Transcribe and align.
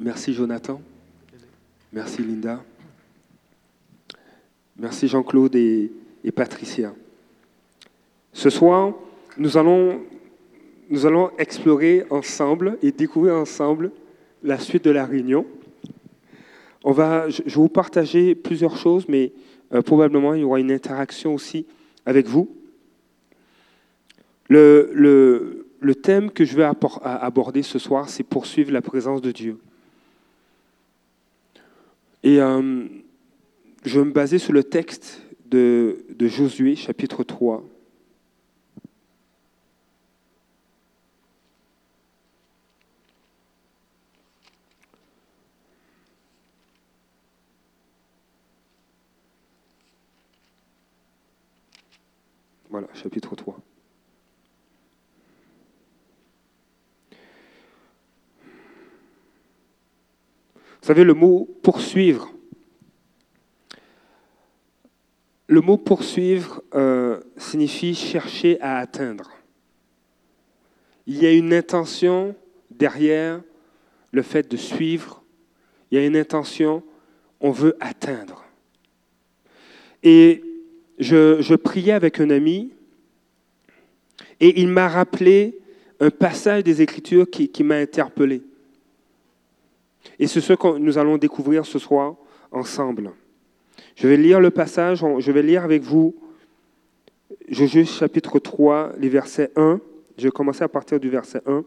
Merci 0.00 0.34
Jonathan. 0.34 0.80
Merci 1.92 2.22
Linda. 2.22 2.62
Merci 4.78 5.08
Jean-Claude 5.08 5.54
et, 5.56 5.90
Patricia. 6.34 6.94
Ce 8.32 8.50
soir, 8.50 8.92
nous 9.38 9.56
allons, 9.56 10.00
nous 10.90 11.06
allons 11.06 11.30
explorer 11.38 12.04
ensemble 12.10 12.76
et 12.82 12.92
découvrir 12.92 13.34
ensemble 13.36 13.90
la 14.42 14.58
suite 14.58 14.84
de 14.84 14.90
la 14.90 15.06
réunion. 15.06 15.46
On 16.84 16.92
va, 16.92 17.30
je 17.30 17.42
vais 17.42 17.50
vous 17.50 17.68
partager 17.68 18.34
plusieurs 18.34 18.76
choses, 18.76 19.06
mais 19.08 19.32
euh, 19.72 19.80
probablement 19.82 20.34
il 20.34 20.42
y 20.42 20.44
aura 20.44 20.60
une 20.60 20.70
interaction 20.72 21.34
aussi 21.34 21.66
avec 22.04 22.26
vous. 22.26 22.54
Le, 24.48 24.90
le- 24.92 25.62
le 25.80 25.94
thème 25.94 26.30
que 26.30 26.44
je 26.44 26.56
vais 26.56 26.68
aborder 27.02 27.62
ce 27.62 27.78
soir, 27.78 28.08
c'est 28.08 28.22
poursuivre 28.24 28.72
la 28.72 28.80
présence 28.82 29.20
de 29.20 29.30
Dieu. 29.30 29.58
Et 32.26 32.40
euh, 32.40 32.88
je 33.84 34.00
vais 34.00 34.04
me 34.04 34.10
baser 34.10 34.40
sur 34.40 34.52
le 34.52 34.64
texte 34.64 35.22
de, 35.44 36.04
de 36.10 36.26
Josué, 36.26 36.74
chapitre 36.74 37.22
3. 37.22 37.62
Voilà, 52.70 52.88
chapitre 52.92 53.36
3. 53.36 53.65
Vous 60.86 60.92
savez, 60.92 61.02
le 61.02 61.14
mot 61.14 61.48
poursuivre, 61.64 62.32
le 65.48 65.60
mot 65.60 65.78
poursuivre 65.78 66.62
euh, 66.76 67.18
signifie 67.36 67.92
chercher 67.96 68.60
à 68.60 68.78
atteindre. 68.78 69.32
Il 71.08 71.20
y 71.20 71.26
a 71.26 71.32
une 71.32 71.52
intention 71.52 72.36
derrière 72.70 73.42
le 74.12 74.22
fait 74.22 74.48
de 74.48 74.56
suivre, 74.56 75.24
il 75.90 75.98
y 75.98 76.00
a 76.00 76.06
une 76.06 76.16
intention, 76.16 76.84
on 77.40 77.50
veut 77.50 77.76
atteindre. 77.80 78.44
Et 80.04 80.44
je, 81.00 81.56
priais 81.56 81.94
avec 81.94 82.20
un 82.20 82.30
ami 82.30 82.72
et 84.38 84.60
il 84.60 84.68
m'a 84.68 84.86
rappelé 84.86 85.58
un 85.98 86.10
passage 86.10 86.62
des 86.62 86.80
Écritures 86.80 87.28
qui 87.28 87.64
m'a 87.64 87.74
interpellé. 87.74 88.40
Et 90.18 90.26
c'est 90.26 90.40
ce 90.40 90.52
que 90.52 90.78
nous 90.78 90.98
allons 90.98 91.18
découvrir 91.18 91.66
ce 91.66 91.78
soir 91.78 92.16
ensemble. 92.50 93.12
Je 93.94 94.08
vais 94.08 94.16
lire 94.16 94.40
le 94.40 94.50
passage, 94.50 95.04
je 95.18 95.32
vais 95.32 95.42
lire 95.42 95.64
avec 95.64 95.82
vous 95.82 96.14
Josué 97.48 97.84
chapitre 97.84 98.38
3, 98.38 98.92
les 98.98 99.08
versets 99.08 99.50
1. 99.56 99.80
Je 100.18 100.24
vais 100.24 100.30
commencer 100.30 100.64
à 100.64 100.68
partir 100.68 100.98
du 100.98 101.08
verset 101.08 101.40
1. 101.46 101.64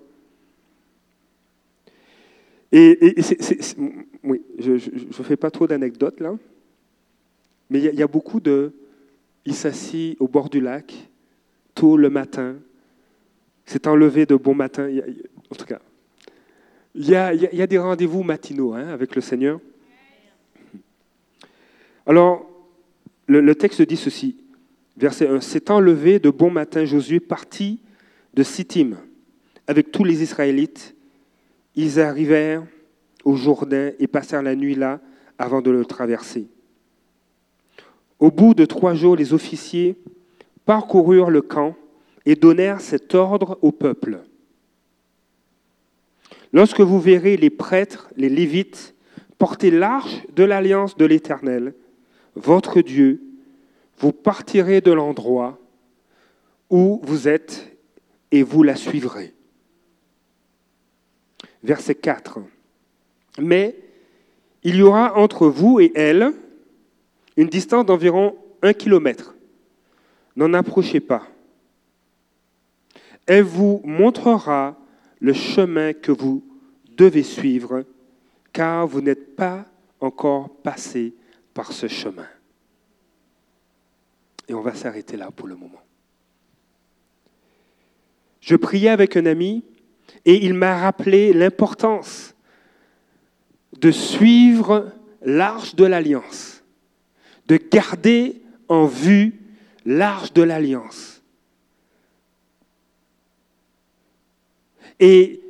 Et, 2.72 3.16
oui, 4.24 4.42
je 4.58 4.74
ne 4.74 5.24
fais 5.24 5.38
pas 5.38 5.50
trop 5.50 5.68
d'anecdotes 5.68 6.20
là, 6.20 6.36
mais 7.70 7.80
il 7.80 7.96
y, 7.96 8.04
a- 8.04 8.08
beaucoup 8.08 8.40
de... 8.40 8.74
Il 9.46 9.56
s'assit 9.56 10.18
au 10.20 10.28
bord 10.28 10.50
du 10.50 10.60
lac, 10.60 10.94
tôt 11.74 11.98
le 11.98 12.10
matin, 12.10 12.58
s'est 13.66 13.88
enlevé 13.88 14.26
de 14.26 14.36
bon 14.36 14.54
matin, 14.54 14.90
en 15.50 15.56
tout 15.56 15.66
cas. 15.66 15.80
Il 16.96 17.08
y 17.08 17.16
a, 17.16 17.68
des 17.68 17.78
rendez-vous 17.78 18.24
matinaux 18.24 18.74
hein, 18.74 18.88
avec 18.88 19.16
le 19.16 19.22
Seigneur. 19.22 19.60
Alors, 22.06 22.50
le, 23.28 23.42
le 23.42 23.56
texte 23.56 23.82
dit 23.84 23.98
ceci, 23.98 24.38
verset 24.98 25.28
1. 25.28 25.42
S'étant 25.42 25.80
levé 25.80 26.20
de 26.20 26.30
bon 26.30 26.50
matin, 26.50 26.86
Josué 26.86 27.20
partit 27.20 27.80
de 28.34 28.44
Sittim 28.44 28.98
avec 29.68 29.92
tous 29.92 30.04
les 30.04 30.24
Israélites. 30.24 30.96
Ils 31.76 32.00
arrivèrent 32.00 32.64
au 33.24 33.36
Jourdain 33.36 33.92
et 34.00 34.08
passèrent 34.08 34.42
la 34.42 34.56
nuit 34.56 34.76
là 34.76 35.00
avant 35.38 35.62
de 35.62 35.70
le 35.70 35.86
traverser. 35.86 36.48
Au 38.20 38.32
bout 38.32 38.54
de 38.54 38.66
trois 38.66 38.96
jours, 38.96 39.16
les 39.16 39.34
officiers 39.34 39.96
parcoururent 40.66 41.30
le 41.30 41.42
camp 41.42 41.76
et 42.26 42.36
donnèrent 42.36 42.82
cet 42.82 43.16
ordre 43.16 43.58
au 43.62 43.72
peuple. 43.72 44.20
Lorsque 46.52 46.82
vous 46.82 47.00
verrez 47.00 47.38
les 47.38 47.50
prêtres, 47.50 48.10
les 48.16 48.30
Lévites, 48.30 48.96
porter 49.38 49.72
l'arche 49.72 50.26
de 50.36 50.44
l'alliance 50.44 50.98
de 50.98 51.06
l'Éternel, 51.06 51.76
votre 52.36 52.82
Dieu, 52.82 53.22
vous 54.00 54.12
partirez 54.12 54.82
de 54.82 54.92
l'endroit 54.92 55.60
où 56.70 57.02
vous 57.04 57.28
êtes 57.28 57.78
et 58.32 58.44
vous 58.44 58.64
la 58.64 58.76
suivrez. 58.76 59.34
Verset 61.64 61.96
4. 61.96 62.40
Mais 63.40 63.76
il 64.64 64.78
y 64.78 64.82
aura 64.82 65.18
entre 65.18 65.48
vous 65.48 65.80
et 65.80 65.92
elle 65.96 66.34
une 67.38 67.48
distance 67.48 67.86
d'environ 67.86 68.36
un 68.62 68.74
kilomètre. 68.74 69.36
N'en 70.36 70.54
approchez 70.54 71.00
pas. 71.00 71.28
Elle 73.26 73.44
vous 73.44 73.82
montrera 73.84 74.78
le 75.20 75.34
chemin 75.34 75.94
que 75.94 76.12
vous 76.12 76.44
devez 76.98 77.24
suivre, 77.24 77.86
car 78.54 78.88
vous 78.88 79.02
n'êtes 79.02 79.36
pas 79.36 79.66
encore 80.00 80.50
passé 80.64 81.14
par 81.54 81.72
ce 81.72 81.88
chemin. 81.88 82.28
Et 84.48 84.54
on 84.54 84.62
va 84.62 84.74
s'arrêter 84.74 85.18
là 85.18 85.30
pour 85.32 85.48
le 85.48 85.56
moment. 85.56 85.82
Je 88.42 88.56
priais 88.56 88.90
avec 88.90 89.16
un 89.18 89.26
ami 89.26 89.64
et 90.26 90.46
il 90.46 90.54
m'a 90.54 90.80
rappelé 90.80 91.34
l'importance 91.34 92.34
de 93.78 93.92
suivre 93.92 94.92
l'arche 95.22 95.76
de 95.76 95.86
l'alliance, 95.86 96.64
de 97.48 97.58
garder 97.58 98.42
en 98.68 98.86
vue 98.86 99.40
l'arche 99.86 100.34
de 100.34 100.42
l'alliance. 100.42 101.19
Et, 105.00 105.42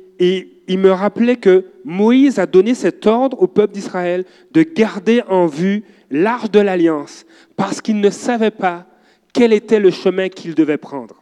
il 0.68 0.78
me 0.78 0.92
rappelait 0.92 1.36
que 1.36 1.64
Moïse 1.84 2.38
a 2.38 2.46
donné 2.46 2.74
cet 2.74 3.06
ordre 3.06 3.40
au 3.42 3.48
peuple 3.48 3.72
d'Israël 3.72 4.24
de 4.52 4.62
garder 4.62 5.22
en 5.28 5.46
vue 5.46 5.82
l'arche 6.10 6.50
de 6.50 6.60
l'alliance, 6.60 7.24
parce 7.56 7.80
qu'il 7.80 8.00
ne 8.00 8.10
savait 8.10 8.50
pas 8.50 8.86
quel 9.32 9.52
était 9.52 9.80
le 9.80 9.90
chemin 9.90 10.28
qu'il 10.28 10.54
devait 10.54 10.76
prendre. 10.76 11.20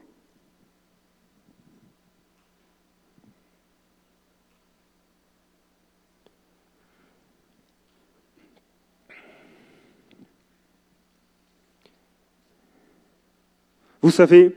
Vous 14.02 14.10
savez, 14.10 14.54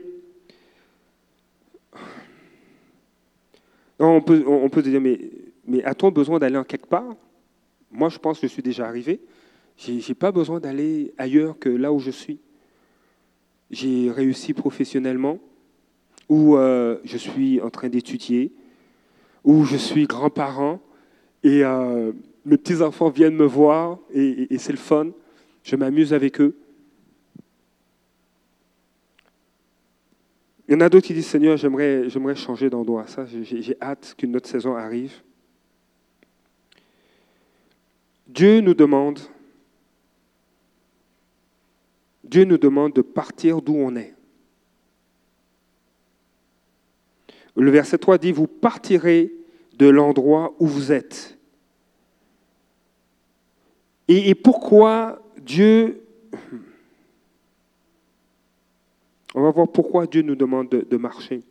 on 4.16 4.68
peut, 4.68 4.82
se 4.82 4.88
dire, 4.88 5.00
mais, 5.00 5.84
a-t-on 5.84 6.10
besoin 6.10 6.38
d'aller 6.38 6.56
en 6.56 6.64
quelque 6.64 6.86
part? 6.86 7.16
Moi, 7.90 8.08
je 8.08 8.18
pense 8.18 8.40
que 8.40 8.46
je 8.46 8.52
suis 8.52 8.62
déjà 8.62 8.86
arrivé. 8.86 9.20
Je 9.76 9.92
n'ai 9.92 10.14
pas 10.14 10.32
besoin 10.32 10.60
d'aller 10.60 11.12
ailleurs 11.18 11.58
que 11.58 11.68
là 11.68 11.92
où 11.92 11.98
je 11.98 12.10
suis. 12.10 12.38
J'ai 13.70 14.10
réussi 14.10 14.52
professionnellement, 14.52 15.38
ou 16.28 16.56
euh, 16.56 16.98
je 17.04 17.16
suis 17.16 17.60
en 17.60 17.70
train 17.70 17.88
d'étudier, 17.88 18.52
ou 19.44 19.64
je 19.64 19.76
suis 19.76 20.06
grand-parent, 20.06 20.80
et 21.42 21.64
euh, 21.64 22.12
mes 22.44 22.58
petits-enfants 22.58 23.08
viennent 23.08 23.34
me 23.34 23.46
voir, 23.46 23.98
et 24.14 24.58
c'est 24.58 24.72
le 24.72 24.78
fun. 24.78 25.10
Je 25.62 25.76
m'amuse 25.76 26.12
avec 26.12 26.40
eux. 26.40 26.56
Il 30.72 30.76
y 30.76 30.78
en 30.78 30.80
a 30.80 30.88
d'autres 30.88 31.08
qui 31.08 31.12
disent, 31.12 31.26
Seigneur, 31.26 31.58
j'aimerais, 31.58 32.34
changer 32.34 32.70
d'endroit. 32.70 33.06
Ça, 33.06 33.26
j'ai, 33.26 33.76
hâte 33.82 34.14
qu'une 34.16 34.34
autre 34.34 34.48
saison 34.48 34.74
arrive. 34.74 35.12
Dieu 38.26 38.62
nous 38.62 38.72
demande, 38.72 39.20
Dieu 42.24 42.44
nous 42.44 42.56
demande 42.56 42.94
de 42.94 43.02
partir 43.02 43.60
d'où 43.60 43.74
on 43.74 43.94
est. 43.96 44.14
Le 47.54 47.70
verset 47.70 47.98
3 47.98 48.16
dit, 48.16 48.32
vous 48.32 48.46
partirez 48.46 49.30
de 49.74 49.88
l'endroit 49.88 50.54
où 50.58 50.66
vous 50.66 50.90
êtes. 50.90 51.36
Et 54.08 54.34
pourquoi 54.34 55.20
Dieu... 55.36 56.02
On 59.34 59.42
va 59.42 59.50
voir 59.50 59.68
pourquoi 59.68 60.06
Dieu 60.06 60.22
nous 60.22 60.34
demande 60.34 60.68
de, 60.68 60.96
marcher. 60.96 61.42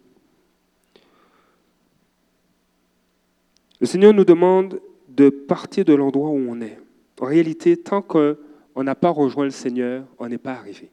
Le 3.79 3.87
Seigneur 3.87 4.13
nous 4.13 4.25
demande 4.25 4.79
de 5.09 5.29
partir 5.29 5.83
de 5.83 5.93
l'endroit 5.93 6.29
où 6.29 6.45
on 6.49 6.61
est. 6.61 6.77
En 7.19 7.25
réalité, 7.25 7.77
tant 7.77 8.01
qu'on 8.01 8.37
n'a 8.77 8.95
pas 8.95 9.09
rejoint 9.09 9.45
le 9.45 9.51
Seigneur, 9.51 10.05
on 10.19 10.27
n'est 10.27 10.37
pas 10.37 10.53
arrivé. 10.53 10.91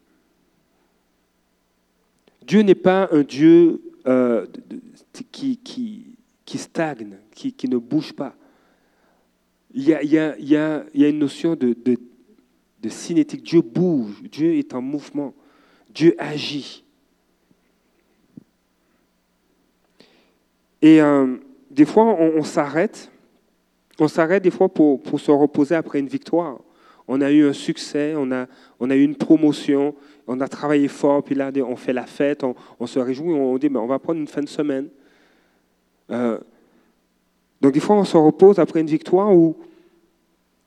Dieu 2.46 2.62
n'est 2.62 2.74
pas 2.74 3.08
un 3.12 3.22
Dieu 3.22 3.82
euh, 4.06 4.46
qui, 5.30 5.58
qui, 5.58 6.16
qui, 6.46 6.58
stagne, 6.58 7.18
qui, 7.34 7.52
qui, 7.52 7.68
ne 7.68 7.76
bouge 7.76 8.14
pas. 8.14 8.34
Il 9.74 9.86
y 9.86 9.92
a, 9.92 10.02
il 10.02 10.10
y 10.10 10.18
a, 10.18 10.38
il 10.38 10.48
y 10.48 10.56
a, 10.56 10.86
il 10.94 11.00
y 11.02 11.04
a 11.04 11.08
une 11.08 11.18
notion 11.18 11.54
de, 11.54 11.74
de, 11.74 11.98
de 12.80 12.88
cinétique. 12.88 13.42
Dieu 13.42 13.60
bouge, 13.60 14.22
Dieu 14.22 14.54
est 14.54 14.72
en 14.72 14.80
mouvement, 14.80 15.34
Dieu 15.98 16.14
agit. 16.16 16.84
Et 20.80 21.02
euh, 21.02 21.38
des 21.72 21.84
fois, 21.84 22.04
on, 22.04 22.44
s'arrête. 22.44 23.10
On 23.98 24.06
s'arrête 24.06 24.44
des 24.44 24.52
fois 24.52 24.68
pour, 24.68 25.02
pour, 25.02 25.18
se 25.18 25.32
reposer 25.32 25.74
après 25.74 25.98
une 25.98 26.06
victoire. 26.06 26.60
On 27.08 27.20
a 27.20 27.32
eu 27.32 27.48
un 27.48 27.52
succès, 27.52 28.14
on 28.16 28.30
a, 28.30 28.46
on 28.78 28.90
a 28.90 28.94
eu 28.94 29.02
une 29.02 29.16
promotion, 29.16 29.92
on 30.28 30.40
a 30.40 30.46
travaillé 30.46 30.86
fort, 30.86 31.24
puis 31.24 31.34
là, 31.34 31.50
on 31.66 31.74
fait 31.74 31.92
la 31.92 32.06
fête, 32.06 32.44
on, 32.44 32.86
se 32.86 33.00
réjouit, 33.00 33.32
on 33.32 33.58
dit, 33.58 33.68
on 33.74 33.86
va 33.86 33.98
prendre 33.98 34.20
une 34.20 34.28
fin 34.28 34.42
de 34.42 34.48
semaine. 34.48 34.90
Euh, 36.12 36.38
donc 37.60 37.72
des 37.72 37.80
fois, 37.80 37.96
on 37.96 38.04
se 38.04 38.16
repose 38.16 38.60
après 38.60 38.82
une 38.82 38.86
victoire 38.86 39.34
où, 39.34 39.56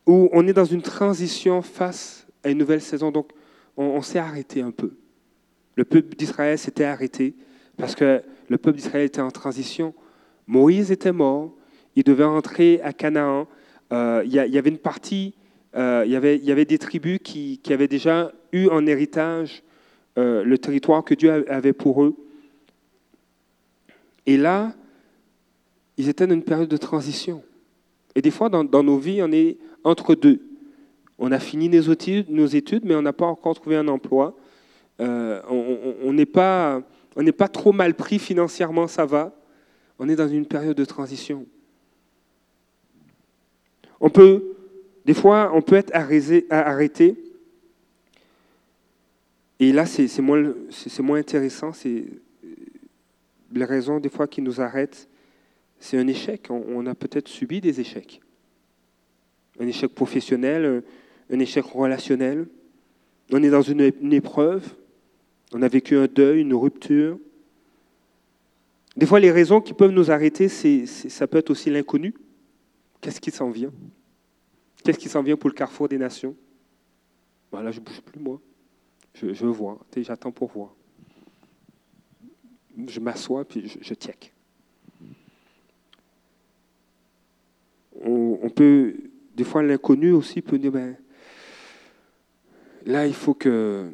on 0.05 0.45
est 0.45 0.51
dans 0.51 0.65
une 0.65 0.81
transition 0.81 1.61
face 1.61 2.27
à 2.43 2.49
une 2.49 2.57
nouvelle 2.57 2.81
saison. 2.81 3.11
Donc 3.11 3.29
on, 3.77 3.85
on 3.85 4.01
s'est 4.01 4.19
arrêté 4.19 4.61
un 4.61 4.71
peu. 4.71 4.91
Le 5.75 5.85
peuple 5.85 6.15
d'Israël 6.15 6.57
s'était 6.57 6.83
arrêté 6.83 7.33
parce 7.77 7.95
que 7.95 8.21
le 8.49 8.57
peuple 8.57 8.77
d'Israël 8.77 9.05
était 9.05 9.21
en 9.21 9.31
transition. 9.31 9.93
Moïse 10.47 10.91
était 10.91 11.11
mort, 11.11 11.51
il 11.95 12.03
devait 12.03 12.25
rentrer 12.25 12.81
à 12.83 12.93
Canaan. 12.93 13.47
Euh, 13.91 14.23
il, 14.25 14.33
y 14.33 14.57
avait 14.57 14.69
une 14.69 14.77
partie, 14.77 15.33
euh, 15.75 16.03
il, 16.05 16.11
y 16.11 16.51
avait, 16.51 16.65
des 16.65 16.77
tribus 16.77 17.19
qui, 17.23 17.59
avaient 17.69 17.87
déjà 17.87 18.31
eu 18.51 18.67
en 18.67 18.85
héritage 18.85 19.63
euh, 20.17 20.43
le 20.43 20.57
territoire 20.57 21.03
que 21.03 21.13
Dieu 21.13 21.49
avait 21.51 21.73
pour 21.73 22.03
eux. 22.03 22.15
Et 24.25 24.37
là, 24.37 24.73
ils 25.97 26.09
étaient 26.09 26.27
dans 26.27 26.35
une 26.35 26.43
période 26.43 26.69
de 26.69 26.77
transition. 26.77 27.43
Et 28.15 28.21
des 28.21 28.31
fois, 28.31 28.49
dans, 28.49 28.83
nos 28.83 28.97
vies, 28.97 29.21
on 29.23 29.31
est 29.31 29.57
entre 29.83 30.15
deux. 30.15 30.41
On 31.17 31.31
a 31.31 31.39
fini 31.39 31.69
nos 31.69 32.45
études 32.47 32.83
mais 32.83 32.95
on 32.95 33.01
n'a 33.01 33.13
pas 33.13 33.25
encore 33.25 33.55
trouvé 33.55 33.77
un 33.77 33.87
emploi. 33.87 34.35
Euh, 35.01 35.41
on 35.49 36.13
n'est 36.13 36.25
pas, 36.25 36.81
on 37.15 37.25
pas 37.31 37.47
trop 37.47 37.71
mal 37.71 37.95
pris 37.95 38.19
financièrement, 38.19 38.87
ça 38.87 39.05
va. 39.05 39.33
On 39.97 40.07
est 40.07 40.15
dans 40.15 40.27
une 40.27 40.45
période 40.45 40.77
de 40.77 40.85
transition. 40.85 41.45
On 43.99 44.09
peut, 44.09 44.55
des 45.05 45.13
fois, 45.13 45.51
on 45.53 45.61
peut 45.61 45.75
être 45.75 45.91
arrêté. 46.49 47.15
Et 49.59 49.71
là, 49.71 49.85
c'est 49.85 50.21
moins, 50.21 50.53
moins 50.99 51.19
intéressant. 51.19 51.73
C'est 51.73 52.05
les 53.51 53.65
raisons, 53.65 53.99
des 53.99 54.09
fois, 54.09 54.27
qui 54.27 54.41
nous 54.41 54.61
arrêtent. 54.61 55.07
C'est 55.79 55.97
un 55.97 56.07
échec. 56.07 56.47
On 56.49 56.85
a 56.85 56.95
peut-être 56.95 57.27
subi 57.27 57.61
des 57.61 57.79
échecs. 57.79 58.21
Un 59.59 59.67
échec 59.67 59.93
professionnel, 59.93 60.83
un 61.31 61.39
échec 61.39 61.65
relationnel. 61.65 62.47
On 63.31 63.41
est 63.43 63.49
dans 63.49 63.61
une 63.61 64.13
épreuve. 64.13 64.75
On 65.53 65.61
a 65.61 65.67
vécu 65.67 65.97
un 65.97 66.07
deuil, 66.07 66.41
une 66.41 66.53
rupture. 66.53 67.17
Des 68.95 69.05
fois, 69.05 69.19
les 69.19 69.31
raisons 69.31 69.61
qui 69.61 69.73
peuvent 69.73 69.91
nous 69.91 70.11
arrêter, 70.11 70.47
ça 70.47 71.27
peut 71.27 71.37
être 71.37 71.49
aussi 71.49 71.69
l'inconnu. 71.69 72.13
Qu'est-ce 72.99 73.19
qui 73.19 73.31
s'en 73.31 73.49
vient? 73.49 73.71
Qu'est-ce 74.83 74.99
qui 74.99 75.09
s'en 75.09 75.23
vient 75.23 75.35
pour 75.35 75.49
le 75.49 75.55
carrefour 75.55 75.87
des 75.87 75.97
nations? 75.97 76.35
Voilà, 77.51 77.71
je 77.71 77.79
ne 77.79 77.85
bouge 77.85 78.01
plus, 78.01 78.19
moi. 78.19 78.39
Je, 79.13 79.45
voir. 79.45 79.77
J'attends 79.97 80.31
pour 80.31 80.49
voir. 80.51 80.73
Je 82.87 82.99
m'assois, 82.99 83.43
puis 83.43 83.67
je, 83.67 83.77
je 83.81 83.93
check. 83.93 84.33
On, 88.03 88.39
on, 88.41 88.49
peut, 88.49 88.95
des 89.35 89.43
fois, 89.43 89.61
l'inconnu 89.61 90.11
aussi 90.11 90.41
peut 90.41 90.57
dire, 90.57 90.71
ben, 90.71 90.95
là, 92.85 93.05
il 93.05 93.13
faut 93.13 93.33
que 93.33 93.91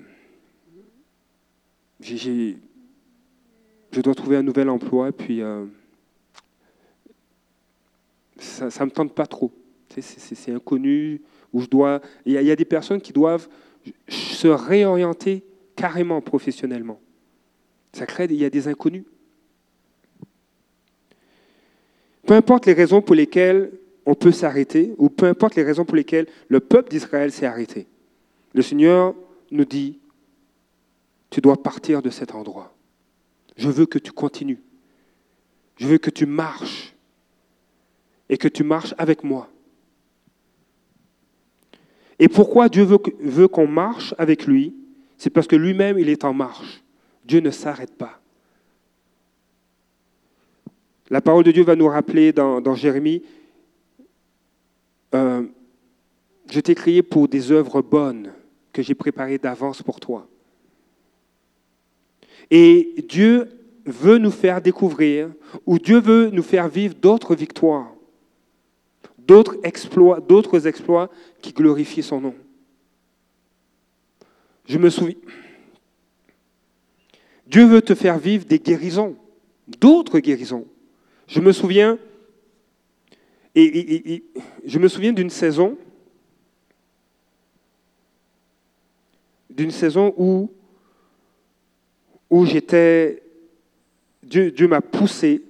je 2.15 4.01
dois 4.01 4.15
trouver 4.15 4.37
un 4.37 4.43
nouvel 4.43 4.69
emploi, 4.69 5.11
puis 5.11 5.41
euh, 5.41 5.65
ça 8.37 8.65
ne 8.65 8.85
me 8.85 8.91
tente 8.91 9.13
pas 9.13 9.25
trop. 9.25 9.51
C'est 9.99 10.51
inconnu, 10.51 11.21
il 11.53 12.33
y, 12.33 12.51
a 12.51 12.55
des 12.55 12.65
personnes 12.65 13.01
qui 13.01 13.13
doivent 13.13 13.47
se 14.07 14.47
réorienter 14.47 15.43
carrément 15.75 16.21
professionnellement. 16.21 16.99
Ça 17.93 18.05
crée, 18.05 18.27
il 18.29 18.35
y 18.35 18.45
a 18.45 18.49
des 18.49 18.67
inconnus. 18.67 19.05
Peu 22.25 22.33
importe 22.33 22.65
les 22.65 22.73
raisons 22.73 23.01
pour 23.01 23.15
lesquelles 23.15 23.71
on 24.05 24.13
peut 24.13 24.31
s'arrêter, 24.31 24.93
ou 24.97 25.09
peu 25.09 25.25
importe 25.25 25.55
les 25.55 25.63
raisons 25.63 25.85
pour 25.85 25.95
lesquelles 25.95 26.27
le 26.47 26.59
peuple 26.59 26.89
d'Israël 26.89 27.31
s'est 27.31 27.45
arrêté, 27.45 27.87
le 28.53 28.61
Seigneur 28.61 29.15
nous 29.51 29.65
dit, 29.65 29.99
tu 31.29 31.41
dois 31.41 31.61
partir 31.61 32.01
de 32.01 32.09
cet 32.09 32.33
endroit. 32.33 32.73
Je 33.57 33.69
veux 33.69 33.85
que 33.85 33.99
tu 33.99 34.11
continues. 34.11 34.61
Je 35.77 35.87
veux 35.87 35.97
que 35.97 36.09
tu 36.09 36.25
marches. 36.25 36.95
Et 38.29 38.37
que 38.37 38.47
tu 38.47 38.63
marches 38.63 38.93
avec 38.97 39.23
moi. 39.23 39.49
Et 42.19 42.27
pourquoi 42.27 42.67
Dieu 42.67 42.83
veut, 42.83 43.47
qu'on 43.47 43.67
marche 43.67 44.13
avec 44.17 44.45
lui? 44.45 44.75
C'est 45.17 45.29
parce 45.29 45.47
que 45.47 45.55
lui-même, 45.55 45.99
il 45.99 46.09
est 46.09 46.23
en 46.23 46.33
marche. 46.33 46.83
Dieu 47.25 47.39
ne 47.39 47.51
s'arrête 47.51 47.95
pas. 47.95 48.19
La 51.09 51.21
parole 51.21 51.43
de 51.43 51.51
Dieu 51.51 51.63
va 51.63 51.75
nous 51.75 51.87
rappeler 51.87 52.33
dans, 52.33 52.75
Jérémie, 52.75 53.21
euh, 55.13 55.43
je 56.49 56.59
t'ai 56.59 56.75
créé 56.75 57.01
pour 57.01 57.27
des 57.27 57.51
œuvres 57.51 57.81
bonnes 57.81 58.33
que 58.73 58.81
j'ai 58.81 58.95
préparées 58.95 59.37
d'avance 59.37 59.81
pour 59.81 59.99
toi. 59.99 60.27
Et 62.49 63.05
Dieu 63.07 63.49
veut 63.85 64.17
nous 64.17 64.31
faire 64.31 64.61
découvrir, 64.61 65.29
ou 65.65 65.79
Dieu 65.79 65.99
veut 65.99 66.29
nous 66.29 66.43
faire 66.43 66.67
vivre 66.67 66.95
d'autres 66.95 67.35
victoires, 67.35 67.91
d'autres 69.17 69.57
exploits, 69.63 70.19
d'autres 70.19 70.67
exploits 70.67 71.09
qui 71.41 71.53
glorifient 71.53 72.03
son 72.03 72.21
nom. 72.21 72.35
Je 74.65 74.77
me 74.77 74.89
souviens. 74.89 75.15
Dieu 77.47 77.65
veut 77.65 77.81
te 77.81 77.95
faire 77.95 78.19
vivre 78.19 78.45
des 78.45 78.59
guérisons, 78.59 79.15
d'autres 79.67 80.19
guérisons. 80.19 80.67
Je 81.27 81.39
me 81.39 81.53
souviens, 81.53 81.97
et, 83.55 84.23
je 84.65 84.79
me 84.79 84.87
souviens 84.87 85.13
d'une 85.13 85.29
saison, 85.29 85.77
d'une 89.49 89.71
saison 89.71 90.13
où 90.17 90.51
où 92.29 92.45
j'étais. 92.45 93.23
Dieu, 94.23 94.67
m'a 94.67 94.81
poussé. 94.81 95.41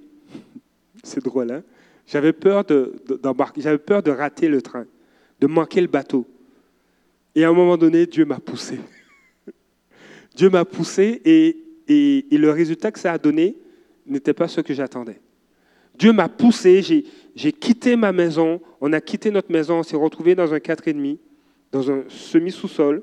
C'est 1.02 1.22
drôle, 1.24 1.50
hein? 1.50 1.62
J'avais 2.06 2.32
peur 2.32 2.64
d'embarquer, 2.64 3.60
de, 3.60 3.64
j'avais 3.64 3.78
peur 3.78 4.02
de 4.02 4.10
rater 4.10 4.48
le 4.48 4.62
train, 4.62 4.86
de 5.40 5.46
manquer 5.46 5.80
le 5.80 5.88
bateau. 5.88 6.26
Et 7.34 7.44
à 7.44 7.50
un 7.50 7.52
moment 7.52 7.76
donné, 7.76 8.06
Dieu 8.06 8.24
m'a 8.24 8.38
poussé. 8.38 8.80
Dieu 10.34 10.48
m'a 10.48 10.64
poussé 10.64 11.20
et, 11.24 11.56
et, 11.88 12.38
le 12.38 12.50
résultat 12.50 12.90
que 12.92 12.98
ça 12.98 13.12
a 13.12 13.18
donné 13.18 13.56
n'était 14.06 14.32
pas 14.32 14.48
ce 14.48 14.60
que 14.60 14.72
j'attendais. 14.72 15.20
Dieu 15.98 16.12
m'a 16.12 16.28
poussé, 16.28 16.82
j'ai 17.34 17.52
quitté 17.52 17.96
ma 17.96 18.12
maison, 18.12 18.60
on 18.80 18.92
a 18.92 19.00
quitté 19.00 19.30
notre 19.30 19.50
maison, 19.50 19.80
on 19.80 19.82
s'est 19.82 19.96
retrouvé 19.96 20.34
dans 20.34 20.54
un 20.54 20.58
4,5, 20.58 21.18
dans 21.72 21.90
un 21.90 22.04
semi-sous-sol. 22.08 23.02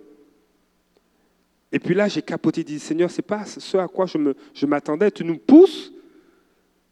Et 1.76 1.80
puis 1.80 1.94
là, 1.94 2.08
j'ai 2.08 2.22
capoté, 2.22 2.64
dit 2.64 2.80
Seigneur, 2.80 3.12
c'est 3.12 3.22
pas 3.22 3.44
ce 3.44 3.76
à 3.76 3.90
quoi 3.90 4.06
je, 4.06 4.18
me, 4.18 4.34
je 4.54 4.66
m'attendais. 4.66 5.12
Tu 5.12 5.26
nous 5.26 5.38
pousses. 5.38 5.92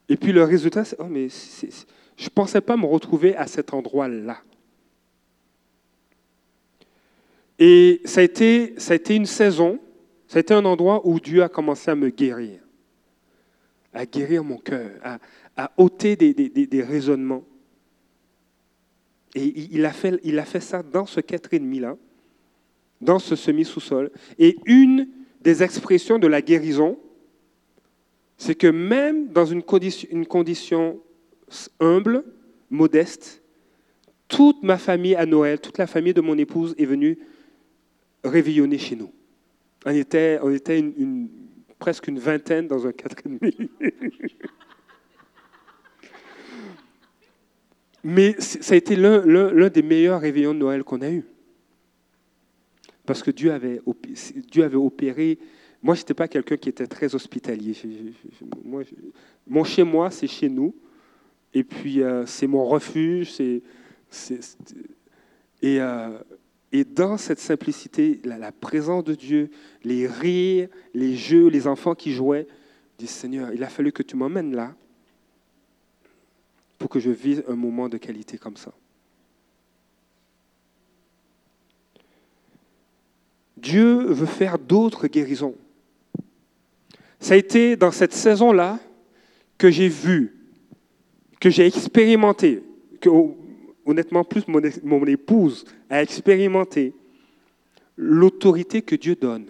Et 0.10 0.18
puis 0.18 0.34
le 0.34 0.44
résultat, 0.44 0.84
c'est 0.84 0.98
oh, 1.00 1.06
mais 1.10 1.30
c'est, 1.30 1.72
c'est, 1.72 1.88
je 2.18 2.26
ne 2.26 2.30
pensais 2.30 2.60
pas 2.60 2.76
me 2.76 2.86
retrouver 2.86 3.34
à 3.38 3.48
cet 3.48 3.74
endroit-là. 3.74 4.40
Et 7.58 8.02
ça 8.04 8.20
a, 8.20 8.24
été, 8.24 8.74
ça 8.78 8.92
a 8.92 8.96
été 8.98 9.16
une 9.16 9.26
saison, 9.26 9.80
ça 10.28 10.40
a 10.40 10.40
été 10.42 10.54
un 10.54 10.66
endroit 10.66 11.08
où 11.08 11.18
Dieu 11.18 11.44
a 11.44 11.48
commencé 11.48 11.90
à 11.90 11.96
me 11.96 12.10
guérir, 12.10 12.60
à 13.94 14.06
guérir 14.06 14.44
mon 14.44 14.58
cœur, 14.58 14.92
à, 15.02 15.18
à 15.56 15.72
ôter 15.78 16.18
des, 16.18 16.34
des, 16.34 16.50
des, 16.50 16.68
des 16.68 16.84
raisonnements. 16.84 17.46
Et 19.34 19.46
il 19.46 19.86
a, 19.86 19.94
fait, 19.94 20.20
il 20.26 20.38
a 20.40 20.44
fait 20.44 20.60
ça 20.60 20.84
dans 20.84 21.06
ce 21.06 21.22
quatre 21.22 21.54
et 21.54 21.60
demi-là 21.60 21.96
dans 23.04 23.20
ce 23.20 23.36
semi-sous-sol. 23.36 24.12
Et 24.40 24.58
une 24.66 25.08
des 25.42 25.62
expressions 25.64 26.20
de 26.20 26.28
la 26.28 26.42
guérison, 26.42 26.98
c'est 28.38 28.56
que 28.56 28.68
même 28.68 29.28
dans 29.28 29.46
une 29.46 29.64
condition, 29.64 31.00
humble, 31.80 32.24
modeste, 32.70 33.44
toute 34.28 34.64
ma 34.64 34.78
famille 34.78 35.16
à 35.16 35.26
Noël, 35.26 35.60
toute 35.60 35.78
la 35.78 35.88
famille 35.88 36.14
de 36.14 36.22
mon 36.22 36.38
épouse 36.38 36.74
est 36.78 36.86
venue 36.86 37.20
réveillonner 38.24 38.78
chez 38.78 38.96
nous. 38.96 39.12
On 39.86 39.92
était, 39.92 40.40
on 40.42 40.52
était 40.52 40.84
presque 41.78 42.08
une 42.08 42.20
vingtaine 42.20 42.68
dans 42.68 42.88
un 42.88 42.94
quatre 42.94 43.18
et 43.26 43.30
demi. 43.30 43.70
Mais 48.04 48.36
ça 48.40 48.74
a 48.74 48.78
été 48.78 48.96
l'un 48.96 49.70
des 49.70 49.82
meilleurs 49.82 50.20
réveillons 50.20 50.54
de 50.54 50.60
Noël 50.60 50.84
qu'on 50.84 51.02
a 51.02 51.10
eu. 51.10 51.24
Parce 53.06 53.22
que 53.22 53.32
Dieu 53.32 53.52
avait, 53.52 53.82
Dieu 54.50 54.64
avait 54.64 54.76
opéré. 54.76 55.40
Moi, 55.82 55.96
je 55.96 56.02
n'étais 56.02 56.14
pas 56.14 56.28
quelqu'un 56.28 56.58
qui 56.58 56.70
était 56.70 56.88
très 56.88 57.14
hospitalier. 57.14 57.76
Mon 59.48 59.64
chez 59.64 59.84
moi, 59.84 60.10
c'est 60.10 60.28
chez 60.28 60.50
nous. 60.50 60.74
Et 61.54 61.64
puis, 61.64 62.02
euh, 62.02 62.26
c'est 62.26 62.48
mon 62.48 62.66
refuge. 62.66 63.40
et, 63.40 63.62
euh, 65.64 66.18
et 66.74 66.84
dans 66.84 67.18
cette 67.18 67.40
simplicité, 67.40 68.20
la, 68.24 68.52
présence 68.52 69.04
de 69.04 69.14
Dieu, 69.14 69.52
les 69.84 70.08
rires, 70.08 70.70
les 70.96 71.16
jeux, 71.16 71.48
les 71.48 71.68
enfants 71.68 71.94
qui 71.94 72.12
jouaient, 72.12 72.48
disent 72.98 73.12
Seigneur, 73.12 73.54
il 73.54 73.64
a 73.64 73.70
fallu 73.70 73.92
que 73.92 74.02
tu 74.02 74.16
m'emmènes 74.16 74.56
là 74.56 74.76
pour 76.80 76.90
que 76.90 77.00
je 77.00 77.12
vive 77.12 77.44
un 77.48 77.56
moment 77.56 77.90
de 77.90 77.98
qualité 77.98 78.40
comme 78.40 78.58
ça. 78.58 78.74
Dieu 83.64 84.04
veut 84.08 84.26
faire 84.26 84.60
d'autres 84.60 85.08
guérisons. 85.08 85.56
Ça 87.20 87.34
a 87.34 87.38
été 87.38 87.78
dans 87.78 87.92
cette 87.92 88.14
saison-là 88.14 88.80
que 89.58 89.72
j'ai 89.72 89.88
vu, 89.88 90.36
que 91.40 91.50
j'ai 91.50 91.66
expérimenté, 91.66 92.62
que 93.00 93.10
honnêtement 93.86 94.26
plus 94.26 94.46
mon, 94.48 94.62
mon 94.84 95.06
épouse 95.06 95.64
a 95.90 96.04
expérimenté 96.04 96.94
l'autorité 97.96 98.82
que 98.82 98.96
Dieu 98.96 99.16
donne 99.16 99.46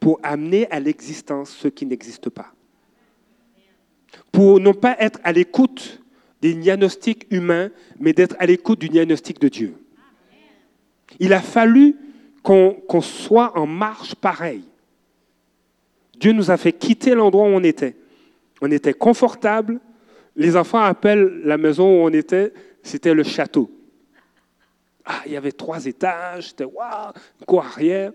pour 0.00 0.18
amener 0.22 0.66
à 0.70 0.80
l'existence 0.80 1.50
ce 1.50 1.68
qui 1.68 1.84
n'existe 1.84 2.30
pas. 2.30 2.54
Pour 4.32 4.58
non 4.58 4.72
pas 4.72 4.96
être 4.98 5.20
à 5.22 5.32
l'écoute 5.32 6.02
des 6.40 6.54
diagnostics 6.54 7.26
humains, 7.30 7.70
mais 7.98 8.14
d'être 8.14 8.36
à 8.38 8.46
l'écoute 8.46 8.80
du 8.80 8.88
diagnostic 8.88 9.38
de 9.38 9.48
Dieu. 9.48 9.74
Il 11.18 11.32
a 11.32 11.40
fallu 11.40 11.96
qu'on 12.44 13.00
soit 13.00 13.58
en 13.58 13.66
marche 13.66 14.14
pareil. 14.14 14.62
Dieu 16.20 16.32
nous 16.32 16.50
a 16.50 16.56
fait 16.56 16.72
quitter 16.72 17.14
l'endroit 17.14 17.44
où 17.44 17.52
on 17.52 17.62
était. 17.64 17.96
On 18.60 18.70
était 18.70 18.92
confortable. 18.92 19.80
Les 20.36 20.56
enfants 20.56 20.80
appellent 20.80 21.40
la 21.44 21.56
maison 21.56 21.84
où 21.86 22.06
on 22.06 22.10
était, 22.10 22.52
c'était 22.82 23.14
le 23.14 23.22
château. 23.22 23.70
Ah, 25.06 25.22
il 25.26 25.32
y 25.32 25.36
avait 25.36 25.52
trois 25.52 25.84
étages, 25.86 26.48
c'était 26.48 26.64
waouh, 26.64 27.12
cour 27.46 27.64
arrière. 27.64 28.12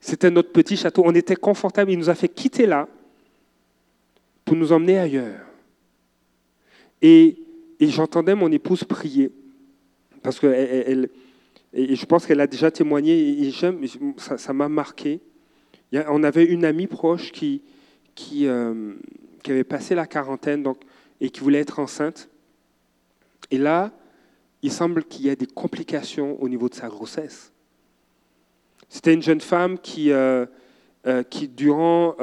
C'était 0.00 0.30
notre 0.30 0.52
petit 0.52 0.76
château. 0.76 1.02
On 1.04 1.14
était 1.14 1.36
confortable. 1.36 1.90
Il 1.90 1.98
nous 1.98 2.10
a 2.10 2.14
fait 2.14 2.28
quitter 2.28 2.66
là 2.66 2.88
pour 4.44 4.56
nous 4.56 4.72
emmener 4.72 4.98
ailleurs. 4.98 5.46
Et, 7.00 7.38
j'entendais 7.80 8.34
mon 8.34 8.50
épouse 8.50 8.82
prier 8.84 9.30
parce 10.22 10.40
que 10.40 10.46
elle, 10.46 11.10
et 11.74 11.96
je 11.96 12.06
pense 12.06 12.24
qu'elle 12.24 12.40
a 12.40 12.46
déjà 12.46 12.70
témoigné, 12.70 13.42
et 13.42 13.52
ça 14.18 14.52
m'a 14.52 14.68
marqué. 14.68 15.20
On 16.08 16.22
avait 16.22 16.44
une 16.44 16.64
amie 16.64 16.86
proche 16.86 17.32
qui, 17.32 17.62
euh, 18.42 18.94
qui 19.42 19.50
avait 19.50 19.64
passé 19.64 19.96
la 19.96 20.06
quarantaine 20.06 20.62
donc, 20.62 20.78
et 21.20 21.30
qui 21.30 21.40
voulait 21.40 21.58
être 21.58 21.80
enceinte. 21.80 22.28
Et 23.50 23.58
là, 23.58 23.90
il 24.62 24.70
semble 24.70 25.04
qu'il 25.04 25.26
y 25.26 25.28
ait 25.28 25.36
des 25.36 25.48
complications 25.48 26.40
au 26.40 26.48
niveau 26.48 26.68
de 26.68 26.74
sa 26.74 26.88
grossesse. 26.88 27.52
C'était 28.88 29.12
une 29.12 29.22
jeune 29.22 29.40
femme 29.40 29.78
qui, 29.78 30.12
euh, 30.12 30.46
euh, 31.08 31.24
qui 31.24 31.48
durant, 31.48 32.14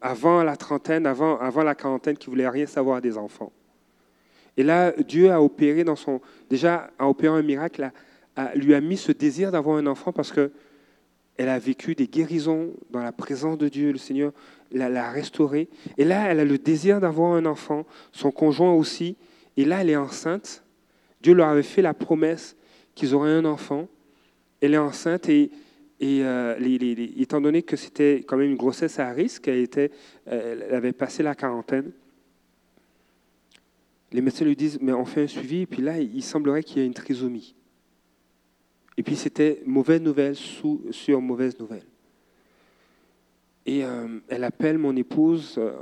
avant 0.00 0.42
la 0.42 0.56
trentaine, 0.56 1.06
avant, 1.06 1.38
avant 1.38 1.62
la 1.62 1.76
quarantaine, 1.76 2.16
qui 2.16 2.28
voulait 2.28 2.48
rien 2.48 2.66
savoir 2.66 3.00
des 3.00 3.16
enfants. 3.16 3.52
Et 4.56 4.64
là, 4.64 4.92
Dieu 5.06 5.30
a 5.30 5.40
opéré 5.40 5.84
dans 5.84 5.96
son, 5.96 6.20
déjà 6.50 6.90
a 6.98 7.08
opéré 7.08 7.38
un 7.38 7.42
miracle, 7.42 7.90
lui 8.54 8.74
a 8.74 8.80
mis 8.80 8.96
ce 8.96 9.12
désir 9.12 9.50
d'avoir 9.50 9.76
un 9.76 9.86
enfant 9.86 10.12
parce 10.12 10.32
que 10.32 10.50
elle 11.38 11.48
a 11.48 11.58
vécu 11.58 11.94
des 11.94 12.06
guérisons 12.06 12.74
dans 12.90 13.02
la 13.02 13.12
présence 13.12 13.56
de 13.56 13.68
Dieu. 13.68 13.90
Le 13.92 13.98
Seigneur 13.98 14.32
l'a 14.70 15.10
restaurée. 15.10 15.68
Et 15.96 16.04
là, 16.04 16.30
elle 16.30 16.40
a 16.40 16.44
le 16.44 16.58
désir 16.58 17.00
d'avoir 17.00 17.32
un 17.32 17.46
enfant, 17.46 17.86
son 18.12 18.30
conjoint 18.30 18.72
aussi. 18.74 19.16
Et 19.56 19.64
là, 19.64 19.80
elle 19.80 19.90
est 19.90 19.96
enceinte. 19.96 20.62
Dieu 21.22 21.34
leur 21.34 21.48
avait 21.48 21.62
fait 21.62 21.82
la 21.82 21.94
promesse 21.94 22.54
qu'ils 22.94 23.14
auraient 23.14 23.32
un 23.32 23.46
enfant. 23.46 23.88
Elle 24.60 24.74
est 24.74 24.78
enceinte 24.78 25.28
et, 25.30 25.50
et 26.00 26.20
euh, 26.22 26.56
étant 27.16 27.40
donné 27.40 27.62
que 27.62 27.76
c'était 27.76 28.24
quand 28.26 28.36
même 28.36 28.50
une 28.50 28.56
grossesse 28.56 28.98
à 28.98 29.10
risque, 29.10 29.48
elle, 29.48 29.68
elle 30.26 30.74
avait 30.74 30.92
passé 30.92 31.22
la 31.22 31.34
quarantaine, 31.34 31.92
les 34.12 34.20
médecins 34.20 34.44
lui 34.44 34.56
disent, 34.56 34.78
mais 34.80 34.92
on 34.92 35.04
fait 35.04 35.22
un 35.22 35.26
suivi, 35.26 35.62
et 35.62 35.66
puis 35.66 35.80
là, 35.82 35.98
il 35.98 36.22
semblerait 36.22 36.62
qu'il 36.62 36.78
y 36.78 36.84
ait 36.84 36.86
une 36.86 36.94
trisomie. 36.94 37.54
Et 39.02 39.04
puis 39.04 39.16
c'était 39.16 39.60
mauvaise 39.66 40.00
nouvelle 40.00 40.36
sous, 40.36 40.80
sur 40.92 41.20
mauvaise 41.20 41.58
nouvelle. 41.58 41.82
Et 43.66 43.84
euh, 43.84 44.20
elle 44.28 44.44
appelle 44.44 44.78
mon 44.78 44.94
épouse, 44.94 45.56
euh, 45.58 45.72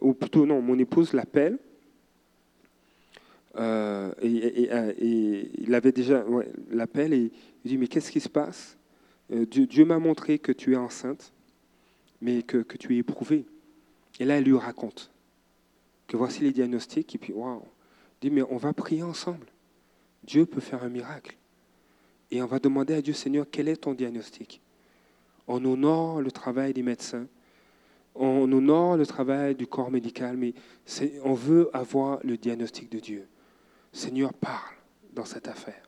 ou 0.00 0.14
plutôt 0.14 0.46
non, 0.46 0.62
mon 0.62 0.78
épouse 0.78 1.12
l'appelle. 1.12 1.58
Euh, 3.56 4.14
et, 4.22 5.50
il 5.58 5.74
avait 5.74 5.92
déjà 5.92 6.24
l'appel 6.70 7.12
et 7.12 7.30
il 7.66 7.68
dit 7.68 7.76
mais 7.76 7.86
qu'est-ce 7.86 8.10
qui 8.10 8.18
se 8.18 8.30
passe? 8.30 8.78
Dieu, 9.28 9.84
m'a 9.84 9.98
montré 9.98 10.38
que 10.38 10.50
tu 10.50 10.72
es 10.72 10.76
enceinte, 10.76 11.34
mais 12.22 12.42
que, 12.42 12.56
que, 12.56 12.78
tu 12.78 12.94
es 12.94 13.00
éprouvée. 13.00 13.44
Et 14.20 14.24
là, 14.24 14.38
elle 14.38 14.44
lui 14.44 14.56
raconte 14.56 15.10
que 16.06 16.16
voici 16.16 16.44
les 16.44 16.52
diagnostics. 16.52 17.14
Et 17.14 17.18
puis, 17.18 17.34
waouh, 17.34 17.62
dit 18.22 18.30
mais 18.30 18.40
on 18.40 18.56
va 18.56 18.72
prier 18.72 19.02
ensemble. 19.02 19.48
Dieu 20.24 20.46
peut 20.46 20.60
faire 20.60 20.82
un 20.82 20.88
miracle. 20.88 21.36
Et 22.30 22.42
on 22.42 22.46
va 22.46 22.58
demander 22.58 22.94
à 22.94 23.02
Dieu, 23.02 23.12
Seigneur, 23.12 23.46
quel 23.50 23.68
est 23.68 23.76
ton 23.76 23.94
diagnostic? 23.94 24.60
On 25.48 25.64
honore 25.64 26.20
le 26.20 26.30
travail 26.30 26.72
des 26.72 26.82
médecins, 26.82 27.26
on 28.14 28.50
honore 28.52 28.96
le 28.96 29.06
travail 29.06 29.54
du 29.54 29.66
corps 29.66 29.90
médical, 29.90 30.36
mais 30.36 30.54
on 31.24 31.34
veut 31.34 31.70
avoir 31.72 32.20
le 32.22 32.36
diagnostic 32.36 32.90
de 32.90 32.98
Dieu. 32.98 33.28
Seigneur, 33.92 34.32
parle 34.32 34.76
dans 35.12 35.24
cette 35.24 35.48
affaire. 35.48 35.82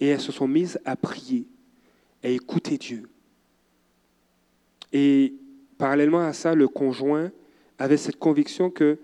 Et 0.00 0.08
elles 0.08 0.20
se 0.20 0.32
sont 0.32 0.48
mises 0.48 0.78
à 0.84 0.96
prier, 0.96 1.46
à 2.22 2.28
écouter 2.28 2.78
Dieu. 2.78 3.08
Et 4.92 5.34
parallèlement 5.78 6.20
à 6.20 6.32
ça, 6.32 6.54
le 6.54 6.68
conjoint 6.68 7.30
avait 7.78 7.96
cette 7.96 8.18
conviction 8.18 8.70
que 8.70 8.98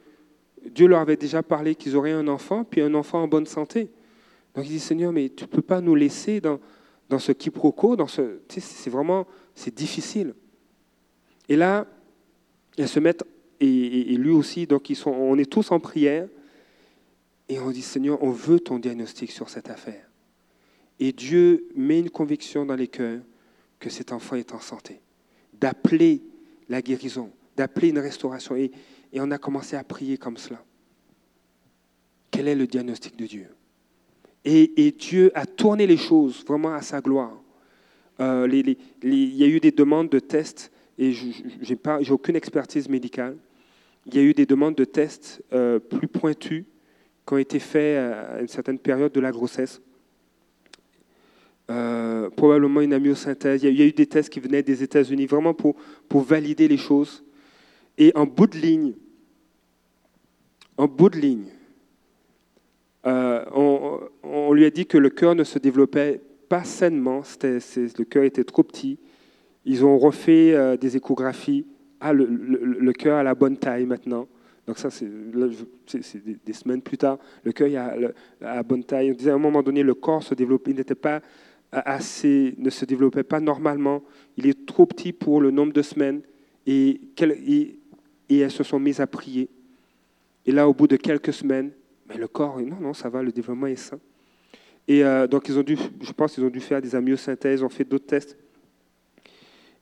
Dieu 0.65 0.87
leur 0.87 1.01
avait 1.01 1.17
déjà 1.17 1.43
parlé 1.43 1.75
qu'ils 1.75 1.97
auraient 1.97 2.13
un 2.13 2.29
enfant, 2.29 2.65
puis 2.65 2.81
un 2.81 2.95
enfant 2.95 3.23
en 3.23 3.29
bonne 3.29 3.47
santé. 3.47 3.91
Donc 4.57 4.65
il 4.65 4.71
dit, 4.71 4.81
Seigneur, 4.81 5.13
mais 5.13 5.29
tu 5.29 5.45
ne 5.45 5.49
peux 5.49 5.63
pas 5.63 5.83
nous 5.83 5.95
laisser 5.95 6.41
dans, 6.41 6.59
dans 7.11 7.19
ce 7.19 7.31
quiproquo, 7.31 7.95
dans 7.95 8.07
ce, 8.07 8.41
c'est 8.49 8.89
vraiment, 8.89 9.27
c'est 9.55 9.75
difficile. 9.75 10.35
Et 11.49 11.57
là, 11.57 11.87
elles 12.79 12.89
se 12.89 12.99
mettent, 12.99 13.23
et, 13.61 14.17
lui 14.17 14.31
aussi, 14.31 14.67
donc 14.67 14.89
ils 14.89 14.97
sont, 14.97 15.11
on 15.11 15.37
est 15.37 15.51
tous 15.51 15.71
en 15.73 15.79
prière, 15.79 16.27
et 17.51 17.61
on 17.61 17.71
dit, 17.71 17.83
Seigneur, 17.83 18.23
on 18.23 18.31
veut 18.31 18.59
ton 18.59 18.79
diagnostic 18.79 19.31
sur 19.31 19.51
cette 19.51 19.69
affaire. 19.69 20.09
Et 20.99 21.13
Dieu 21.13 21.69
met 21.77 22.01
une 22.01 22.11
conviction 22.11 22.65
dans 22.65 22.75
les 22.75 22.89
cœurs 22.89 23.21
que 23.79 23.91
cet 23.91 24.11
enfant 24.11 24.37
est 24.37 24.55
en 24.55 24.61
santé, 24.61 25.01
d'appeler 25.53 26.23
la 26.71 26.81
guérison, 26.81 27.31
d'appeler 27.57 27.91
une 27.91 27.99
restauration. 27.99 28.57
Et, 28.57 28.73
et 29.13 29.21
on 29.21 29.31
a 29.31 29.39
commencé 29.39 29.77
à 29.77 29.85
prier 29.85 30.17
comme 30.17 30.39
cela. 30.39 30.65
Quel 32.31 32.49
est 32.49 32.55
le 32.55 32.67
diagnostic 32.67 33.17
de 33.17 33.27
Dieu? 33.27 33.49
Et, 34.47 34.93
Dieu 34.93 35.33
a 35.35 35.45
tourné 35.45 35.87
les 35.87 35.97
choses 35.97 36.45
vraiment 36.47 36.73
à 36.73 36.81
sa 36.81 37.01
gloire. 37.01 37.43
Euh, 38.21 38.49
il 39.03 39.35
y 39.35 39.45
a 39.45 39.49
eu 39.49 39.59
des 39.61 39.73
demandes 39.73 40.09
de 40.09 40.21
tests, 40.21 40.71
et 40.99 41.13
je 41.13 41.27
n'ai 41.69 42.11
aucune 42.11 42.37
expertise 42.37 42.89
médicale. 42.89 43.37
Il 44.07 44.15
y 44.15 44.19
a 44.19 44.23
eu 44.23 44.35
des 44.35 44.47
demandes 44.47 44.77
de 44.77 44.85
tests 44.85 45.43
euh, 45.53 45.81
plus 45.81 46.07
pointus 46.07 46.65
qui 47.27 47.35
ont 47.35 47.39
été 47.39 47.59
faits 47.59 47.99
à 47.99 48.41
une 48.41 48.49
certaine 48.49 48.79
période 48.79 49.13
de 49.13 49.21
la 49.21 49.33
grossesse. 49.33 49.83
Euh, 51.69 52.31
probablement 52.31 52.81
une 52.81 52.93
amyosynthèse. 52.93 53.65
Il 53.65 53.77
y, 53.77 53.83
a, 53.83 53.87
eu 53.87 53.93
des 53.93 54.07
tests 54.07 54.29
qui 54.29 54.39
venaient 54.39 54.63
des 54.63 54.85
États-Unis, 54.85 55.27
vraiment 55.27 55.55
pour, 55.55 55.75
pour 56.09 56.23
valider 56.23 56.69
les 56.69 56.77
choses. 56.77 57.25
Et 57.99 58.13
en 58.15 58.27
bout 58.27 58.47
de 58.47 58.59
ligne, 58.59 58.93
en 60.77 60.87
bout 60.87 61.09
de 61.09 61.19
ligne, 61.19 61.49
euh, 63.07 63.45
on, 64.25 64.53
lui 64.53 64.65
a 64.65 64.71
dit 64.71 64.87
que 64.87 64.99
le 64.99 65.11
cœur 65.11 65.35
ne 65.35 65.45
se 65.45 65.59
développait 65.59 66.21
pas 66.49 66.65
sainement, 66.65 67.23
le 67.43 68.05
cœur 68.05 68.25
était 68.25 68.45
trop 68.45 68.63
petit. 68.63 68.99
Ils 69.65 69.85
ont 69.85 69.99
refait 69.99 70.55
euh, 70.55 70.77
des 70.77 70.97
échographies. 70.97 71.67
Ah, 72.01 72.13
le, 72.13 72.93
cœur 72.93 73.19
a 73.19 73.23
la 73.23 73.35
bonne 73.35 73.57
taille 73.57 73.87
maintenant, 73.87 74.29
Donc 74.67 74.79
ça, 74.79 74.91
c'est 74.91 75.07
des, 75.07 76.53
semaines 76.53 76.83
plus 76.83 76.99
tard. 76.99 77.19
Le 77.43 77.53
cœur 77.53 77.69
a, 77.77 77.95
à 78.47 78.63
bonne 78.63 78.85
taille. 78.85 79.13
On 79.13 79.15
disait 79.15 79.31
à 79.31 79.35
un 79.35 79.39
moment 79.39 79.63
donné, 79.63 79.83
le 79.83 79.95
corps 79.95 80.23
se 80.23 80.35
il 80.35 80.75
n'était 80.75 80.95
pas 80.95 81.21
assez, 81.73 82.55
ne 82.59 82.71
se 82.71 82.85
développait 82.85 83.25
pas 83.25 83.41
normalement. 83.41 84.03
Il 84.37 84.47
est 84.47 84.67
trop 84.67 84.87
petit 84.87 85.13
pour 85.13 85.41
le 85.41 85.51
nombre 85.51 85.73
de 85.73 85.83
semaines. 85.83 86.21
Et 86.67 87.01
elles 88.29 88.51
se 88.51 88.63
sont 88.63 88.79
mises 88.79 89.01
à 89.01 89.07
prier. 89.07 89.49
Et 90.45 90.53
là, 90.53 90.69
au 90.69 90.75
bout 90.75 90.87
de 90.87 90.97
quelques 90.97 91.33
semaines, 91.33 91.71
mais 92.09 92.17
le 92.17 92.29
corps, 92.29 92.61
non, 92.61 92.77
non, 92.81 92.95
ça 92.95 93.09
va, 93.09 93.23
le 93.23 93.33
développement 93.33 93.67
est 93.67 93.75
sain. 93.77 93.99
Et 94.89 95.05
euh, 95.05 95.27
donc, 95.27 95.49
ils 95.49 95.59
ont 95.59 95.63
dû, 95.63 95.77
je 96.01 96.13
pense 96.13 96.35
qu'ils 96.35 96.45
ont 96.45 96.51
dû 96.51 96.61
faire 96.61 96.81
des 96.81 96.95
amyosynthèses, 96.95 97.63
ont 97.63 97.69
fait 97.69 97.85
d'autres 97.85 98.07
tests. 98.07 98.39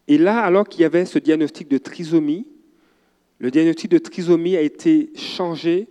Et 0.08 0.18
là, 0.18 0.40
alors 0.40 0.68
qu'il 0.68 0.80
y 0.82 0.84
avait 0.84 1.04
ce 1.04 1.18
diagnostic 1.18 1.68
de 1.68 1.78
trisomie, 1.78 2.46
le 3.38 3.50
diagnostic 3.50 3.90
de 3.90 3.98
trisomie 3.98 4.56
a 4.56 4.62
été 4.62 5.10
changé 5.16 5.88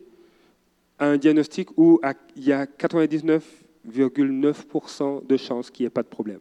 à 0.98 1.08
un 1.08 1.18
diagnostic 1.18 1.70
où 1.78 2.00
il 2.36 2.44
y 2.44 2.52
a 2.52 2.66
99,9% 2.66 5.26
de 5.26 5.38
chances 5.38 5.70
qu'il 5.70 5.84
n'y 5.84 5.88
ait 5.88 5.92
pas 5.92 6.04
de 6.04 6.08
problème. 6.08 6.40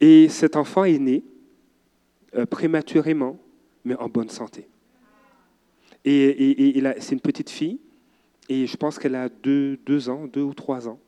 Et 0.00 0.28
cet 0.28 0.54
enfant 0.56 0.84
est 0.84 0.98
né 0.98 1.24
euh, 2.36 2.46
prématurément, 2.46 3.36
mais 3.84 3.96
en 3.96 4.08
bonne 4.08 4.28
santé. 4.28 4.68
Et, 6.10 6.82
c'est 7.00 7.12
une 7.12 7.20
petite 7.20 7.50
fille, 7.50 7.78
et 8.48 8.66
je 8.66 8.76
pense 8.76 8.98
qu'elle 8.98 9.14
a 9.14 9.28
deux, 9.28 10.08
ans, 10.08 10.26
deux 10.26 10.42
ou 10.42 10.54
trois 10.54 10.88
ans. 10.88 10.98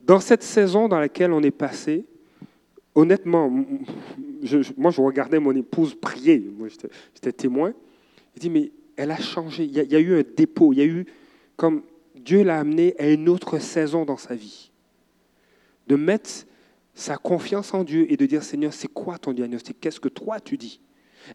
Dans 0.00 0.18
cette 0.18 0.42
saison 0.42 0.88
dans 0.88 0.98
laquelle 0.98 1.32
on 1.32 1.42
est 1.42 1.52
passé, 1.52 2.04
honnêtement, 2.94 3.48
moi 4.76 4.90
je 4.90 5.00
regardais 5.00 5.38
mon 5.38 5.54
épouse 5.54 5.94
prier, 5.94 6.40
moi 6.58 6.66
j'étais 7.14 7.32
témoin, 7.32 7.72
je 8.34 8.40
dis 8.40 8.50
mais 8.50 8.72
elle 8.96 9.12
a 9.12 9.20
changé, 9.20 9.62
il 9.62 9.70
y 9.70 9.78
a, 9.78 9.84
il 9.84 9.92
y 9.92 9.94
a 9.94 10.00
eu 10.00 10.18
un 10.18 10.24
dépôt, 10.36 10.72
il 10.72 10.80
y 10.80 10.82
a 10.82 10.86
eu 10.86 11.06
comme 11.56 11.82
Dieu 12.16 12.42
l'a 12.42 12.58
amené 12.58 12.96
à 12.98 13.08
une 13.10 13.28
autre 13.28 13.60
saison 13.60 14.04
dans 14.04 14.16
sa 14.16 14.34
vie. 14.34 14.72
De 15.86 15.94
mettre 15.94 16.30
sa 16.94 17.16
confiance 17.16 17.72
en 17.72 17.84
Dieu 17.84 18.10
et 18.10 18.16
de 18.16 18.26
dire 18.26 18.42
Seigneur, 18.42 18.72
c'est 18.72 18.92
quoi 18.92 19.18
ton 19.18 19.32
diagnostic? 19.32 19.78
Qu'est-ce 19.80 20.00
que 20.00 20.08
toi 20.08 20.40
tu 20.40 20.56
dis? 20.56 20.80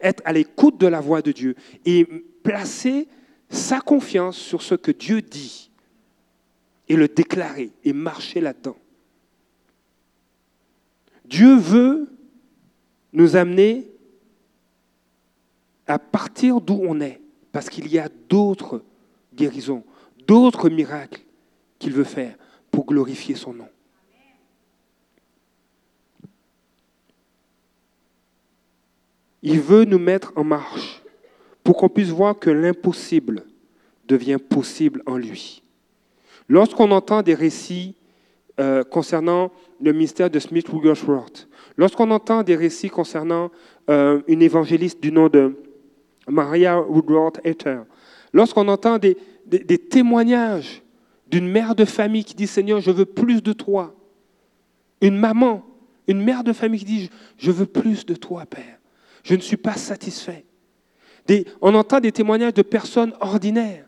Être 0.02 0.22
à 0.26 0.34
l'écoute 0.34 0.80
de 0.80 0.88
la 0.88 1.00
voix 1.00 1.22
de 1.22 1.32
Dieu 1.32 1.56
et 1.86 2.06
placer 2.44 3.08
sa 3.50 3.80
confiance 3.80 4.38
sur 4.38 4.62
ce 4.62 4.76
que 4.76 4.92
Dieu 4.92 5.22
dit 5.22 5.72
et 6.90 6.96
le 6.96 7.08
déclarer 7.08 7.72
et 7.84 7.94
marcher 7.94 8.42
là-dedans. 8.42 8.78
Dieu 11.26 11.56
veut 11.58 12.10
nous 13.14 13.36
amener 13.36 13.92
à 15.88 16.00
partir 16.00 16.62
d'où 16.62 16.80
on 16.82 17.00
est, 17.00 17.22
parce 17.52 17.70
qu'il 17.70 17.88
y 17.88 18.00
a 18.00 18.10
d'autres 18.30 18.84
guérisons, 19.34 19.84
d'autres 20.28 20.70
miracles 20.70 21.22
qu'il 21.80 21.94
veut 21.94 22.04
faire 22.04 22.36
pour 22.72 22.86
glorifier 22.86 23.36
son 23.36 23.54
nom. 23.54 23.70
Il 29.50 29.62
veut 29.62 29.86
nous 29.86 29.98
mettre 29.98 30.34
en 30.36 30.44
marche 30.44 31.02
pour 31.64 31.78
qu'on 31.78 31.88
puisse 31.88 32.10
voir 32.10 32.38
que 32.38 32.50
l'impossible 32.50 33.46
devient 34.06 34.40
possible 34.40 35.02
en 35.06 35.16
lui. 35.16 35.64
Lorsqu'on 36.50 36.92
entend 36.92 37.22
des 37.22 37.34
récits 37.34 37.96
euh, 38.60 38.84
concernant 38.84 39.54
le 39.82 39.94
ministère 39.94 40.30
de 40.30 40.40
Smith 40.40 40.68
Wigglesworth, 40.68 41.48
lorsqu'on 41.78 42.12
entend 42.12 42.44
des 42.44 42.58
récits 42.58 42.90
concernant 42.90 43.50
euh, 43.90 44.22
une 44.28 44.42
évangéliste 44.42 45.02
du 45.02 45.14
nom 45.14 45.30
de 45.30 45.56
Maria 46.28 46.82
Woodworth 46.82 47.40
Ether, 47.46 47.80
lorsqu'on 48.34 48.68
entend 48.68 48.98
des, 48.98 49.16
des 49.46 49.78
témoignages 49.78 50.84
d'une 51.30 51.48
mère 51.48 51.74
de 51.74 51.86
famille 51.86 52.26
qui 52.26 52.36
dit 52.36 52.48
Seigneur, 52.48 52.82
je 52.82 52.92
veux 52.92 53.06
plus 53.06 53.42
de 53.42 53.54
toi, 53.54 53.96
une 55.00 55.18
maman, 55.18 55.64
une 56.06 56.22
mère 56.22 56.44
de 56.44 56.52
famille 56.52 56.82
qui 56.82 56.86
dit 56.86 57.10
Je 57.38 57.52
veux 57.52 57.66
plus 57.66 58.06
de 58.06 58.14
toi, 58.14 58.46
Père. 58.46 58.77
Je 59.24 59.36
ne 59.36 59.42
suis 59.42 59.58
pas 59.58 59.76
satisfait. 59.76 60.46
on 61.62 61.74
entend 61.76 62.00
des 62.00 62.12
témoignages 62.12 62.54
de 62.54 62.62
personnes 62.62 63.14
ordinaires. 63.20 63.86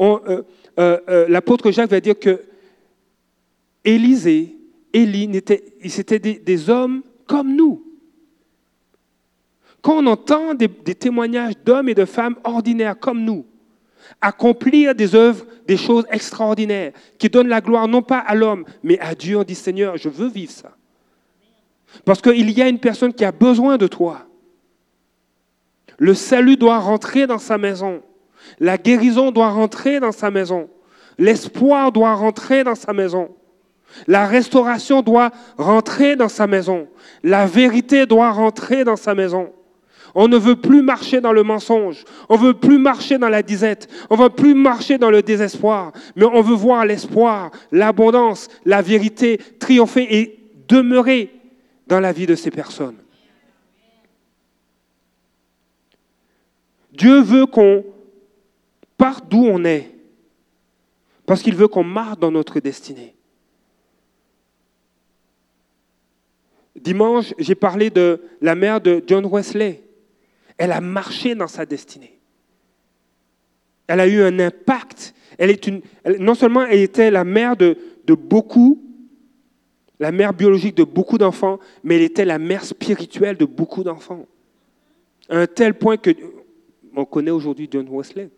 Euh, 0.00 0.42
euh, 0.78 0.98
euh, 1.08 1.26
l'apôtre 1.28 1.70
Jacques 1.70 1.90
va 1.90 2.00
dire 2.00 2.18
que 2.18 2.42
Élisée, 3.84 4.56
Élie, 4.92 5.28
c'était 5.86 6.18
des, 6.18 6.70
hommes 6.70 7.02
comme 7.26 7.54
nous. 7.54 7.84
Quand 9.80 9.98
on 9.98 10.06
entend 10.06 10.54
des, 10.54 10.68
des 10.68 10.94
témoignages 10.94 11.54
d'hommes 11.64 11.88
et 11.88 11.94
de 11.94 12.04
femmes 12.04 12.36
ordinaires 12.44 12.98
comme 12.98 13.24
nous, 13.24 13.46
accomplir 14.20 14.94
des 14.94 15.14
œuvres, 15.14 15.44
des 15.66 15.76
choses 15.76 16.04
extraordinaires, 16.10 16.92
qui 17.18 17.28
donnent 17.28 17.48
la 17.48 17.60
gloire 17.60 17.88
non 17.88 18.02
pas 18.02 18.18
à 18.18 18.34
l'homme, 18.34 18.64
mais 18.82 18.98
à 19.00 19.14
Dieu, 19.14 19.38
on 19.38 19.44
dit 19.44 19.54
Seigneur, 19.54 19.96
je 19.96 20.08
veux 20.08 20.28
vivre 20.28 20.52
ça. 20.52 20.76
Parce 22.04 22.20
qu'il 22.20 22.50
y 22.50 22.62
a 22.62 22.68
une 22.68 22.78
personne 22.78 23.12
qui 23.12 23.24
a 23.24 23.32
besoin 23.32 23.76
de 23.76 23.86
toi. 23.86 24.26
Le 25.98 26.14
salut 26.14 26.56
doit 26.56 26.78
rentrer 26.78 27.26
dans 27.26 27.38
sa 27.38 27.58
maison. 27.58 28.02
La 28.58 28.76
guérison 28.78 29.30
doit 29.30 29.50
rentrer 29.50 30.00
dans 30.00 30.12
sa 30.12 30.30
maison. 30.30 30.68
L'espoir 31.18 31.92
doit 31.92 32.14
rentrer 32.14 32.64
dans 32.64 32.74
sa 32.74 32.92
maison. 32.92 33.30
La 34.06 34.26
restauration 34.26 35.02
doit 35.02 35.30
rentrer 35.58 36.16
dans 36.16 36.28
sa 36.28 36.46
maison. 36.46 36.88
La 37.22 37.46
vérité 37.46 38.06
doit 38.06 38.30
rentrer 38.30 38.84
dans 38.84 38.96
sa 38.96 39.14
maison. 39.14 39.52
On 40.14 40.28
ne 40.28 40.36
veut 40.36 40.56
plus 40.56 40.82
marcher 40.82 41.20
dans 41.20 41.32
le 41.32 41.42
mensonge. 41.42 42.04
On 42.28 42.36
ne 42.36 42.42
veut 42.46 42.54
plus 42.54 42.78
marcher 42.78 43.18
dans 43.18 43.28
la 43.28 43.42
disette. 43.42 43.88
On 44.10 44.16
ne 44.16 44.22
veut 44.22 44.30
plus 44.30 44.54
marcher 44.54 44.98
dans 44.98 45.10
le 45.10 45.22
désespoir. 45.22 45.92
Mais 46.16 46.24
on 46.24 46.42
veut 46.42 46.54
voir 46.54 46.84
l'espoir, 46.84 47.50
l'abondance, 47.70 48.48
la 48.64 48.82
vérité 48.82 49.38
triompher 49.58 50.06
et 50.10 50.50
demeurer 50.68 51.41
dans 51.86 52.00
la 52.00 52.12
vie 52.12 52.26
de 52.26 52.34
ces 52.34 52.50
personnes. 52.50 52.98
Dieu 56.92 57.20
veut 57.20 57.46
qu'on 57.46 57.84
parte 58.96 59.28
d'où 59.28 59.44
on 59.46 59.64
est, 59.64 59.90
parce 61.26 61.42
qu'il 61.42 61.56
veut 61.56 61.68
qu'on 61.68 61.84
marche 61.84 62.18
dans 62.18 62.30
notre 62.30 62.60
destinée. 62.60 63.14
Dimanche, 66.76 67.32
j'ai 67.38 67.54
parlé 67.54 67.90
de 67.90 68.20
la 68.40 68.54
mère 68.54 68.80
de 68.80 69.02
John 69.06 69.24
Wesley. 69.26 69.82
Elle 70.58 70.72
a 70.72 70.80
marché 70.80 71.34
dans 71.34 71.46
sa 71.46 71.64
destinée. 71.64 72.18
Elle 73.86 74.00
a 74.00 74.06
eu 74.06 74.22
un 74.22 74.38
impact. 74.38 75.14
Elle 75.38 75.50
est 75.50 75.66
une, 75.66 75.82
non 76.18 76.34
seulement 76.34 76.64
elle 76.64 76.80
était 76.80 77.10
la 77.10 77.24
mère 77.24 77.56
de, 77.56 77.78
de 78.04 78.14
beaucoup, 78.14 78.82
la 80.02 80.10
mère 80.10 80.34
biologique 80.34 80.76
de 80.76 80.82
beaucoup 80.82 81.16
d'enfants, 81.16 81.60
mais 81.84 81.94
elle 81.94 82.02
était 82.02 82.24
la 82.24 82.40
mère 82.40 82.64
spirituelle 82.64 83.36
de 83.36 83.44
beaucoup 83.44 83.84
d'enfants. 83.84 84.26
À 85.28 85.38
un 85.38 85.46
tel 85.46 85.74
point 85.74 85.96
que 85.96 86.10
on 86.96 87.04
connaît 87.04 87.30
aujourd'hui 87.30 87.68
John 87.70 87.86
Wesley. 87.88 88.28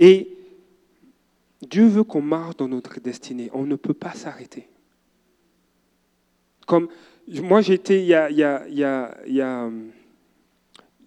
Et 0.00 0.36
Dieu 1.62 1.86
veut 1.86 2.02
qu'on 2.02 2.20
marche 2.20 2.56
dans 2.56 2.66
notre 2.66 2.98
destinée. 2.98 3.48
On 3.54 3.62
ne 3.62 3.76
peut 3.76 3.94
pas 3.94 4.12
s'arrêter. 4.12 4.66
Comme 6.66 6.88
moi, 7.28 7.60
j'ai 7.60 7.74
été, 7.74 8.00
il 8.00 8.06
y 8.06 8.14
a, 8.14 8.28
il 8.28 8.38
y 8.38 8.42
a, 8.42 8.66
il 8.68 8.74
y 8.76 9.40
a, 9.40 9.70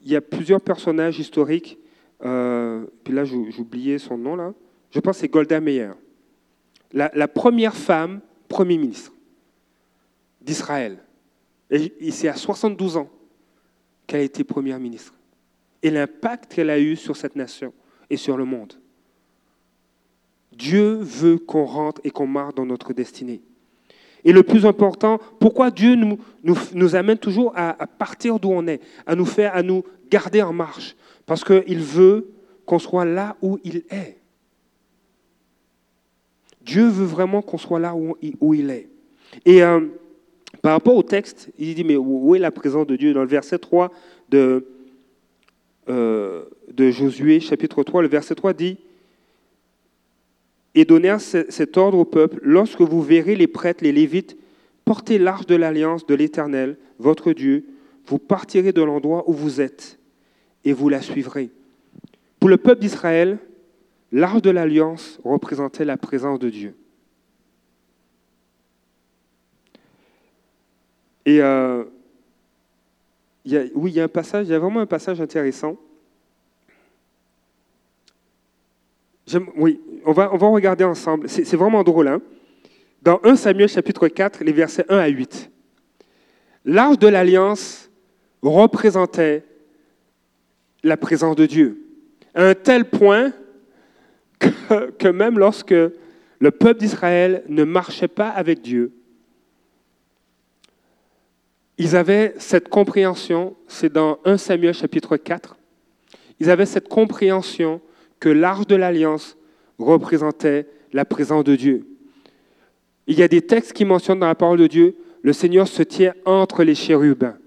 il 0.01 0.09
y 0.09 0.15
a 0.15 0.21
plusieurs 0.21 0.62
personnages 0.62 1.19
historiques. 1.19 1.77
Euh, 2.23 2.86
puis 3.03 3.13
là, 3.13 3.25
j'oubliais 3.25 3.97
son 3.97 4.17
nom 4.17 4.38
là. 4.38 4.53
Je 4.89 5.01
pense 5.01 5.17
que 5.17 5.21
c'est 5.21 5.27
Golda 5.27 5.59
Meir 5.59 5.95
la, 6.93 7.27
première 7.27 7.75
femme 7.75 8.21
Premier 8.47 8.77
ministre 8.77 9.12
d'Israël. 10.41 10.99
Et, 11.69 12.12
c'est 12.12 12.27
à 12.27 12.36
72 12.36 12.97
ans 12.97 13.10
qu'elle 14.06 14.21
a 14.21 14.23
été 14.23 14.43
Première 14.43 14.79
ministre. 14.79 15.13
Et 15.82 15.89
l'impact 15.89 16.53
qu'elle 16.53 16.69
a 16.69 16.79
eu 16.79 16.95
sur 16.95 17.17
cette 17.17 17.36
nation 17.36 17.73
et 18.10 18.17
sur 18.17 18.38
le 18.38 18.45
monde. 18.45 18.73
Dieu 20.51 20.97
veut 21.01 21.39
qu'on 21.39 21.65
rentre 21.65 21.99
et 22.03 22.12
qu'on 22.12 22.27
marche 22.27 22.56
dans 22.56 22.65
notre 22.65 22.93
destinée. 22.93 23.41
Et 24.23 24.32
le 24.32 24.43
plus 24.43 24.65
important, 24.65 25.19
pourquoi 25.39 25.71
Dieu 25.71 25.95
nous, 25.95 26.95
amène 26.95 27.17
toujours 27.17 27.51
à, 27.56 27.82
à 27.82 27.88
partir 27.88 28.39
d'où 28.39 28.51
on 28.51 28.67
est, 28.67 28.79
à 29.06 29.15
nous 29.15 29.25
faire, 29.25 29.53
à 29.56 29.63
nous 29.63 29.84
garder 30.10 30.41
en 30.41 30.53
marche? 30.53 30.95
Parce 31.25 31.43
qu'il 31.43 31.79
veut 31.79 32.32
qu'on 32.65 32.79
soit 32.79 33.06
là 33.06 33.36
où 33.41 33.60
il 33.63 33.84
est. 33.89 34.22
Dieu 36.65 36.88
veut 36.88 37.06
vraiment 37.06 37.41
qu'on 37.41 37.58
soit 37.58 37.80
là 37.80 37.95
où, 37.95 38.15
il 38.54 38.69
est. 38.69 38.88
Et 39.45 39.63
euh, 39.63 39.82
par 40.62 40.73
rapport 40.73 40.95
au 40.95 41.04
texte, 41.04 41.49
il 41.58 41.76
dit, 41.76 41.84
mais 41.84 41.95
où 41.95 42.36
est 42.36 42.39
la 42.39 42.52
présence 42.52 42.88
de 42.88 42.95
Dieu? 42.95 43.13
Dans 43.13 43.21
le 43.21 43.28
verset 43.28 43.60
3 43.60 43.91
de, 44.30 44.65
euh, 45.89 46.43
de 46.71 46.91
Josué, 46.91 47.39
chapitre 47.39 47.84
3, 47.84 48.02
le 48.02 48.08
verset 48.08 48.36
3 48.36 48.54
dit, 48.54 48.78
et 50.76 50.86
donnèrent 50.86 51.21
cet 51.21 51.78
ordre 51.78 51.99
au 51.99 52.06
peuple, 52.06 52.39
lorsque 52.41 52.82
vous 52.82 53.02
verrez 53.02 53.36
les 53.36 53.47
prêtres, 53.47 53.84
les 53.84 53.91
lévites, 53.91 54.38
Portez 54.86 55.17
l'arche 55.17 55.45
de 55.45 55.56
l'alliance 55.56 56.06
de 56.06 56.15
l'Éternel, 56.15 56.78
votre 56.99 57.32
Dieu. 57.34 57.65
Vous 58.06 58.19
partirez 58.19 58.73
de 58.73 58.82
l'endroit 58.82 59.23
où 59.30 59.34
vous 59.34 59.62
êtes 59.62 59.97
et 60.65 60.73
vous 60.73 60.89
la 60.89 61.02
suivrez. 61.02 61.49
Pour 62.39 62.49
le 62.49 62.58
peuple 62.58 62.82
d'Israël, 62.82 63.38
l'arche 64.13 64.43
de 64.43 64.52
l'alliance 64.52 65.19
représentait 65.26 65.84
la 65.84 65.97
présence 65.97 66.39
de 66.39 66.49
Dieu. 66.49 66.76
Et 71.26 71.41
euh, 71.41 71.84
oui, 73.45 73.91
il 73.91 73.93
y 73.93 73.99
a 73.99 74.04
un 74.04 74.08
passage, 74.08 74.47
il 74.47 74.52
y 74.52 74.54
a 74.54 74.60
vraiment 74.60 74.82
un 74.82 74.86
passage 74.86 75.19
intéressant. 75.19 75.78
Oui, 79.56 79.82
on 80.06 80.12
va, 80.12 80.32
on 80.32 80.38
va 80.38 80.47
regarder 80.47 80.84
ensemble. 80.84 81.28
C'est 81.28 81.56
vraiment 81.56 81.84
drôle. 81.84 82.08
Hein? 82.08 82.21
Dans 83.02 83.19
1 83.23 83.36
Samuel 83.36 83.69
chapitre 83.69 84.08
4, 84.08 84.43
les 84.43 84.52
versets 84.52 84.86
1 84.89 84.97
à 84.97 85.08
8. 85.08 85.49
L'arche 86.65 86.99
de 86.99 87.08
l'alliance 87.08 87.89
représentait 88.43 89.43
la 90.84 90.97
présence 90.97 91.36
de 91.36 91.45
Dieu. 91.45 91.80
À 92.36 92.49
un 92.49 92.54
tel 92.54 92.86
point 92.86 93.34
que, 94.97 95.08
même 95.08 95.39
lorsque 95.39 95.71
le 95.73 96.51
peuple 96.51 96.79
d'Israël 96.79 97.43
ne 97.47 97.63
marchait 97.63 98.08
pas 98.08 98.29
avec 98.29 98.62
Dieu, 98.62 98.91
ils 101.77 101.95
avaient 101.95 102.36
cette 102.38 102.69
compréhension, 102.69 103.56
c'est 103.67 103.91
dans 103.91 104.19
1 104.25 104.38
Samuel 104.38 104.73
chapitre 104.73 105.17
4, 105.17 105.58
ils 106.39 106.49
avaient 106.49 106.65
cette 106.65 106.88
compréhension 106.88 107.82
que 108.19 108.29
l'arche 108.29 108.67
de 108.67 108.75
l'alliance 108.75 109.38
représentait 109.79 110.67
la 110.93 111.06
présence 111.06 111.43
de 111.43 111.56
Dieu. 111.56 111.88
Il 113.08 113.17
y 113.17 113.23
a 113.23 113.27
des 113.27 113.41
textes 113.41 113.73
qui 113.73 113.86
mentionnent 113.86 114.19
dans 114.19 114.27
la 114.27 114.36
parole 114.36 114.60
de 114.60 114.67
Dieu, 114.67 114.95
le 115.21 115.34
Seigneur 115.34 115.67
se 115.67 115.84
tient 115.84 116.13
entre 116.25 116.63
les 116.63 116.75
chérubins. 116.75 117.38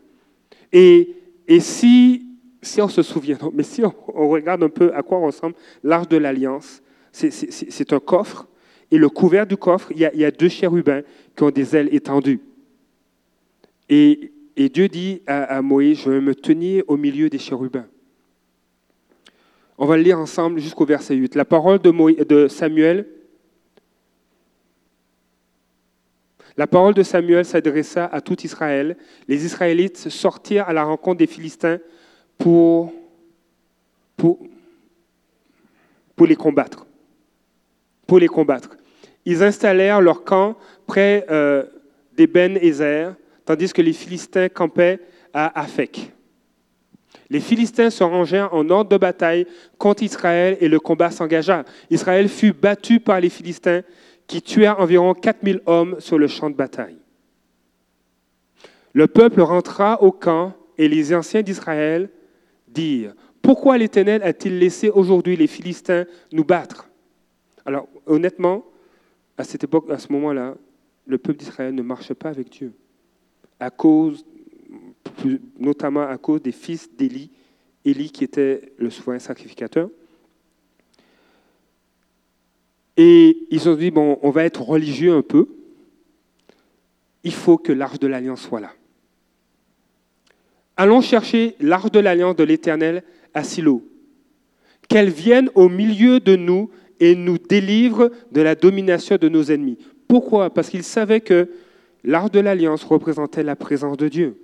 Et, 0.73 1.15
et 1.47 1.61
si, 1.61 2.27
si 2.61 2.83
on 2.83 2.89
se 2.89 3.03
souvient, 3.03 3.39
mais 3.53 3.63
si 3.63 3.83
on, 3.85 4.29
regarde 4.29 4.63
un 4.63 4.69
peu 4.69 4.93
à 4.95 5.03
quoi 5.03 5.19
ressemble 5.19 5.55
l'arche 5.83 6.09
de 6.09 6.17
l'alliance, 6.17 6.83
c'est 7.17 7.93
un 7.93 8.01
coffre, 8.01 8.47
et 8.91 8.99
le 8.99 9.09
couvert 9.09 9.47
du 9.47 9.57
coffre, 9.57 9.91
il 9.91 9.99
y, 9.99 10.25
a, 10.25 10.31
deux 10.31 10.49
chérubins 10.49 11.03
qui 11.35 11.43
ont 11.43 11.51
des 11.51 11.75
ailes 11.75 11.93
étendues. 11.93 12.41
Et, 13.89 14.33
Dieu 14.57 14.89
dit 14.89 15.23
à, 15.27 15.45
à 15.57 15.63
Moïse, 15.63 16.01
je 16.01 16.11
vais 16.11 16.21
me 16.21 16.35
tenir 16.35 16.85
au 16.87 16.97
milieu 16.97 17.29
des 17.29 17.39
chérubins. 17.39 17.87
On 19.79 19.87
va 19.87 19.97
le 19.97 20.03
lire 20.03 20.19
ensemble 20.19 20.61
jusqu'au 20.61 20.87
verset 20.87 21.15
8. 21.15 21.35
La 21.35 21.45
parole 21.45 21.79
de, 21.79 22.25
de 22.25 22.49
Samuel. 22.49 23.07
La 26.57 26.67
parole 26.67 26.95
de 26.95 27.03
Samuel 27.03 27.45
s'adressa 27.45 28.07
à 28.07 28.23
tout 28.23 28.41
Israël. 28.43 28.97
Les 29.29 29.45
Israélites 29.45 30.09
sortirent 30.09 30.69
à 30.69 30.73
la 30.73 30.85
rencontre 30.85 31.19
des 31.19 31.27
Philistins 31.27 31.79
pour, 32.39 32.93
pour, 34.17 34.39
pour 36.15 36.27
les 36.27 36.37
combattre. 36.37 36.86
Pour 38.07 38.19
les 38.19 38.29
combattre. 38.29 38.71
Ils 39.25 39.43
installèrent 39.43 40.01
leur 40.01 40.25
camp 40.25 40.57
près 40.87 41.27
euh, 41.31 41.65
d'Eben 42.17 42.57
Ezer, 42.57 43.15
tandis 43.45 43.73
que 43.73 43.83
les 43.83 43.93
Philistins 43.93 44.49
campaient 44.49 45.01
à 45.33 45.61
Afek. 45.61 46.13
Les 47.29 47.41
Philistins 47.41 47.91
se 47.91 48.05
rangèrent 48.05 48.55
en 48.55 48.69
ordre 48.71 48.91
de 48.91 48.97
bataille 48.97 49.47
contre 49.79 50.03
Israël 50.03 50.57
et 50.61 50.69
le 50.69 50.79
combat 50.79 51.11
s'engagea. 51.11 51.65
Israël 51.91 52.29
fut 52.29 52.53
battu 52.53 53.01
par 53.01 53.21
les 53.21 53.31
Philistins 53.31 53.83
qui 54.27 54.43
tuèrent 54.43 54.81
environ 54.81 55.15
4000 55.15 55.61
hommes 55.67 55.97
sur 55.99 56.19
le 56.19 56.29
champ 56.29 56.51
de 56.51 56.55
bataille. 56.55 56.99
Le 58.93 59.07
peuple 59.07 59.41
rentra 59.41 60.03
au 60.03 60.13
camp 60.13 60.55
et 60.79 60.89
les 60.89 61.15
anciens 61.15 61.43
d'Israël 61.43 62.09
dirent, 62.69 63.15
Pourquoi 63.43 63.77
l'Éternel 63.77 64.23
a-t-il 64.23 64.59
laissé 64.59 64.89
aujourd'hui 64.89 65.37
les 65.37 65.47
Philistins 65.47 66.05
nous 66.33 66.45
battre? 66.45 66.89
Alors 67.67 67.89
honnêtement, 68.07 68.65
à 69.37 69.45
cette 69.45 69.65
époque, 69.65 69.91
à 69.91 69.99
ce 69.99 70.11
moment-là, 70.13 70.57
le 71.07 71.19
peuple 71.19 71.41
d'Israël 71.41 71.75
ne 71.75 71.83
marchait 71.83 72.15
pas 72.15 72.31
avec 72.31 72.49
Dieu 72.51 72.73
à 73.61 73.71
cause 73.71 74.25
notamment 75.59 76.03
à 76.03 76.19
cause 76.19 76.43
des 76.43 76.53
fils 76.53 76.91
d'Élie, 76.97 77.31
Élie 77.85 78.11
qui 78.11 78.25
était 78.25 78.73
le 78.79 78.91
souverain 78.91 79.19
sacrificateur. 79.19 79.89
Et 82.97 83.47
ils 83.51 83.59
se 83.61 83.67
sont 83.67 83.77
dit, 83.77 83.91
bon, 83.91 84.19
on 84.23 84.31
va 84.31 84.45
être 84.45 84.63
religieux 84.63 85.13
un 85.13 85.23
peu, 85.23 85.49
il 87.23 87.33
faut 87.33 87.59
que 87.59 87.73
l'arche 87.73 87.99
de 87.99 88.07
l'alliance 88.07 88.43
soit 88.43 88.61
là. 88.61 88.73
Allons 90.77 91.01
chercher 91.01 91.57
l'arche 91.61 91.91
de 91.91 92.01
l'alliance 92.01 92.37
de 92.37 92.45
l'Éternel 92.45 93.03
à 93.35 93.45
Silo, 93.45 93.83
qu'elle 94.89 95.11
vienne 95.11 95.51
au 95.55 95.69
milieu 95.69 96.21
de 96.21 96.37
nous 96.37 96.71
et 97.01 97.15
nous 97.15 97.39
délivre 97.39 98.11
de 98.33 98.41
la 98.41 98.55
domination 98.55 99.17
de 99.17 99.29
nos 99.29 99.45
ennemis. 99.45 99.79
Pourquoi? 100.09 100.51
Parce 100.51 100.71
qu'ils 100.71 100.83
savaient 100.83 101.21
que 101.21 101.49
l'arche 102.05 102.31
de 102.31 102.41
l'alliance 102.41 102.85
représentait 102.85 103.43
la 103.43 103.57
présence 103.57 103.97
de 103.97 104.09
Dieu. 104.09 104.37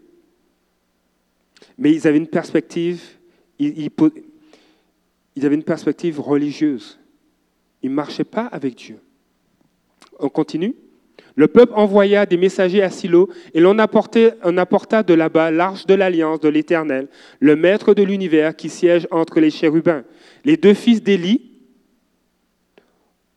Mais 1.79 1.93
ils 1.93 2.07
avaient 2.07 2.19
une 2.19 2.27
perspective, 2.27 3.01
ils, 3.59 3.91
avaient 5.43 5.55
une 5.55 5.63
perspective 5.63 6.21
religieuse. 6.21 6.99
Ils 7.83 7.91
ne 7.91 7.95
marchaient 7.95 8.25
pas 8.25 8.47
avec 8.47 8.75
Dieu. 8.75 8.99
On 10.19 10.29
continue. 10.29 10.75
Le 11.35 11.49
peuple 11.49 11.73
envoya 11.75 12.27
des 12.27 12.37
messagers 12.37 12.83
à 12.83 12.91
Silo 12.91 13.31
et 13.55 13.61
l'on 13.61 13.79
apporta 13.79 15.03
de 15.03 15.15
là-bas 15.15 15.51
l'arche 15.51 15.87
de 15.87 15.95
l'alliance 15.95 16.41
de 16.41 16.49
l'Éternel, 16.49 17.09
le 17.41 17.57
maître 17.57 17.95
de 17.95 18.03
l'univers 18.03 18.55
qui 18.55 18.69
siège 18.69 19.09
entre 19.11 19.41
les 19.41 19.51
chérubins. 19.51 20.05
Les 20.45 20.59
deux 20.59 20.75
fils 20.75 21.03
d'Élie, 21.03 21.52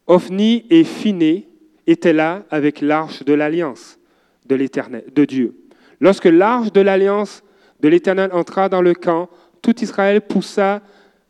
Ophni 0.07 0.65
et 0.69 0.83
Phiné, 0.83 1.47
étaient 1.87 2.13
là 2.13 2.43
avec 2.49 2.81
l'arche 2.81 3.23
de 3.23 3.33
l'alliance 3.33 3.99
de 4.47 4.55
de 4.55 5.25
Dieu. 5.25 5.55
Lorsque 5.99 6.25
l'arche 6.25 6.71
de 6.71 6.81
l'alliance 6.81 7.43
de 7.79 7.87
l'Éternel 7.87 8.29
entra 8.33 8.69
dans 8.69 8.81
le 8.81 8.93
camp, 8.93 9.29
tout 9.61 9.83
Israël 9.83 10.21
poussa 10.21 10.81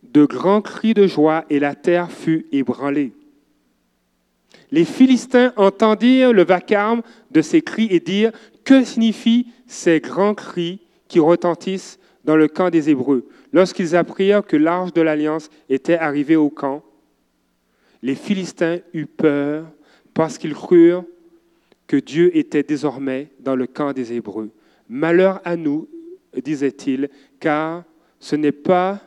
de 0.03 0.25
grands 0.25 0.61
cris 0.61 0.93
de 0.93 1.07
joie 1.07 1.45
et 1.49 1.59
la 1.59 1.75
terre 1.75 2.11
fut 2.11 2.45
ébranlée. 2.51 3.13
Les 4.71 4.85
Philistins 4.85 5.53
entendirent 5.57 6.33
le 6.33 6.43
vacarme 6.43 7.01
de 7.31 7.41
ces 7.41 7.61
cris 7.61 7.87
et 7.91 7.99
dirent 7.99 8.31
Que 8.63 8.83
signifient 8.83 9.47
ces 9.67 9.99
grands 9.99 10.33
cris 10.33 10.81
qui 11.07 11.19
retentissent 11.19 11.99
dans 12.23 12.35
le 12.35 12.47
camp 12.47 12.69
des 12.69 12.89
Hébreux 12.89 13.27
Lorsqu'ils 13.53 13.95
apprirent 13.95 14.45
que 14.45 14.57
l'arche 14.57 14.93
de 14.93 15.01
l'alliance 15.01 15.49
était 15.69 15.97
arrivée 15.97 16.35
au 16.35 16.49
camp, 16.49 16.83
les 18.05 18.13
Philistins 18.13 18.81
eurent 18.93 19.07
peur 19.17 19.65
parce 20.13 20.37
qu'ils 20.37 20.53
crurent 20.53 21.03
que 21.87 21.97
Dieu 21.97 22.37
était 22.37 22.61
désormais 22.61 23.31
dans 23.39 23.55
le 23.55 23.65
camp 23.65 23.93
des 23.93 24.13
Hébreux. 24.13 24.51
Malheur 24.87 25.41
à 25.43 25.55
nous, 25.55 25.89
disait-il, 26.43 27.09
car 27.39 27.83
ce 28.19 28.35
n'est 28.35 28.51
pas 28.51 29.01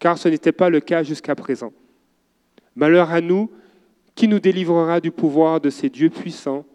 car 0.00 0.18
ce 0.18 0.28
n'était 0.28 0.50
pas 0.50 0.70
le 0.70 0.80
cas 0.80 1.04
jusqu'à 1.04 1.36
présent. 1.36 1.72
Malheur 2.74 3.12
à 3.12 3.20
nous, 3.20 3.48
qui 4.16 4.26
nous 4.26 4.40
délivrera 4.40 5.00
du 5.00 5.12
pouvoir 5.12 5.60
de 5.60 5.70
ces 5.70 5.88
dieux 5.88 6.10
puissants 6.10 6.66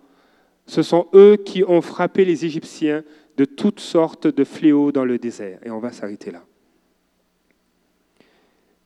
Ce 0.67 0.81
sont 0.83 1.07
eux 1.13 1.35
qui 1.35 1.65
ont 1.65 1.81
frappé 1.81 2.23
les 2.23 2.45
Égyptiens 2.45 3.03
de 3.35 3.43
toutes 3.43 3.81
sortes 3.81 4.27
de 4.27 4.43
fléaux 4.45 4.93
dans 4.93 5.03
le 5.03 5.17
désert. 5.17 5.59
Et 5.65 5.69
on 5.69 5.79
va 5.79 5.91
s'arrêter 5.91 6.31
là. 6.31 6.45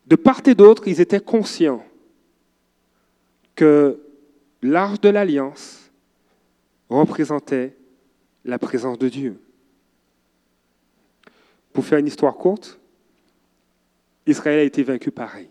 De 0.08 0.16
part 0.16 0.42
et 0.48 0.56
d'autre, 0.56 0.88
ils 0.88 1.00
étaient 1.00 1.20
conscients 1.20 1.86
que 3.62 4.00
l'arche 4.64 5.02
de 5.02 5.10
l'alliance 5.10 5.92
représentait 6.90 7.76
la 8.44 8.58
présence 8.58 8.98
de 8.98 9.08
Dieu. 9.08 9.40
Pour 11.72 11.86
faire 11.86 12.00
une 12.00 12.08
histoire 12.08 12.38
courte, 12.38 12.80
Israël 14.26 14.58
a 14.58 14.64
été 14.64 14.82
vaincu 14.82 15.12
pareil. 15.12 15.48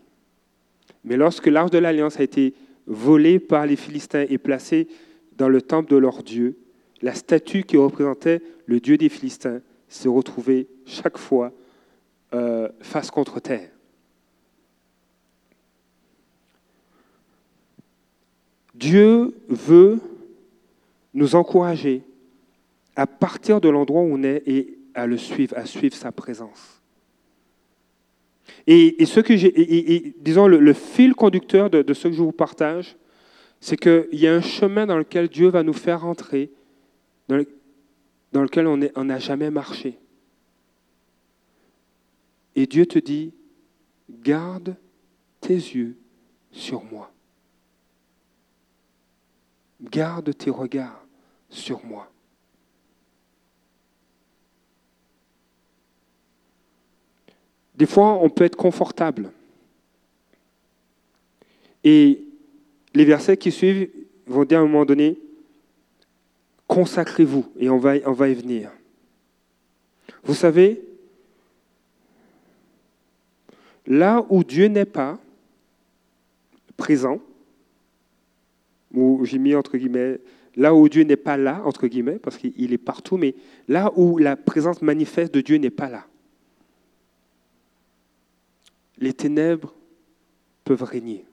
Mais 1.05 1.15
lorsque 1.15 1.47
l'arche 1.47 1.71
de 1.71 1.77
l'alliance 1.77 2.19
a 2.19 2.23
été 2.23 2.53
volée 2.85 3.39
par 3.39 3.65
les 3.65 3.77
Philistins 3.77 4.25
et 4.27 4.37
placée 4.37 4.89
dans 5.37 5.47
le 5.47 5.61
temple 5.61 5.89
de 5.89 5.95
leur 5.95 6.21
Dieu, 6.21 6.57
la 7.01 7.13
statue 7.13 7.63
qui 7.63 7.77
représentait 7.77 8.41
le 8.65 8.81
Dieu 8.81 8.97
des 8.97 9.07
Philistins 9.07 9.61
s'est 9.87 10.09
retrouvée 10.09 10.67
chaque 10.85 11.17
fois 11.17 11.53
euh, 12.33 12.67
face 12.81 13.09
contre 13.09 13.39
terre. 13.39 13.69
Dieu 18.81 19.35
veut 19.47 19.99
nous 21.13 21.35
encourager 21.35 22.01
à 22.95 23.05
partir 23.05 23.61
de 23.61 23.69
l'endroit 23.69 24.01
où 24.01 24.15
on 24.15 24.23
est 24.23 24.41
et 24.47 24.79
à 24.95 25.05
le 25.05 25.17
suivre, 25.17 25.55
à 25.55 25.65
suivre 25.65 25.95
sa 25.95 26.11
présence. 26.11 26.81
Et, 28.65 29.05
ce 29.05 29.19
que 29.19 29.37
j'ai, 29.37 30.15
disons, 30.19 30.47
le, 30.47 30.73
fil 30.73 31.13
conducteur 31.13 31.69
de, 31.69 31.93
ce 31.93 32.07
que 32.07 32.13
je 32.13 32.21
vous 32.21 32.31
partage, 32.31 32.97
c'est 33.59 33.77
qu'il 33.77 34.19
y 34.19 34.27
a 34.27 34.33
un 34.33 34.41
chemin 34.41 34.87
dans 34.87 34.97
lequel 34.97 35.29
Dieu 35.29 35.49
va 35.49 35.61
nous 35.61 35.73
faire 35.73 36.05
entrer 36.05 36.51
dans, 37.29 37.37
lequel 38.41 38.67
on 38.67 39.05
n'a 39.05 39.19
jamais 39.19 39.51
marché. 39.51 39.99
Et 42.55 42.65
Dieu 42.65 42.87
te 42.87 42.97
dit, 42.97 43.31
garde 44.09 44.75
tes 45.39 45.53
yeux 45.53 45.95
sur 46.51 46.83
moi. 46.83 47.11
Garde 49.81 50.35
tes 50.37 50.49
regards 50.49 51.05
sur 51.49 51.83
moi. 51.85 52.11
Des 57.75 57.87
fois, 57.87 58.13
on 58.21 58.29
peut 58.29 58.43
être 58.43 58.55
confortable. 58.55 59.31
Et 61.83 62.23
les 62.93 63.05
versets 63.05 63.37
qui 63.37 63.51
suivent 63.51 63.89
vont 64.27 64.43
dire 64.43 64.59
à 64.59 64.61
un 64.61 64.65
moment 64.65 64.85
donné, 64.85 65.17
consacrez-vous, 66.67 67.51
et 67.57 67.69
on 67.69 67.77
va, 67.77 67.95
on 68.05 68.11
va 68.11 68.29
y 68.29 68.35
venir. 68.35 68.71
Vous 70.23 70.35
savez, 70.35 70.81
là 73.87 74.23
où 74.29 74.43
Dieu 74.43 74.67
n'est 74.67 74.85
pas 74.85 75.19
présent, 76.77 77.19
ou 78.93 79.25
j'ai 79.25 79.37
mis 79.37 79.55
entre 79.55 79.77
guillemets, 79.77 80.19
là 80.55 80.73
où 80.73 80.87
Dieu 80.89 81.03
n'est 81.03 81.15
pas 81.15 81.37
là, 81.37 81.61
entre 81.65 81.87
guillemets, 81.87 82.19
parce 82.19 82.37
qu'il 82.37 82.73
est 82.73 82.77
partout, 82.77 83.17
mais 83.17 83.35
là 83.67 83.91
où 83.95 84.17
la 84.17 84.35
présence 84.35 84.81
manifeste 84.81 85.33
de 85.33 85.41
Dieu 85.41 85.57
n'est 85.57 85.69
pas 85.69 85.89
là, 85.89 86.05
les 88.97 89.13
ténèbres 89.13 89.73
peuvent 90.63 90.83
régner. 90.83 91.25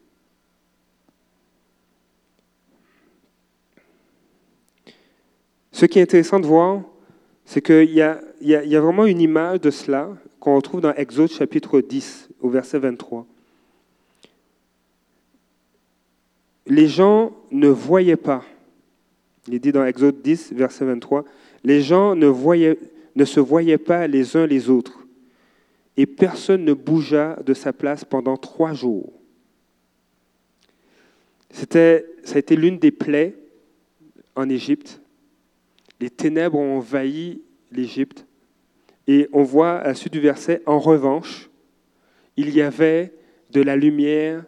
Ce 5.72 5.86
qui 5.86 6.00
est 6.00 6.02
intéressant 6.02 6.40
de 6.40 6.46
voir, 6.46 6.82
c'est 7.44 7.62
qu'il 7.62 7.90
y, 7.90 8.02
a, 8.02 8.80
vraiment 8.80 9.06
une 9.06 9.20
image 9.20 9.60
de 9.60 9.70
cela 9.70 10.10
qu'on 10.40 10.56
retrouve 10.56 10.80
dans 10.80 10.92
Exode 10.94 11.30
chapitre 11.30 11.80
10, 11.80 12.30
au 12.40 12.48
verset 12.48 12.78
23. 12.78 13.26
Les 16.68 16.86
gens 16.86 17.34
ne 17.50 17.68
voyaient 17.68 18.16
pas, 18.16 18.44
il 19.48 19.58
dit 19.58 19.72
dans 19.72 19.84
Exode 19.84 20.22
10, 20.22 20.52
verset 20.52 20.84
23, 20.84 21.24
les 21.64 21.80
gens 21.80 22.14
ne, 22.14 22.26
voyaient, 22.26 22.78
ne 23.16 23.24
se 23.24 23.40
voyaient 23.40 23.78
pas 23.78 24.06
les 24.06 24.36
uns 24.36 24.46
les 24.46 24.68
autres, 24.68 25.06
et 25.96 26.06
personne 26.06 26.64
ne 26.64 26.74
bougea 26.74 27.38
de 27.44 27.54
sa 27.54 27.72
place 27.72 28.04
pendant 28.04 28.36
trois 28.36 28.74
jours. 28.74 29.12
C'était, 31.50 32.06
ça 32.22 32.36
a 32.36 32.38
été 32.38 32.54
l'une 32.54 32.78
des 32.78 32.90
plaies 32.90 33.34
en 34.36 34.48
Égypte. 34.48 35.00
Les 36.00 36.10
ténèbres 36.10 36.58
ont 36.58 36.76
envahi 36.76 37.42
l'Égypte. 37.72 38.26
Et 39.06 39.28
on 39.32 39.42
voit 39.42 39.78
à 39.78 39.88
la 39.88 39.94
suite 39.94 40.12
du 40.12 40.20
verset, 40.20 40.62
en 40.66 40.78
revanche, 40.78 41.50
il 42.36 42.50
y 42.50 42.60
avait 42.60 43.14
de 43.50 43.62
la 43.62 43.74
lumière 43.74 44.44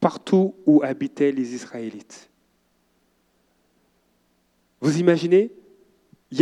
partout 0.00 0.54
où 0.66 0.82
habitaient 0.82 1.32
les 1.32 1.54
Israélites. 1.54 2.30
Vous 4.80 4.98
imaginez 4.98 5.52
il 6.32 6.40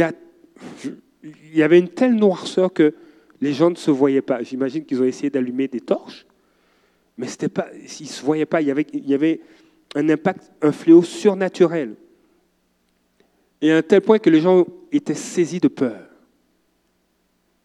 y, 1.54 1.62
avait 1.62 1.78
une 1.78 1.88
telle 1.88 2.14
noirceur 2.14 2.72
que 2.72 2.94
les 3.40 3.52
gens 3.52 3.70
ne 3.70 3.76
se 3.76 3.90
voyaient 3.90 4.22
pas. 4.22 4.42
J'imagine 4.42 4.84
qu'ils 4.84 5.00
ont 5.00 5.04
essayé 5.04 5.30
d'allumer 5.30 5.66
des 5.68 5.80
torches, 5.80 6.26
mais 7.16 7.26
c'était 7.26 7.48
pas, 7.48 7.68
ils 7.74 8.04
ne 8.04 8.08
se 8.08 8.22
voyaient 8.22 8.46
pas. 8.46 8.60
Il 8.60 8.68
y, 8.68 8.70
avait, 8.70 8.86
il 8.92 9.08
y 9.08 9.14
avait 9.14 9.40
un 9.94 10.08
impact, 10.08 10.52
un 10.62 10.72
fléau 10.72 11.02
surnaturel. 11.02 11.94
Et 13.60 13.72
à 13.72 13.78
un 13.78 13.82
tel 13.82 14.02
point 14.02 14.18
que 14.18 14.30
les 14.30 14.40
gens 14.40 14.66
étaient 14.92 15.14
saisis 15.14 15.60
de 15.60 15.68
peur. 15.68 16.06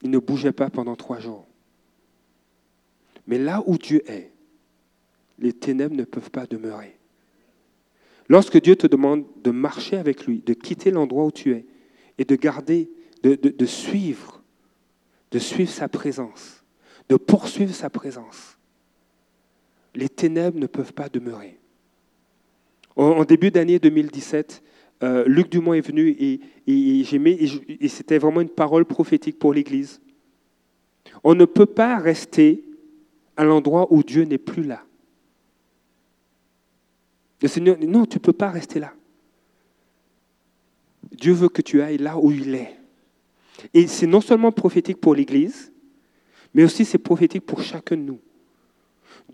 Ils 0.01 0.09
ne 0.09 0.17
bougeaient 0.17 0.51
pas 0.51 0.69
pendant 0.69 0.95
trois 0.95 1.19
jours. 1.19 1.45
Mais 3.27 3.37
là 3.37 3.63
où 3.65 3.77
Dieu 3.77 4.01
est, 4.09 4.31
les 5.43 5.53
ténèbres 5.53 5.95
ne 5.95 6.05
peuvent 6.05 6.31
pas 6.31 6.45
demeurer. 6.45 6.97
Lorsque 8.29 8.59
Dieu 8.61 8.75
te 8.75 8.87
demande 8.87 9.25
de 9.43 9.51
marcher 9.51 9.97
avec 9.97 10.25
lui, 10.25 10.39
de 10.39 10.53
quitter 10.53 10.89
l'endroit 10.89 11.25
où 11.25 11.31
tu 11.31 11.51
es 11.51 11.65
et 12.17 12.23
de 12.23 12.35
garder, 12.35 12.89
de, 13.23 13.65
suivre 13.65 14.41
de 15.31 15.39
suivre 15.39 15.71
sa 15.71 15.89
présence, 15.89 16.63
de 17.09 17.17
poursuivre 17.17 17.73
sa 17.73 17.89
présence. 17.89 18.57
Les 19.95 20.07
ténèbres 20.07 20.59
ne 20.59 20.67
peuvent 20.67 20.93
pas 20.93 21.09
demeurer. 21.09 21.59
En, 22.95 23.25
début 23.25 23.51
d'année 23.51 23.79
2017, 23.79 24.63
euh, 25.01 25.25
Luc 25.25 25.49
Dumont 25.49 25.73
est 25.73 25.81
venu 25.81 26.09
et, 26.09 26.39
et, 26.67 27.87
c'était 27.89 28.19
vraiment 28.19 28.41
une 28.41 28.49
parole 28.49 28.85
prophétique 28.85 29.39
pour 29.39 29.53
l'Église. 29.53 29.99
On 31.23 31.35
ne 31.35 31.45
peut 31.45 31.65
pas 31.65 31.97
rester 31.97 32.63
à 33.35 33.43
l'endroit 33.43 33.91
où 33.91 34.03
Dieu 34.03 34.23
n'est 34.23 34.37
plus 34.37 34.63
là. 34.63 34.85
Le 37.43 37.49
Seigneur 37.49 37.75
dit, 37.75 37.87
non, 37.87 38.05
tu 38.05 38.15
ne 38.15 38.21
peux 38.21 38.31
pas 38.31 38.49
rester 38.49 38.79
là. 38.79 38.93
Dieu 41.11 41.33
veut 41.33 41.49
que 41.49 41.61
tu 41.61 41.81
ailles 41.81 41.97
là 41.97 42.17
où 42.17 42.31
il 42.31 42.55
est. 42.55 42.79
Et 43.73 43.85
c'est 43.87 44.07
non 44.07 44.21
seulement 44.21 44.53
prophétique 44.53 45.01
pour 45.01 45.13
l'Église, 45.13 45.73
mais 46.53 46.63
aussi 46.63 46.85
c'est 46.85 46.97
prophétique 46.97 47.45
pour 47.45 47.61
chacun 47.61 47.97
de 47.97 48.01
nous. 48.01 48.19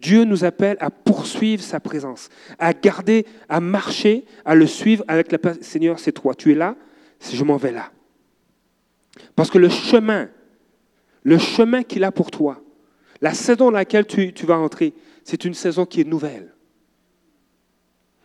Dieu 0.01 0.23
nous 0.23 0.43
appelle 0.43 0.75
à 0.79 0.89
poursuivre 0.89 1.61
sa 1.61 1.79
présence, 1.79 2.29
à 2.57 2.73
garder, 2.73 3.27
à 3.47 3.59
marcher, 3.59 4.25
à 4.43 4.55
le 4.55 4.65
suivre 4.65 5.03
avec 5.07 5.31
la 5.31 5.53
Seigneur, 5.61 5.99
c'est 5.99 6.11
toi, 6.11 6.33
tu 6.33 6.51
es 6.51 6.55
là, 6.55 6.75
je 7.31 7.43
m'en 7.43 7.57
vais 7.57 7.71
là. 7.71 7.91
Parce 9.35 9.51
que 9.51 9.59
le 9.59 9.69
chemin, 9.69 10.29
le 11.21 11.37
chemin 11.37 11.83
qu'il 11.83 12.03
a 12.03 12.11
pour 12.11 12.31
toi, 12.31 12.59
la 13.21 13.35
saison 13.35 13.65
dans 13.65 13.71
laquelle 13.71 14.07
tu, 14.07 14.33
tu 14.33 14.47
vas 14.47 14.57
entrer, 14.57 14.95
c'est 15.23 15.45
une 15.45 15.53
saison 15.53 15.85
qui 15.85 16.01
est 16.01 16.05
nouvelle. 16.05 16.55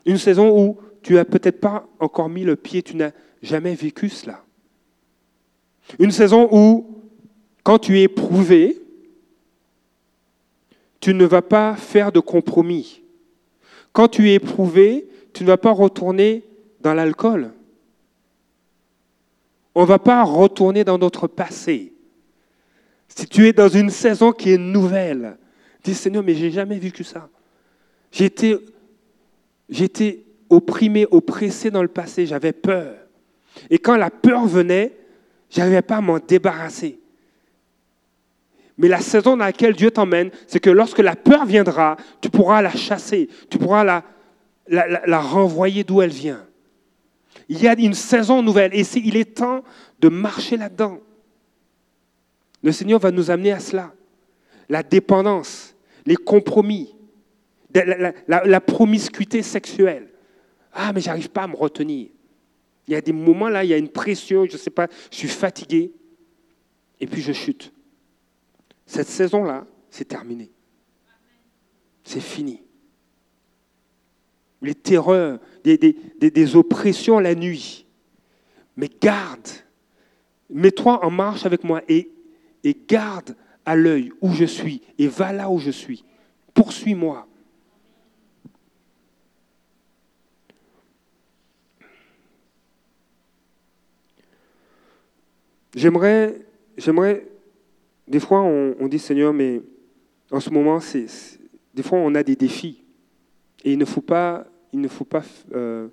Une 0.07 0.19
saison 0.19 0.59
où 0.59 0.79
tu 1.03 1.15
n'as 1.15 1.25
peut-être 1.25 1.61
pas 1.61 1.87
encore 1.99 2.29
mis 2.29 2.45
le 2.45 2.57
pied, 2.57 2.83
tu 2.83 2.97
n'as 2.97 3.13
jamais 3.43 3.75
vécu 3.75 4.09
cela. 4.09 4.43
Une 5.99 6.11
saison 6.11 6.49
où, 6.51 7.03
quand 7.63 7.79
tu 7.79 7.99
es 7.99 8.05
éprouvé, 8.05 8.81
tu 11.01 11.13
ne 11.13 11.25
vas 11.25 11.43
pas 11.43 11.77
faire 11.77 12.13
de 12.13 12.21
compromis. 12.21 13.03
Quand 13.93 14.09
tu 14.09 14.31
es 14.31 14.35
éprouvé, 14.35 15.09
tu 15.35 15.43
ne 15.43 15.49
vas 15.49 15.59
pas 15.59 15.73
retourner 15.73 16.45
dans 16.81 16.95
l'alcool. 16.95 17.53
On 19.75 19.83
ne 19.83 19.87
va 19.87 19.99
pas 19.99 20.23
retourner 20.23 20.85
dans 20.85 20.99
notre 20.99 21.27
passé. 21.27 21.93
Si 23.09 23.27
tu 23.27 23.47
es 23.47 23.53
dans 23.53 23.69
une 23.69 23.91
saison 23.91 24.33
qui 24.33 24.53
est 24.53 24.59
nouvelle, 24.59 25.37
dis 25.83 25.95
Seigneur, 25.95 26.23
mais 26.23 26.35
j'ai 26.35 26.51
jamais 26.51 26.79
vécu 26.79 27.05
ça. 27.05 27.29
J'étais, 28.11 28.57
j'étais 29.75 30.25
opprimé, 30.49 31.07
oppressé 31.11 31.71
dans 31.71 31.83
le 31.83 31.89
passé, 31.89 32.27
j'avais 32.27 32.53
peur. 32.53 32.95
Et 33.71 33.79
quand 33.79 33.97
la 33.97 34.11
peur 34.11 34.47
venait, 34.47 34.93
je 35.51 35.59
n'arrivais 35.59 35.83
pas 35.83 35.97
à 35.97 36.01
m'en 36.01 36.19
débarrasser. 36.19 37.01
Mais 38.79 38.89
la 38.89 39.01
saison 39.01 39.37
dans 39.37 39.45
laquelle 39.45 39.75
Dieu 39.75 39.91
t'emmène, 39.91 40.31
c'est 40.47 40.61
que 40.61 40.71
lorsque 40.71 40.99
la 40.99 41.17
peur 41.17 41.45
viendra, 41.45 41.97
tu 42.21 42.31
pourras 42.31 42.63
la 42.63 42.71
chasser, 42.71 43.29
tu 43.51 43.59
pourras 43.59 44.03
la, 44.69 45.21
renvoyer 45.21 45.85
d'où 45.85 46.03
elle 46.03 46.11
vient. 46.11 46.45
Il 47.49 47.61
y 47.61 47.69
a 47.69 47.79
une 47.79 47.95
saison 47.95 48.43
nouvelle 48.43 48.75
et 48.75 48.85
il 48.97 49.17
est 49.17 49.37
temps 49.37 49.63
de 50.01 50.09
marcher 50.09 50.57
là-dedans. 50.57 50.99
Le 52.63 52.73
Seigneur 52.73 52.99
va 52.99 53.11
nous 53.11 53.31
amener 53.31 53.53
à 53.53 53.61
cela. 53.61 53.93
La 54.69 54.83
dépendance, 54.83 55.75
les 56.07 56.17
compromis, 56.17 56.94
la, 57.75 58.61
promiscuité 58.61 59.43
sexuelle. 59.43 60.09
Ah, 60.73 60.93
mais 60.93 61.01
j'arrive 61.01 61.31
pas 61.31 61.43
à 61.43 61.49
me 61.49 61.57
retenir. 61.57 62.09
Il 62.87 62.93
y 62.93 62.97
a 62.97 63.01
des 63.01 63.13
moments 63.13 63.49
là, 63.49 63.65
il 63.65 63.71
y 63.71 63.75
a 63.75 63.79
une 63.79 63.89
pression, 63.89 64.45
je 64.47 64.53
ne 64.53 64.59
sais 64.59 64.71
pas, 64.71 64.89
je 65.11 65.17
suis 65.17 65.29
fatigué, 65.29 65.93
et 67.01 67.07
puis 67.07 67.23
je 67.23 67.33
chute. 67.33 67.73
Cette 68.87 69.09
saison-là, 69.09 69.67
c'est 69.91 70.07
terminé. 70.07 70.51
C'est 72.03 72.21
fini. 72.21 72.63
Les 74.61 74.75
terreurs, 74.75 75.41
des, 75.65 76.57
oppressions 76.57 77.19
la 77.19 77.35
nuit. 77.35 77.87
Mais 78.77 78.91
garde, 79.01 79.49
mets-toi 80.51 81.05
en 81.05 81.11
marche 81.11 81.47
avec 81.47 81.65
moi 81.65 81.83
et, 81.89 82.11
et 82.63 82.77
garde 82.89 83.37
à 83.65 83.77
l'œil 83.77 84.13
où 84.21 84.33
je 84.33 84.45
suis 84.45 84.83
et 84.99 85.07
va 85.07 85.33
là 85.33 85.51
où 85.51 85.59
je 85.59 85.71
suis. 85.71 86.05
Poursuis-moi. 86.53 87.27
J'aimerais, 95.75 96.41
j'aimerais, 96.77 97.27
des 98.07 98.21
fois 98.21 98.43
on, 98.43 98.87
dit 98.87 98.99
Seigneur, 98.99 99.33
mais 99.33 99.61
en 100.31 100.41
ce 100.41 100.51
moment, 100.51 100.81
c'est, 100.81 101.07
des 101.75 101.83
fois 101.83 101.99
on 101.99 102.15
a 102.15 102.23
des 102.23 102.37
défis. 102.37 102.83
Et 103.65 103.73
il 103.73 103.79
ne 103.79 103.85
faut 103.85 104.03
pas, 104.03 104.47
il 104.73 104.81
ne 104.81 104.89
faut 104.89 105.05
pas 105.05 105.23
euh, 105.55 105.89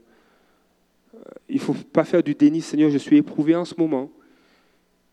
il 1.49 1.59
faut 1.59 1.73
pas 1.73 2.03
faire 2.03 2.23
du 2.23 2.33
déni, 2.33 2.61
Seigneur, 2.61 2.89
je 2.89 2.97
suis 2.97 3.17
éprouvé 3.17 3.55
en 3.55 3.65
ce 3.65 3.75
moment. 3.77 4.09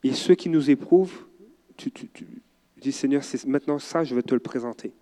Et 0.04 0.12
ceux 0.12 0.34
qui 0.34 0.48
nous 0.48 0.70
éprouvent, 0.70 1.26
tu, 1.76 1.90
tu 1.90 2.08
dis, 2.76 2.92
Seigneur, 2.92 3.24
c'est 3.24 3.44
maintenant 3.46 3.78
ça, 3.78 4.04
je 4.04 4.14
vais 4.14 4.22
te 4.22 4.34
le 4.34 4.40
présenter. 4.40 4.92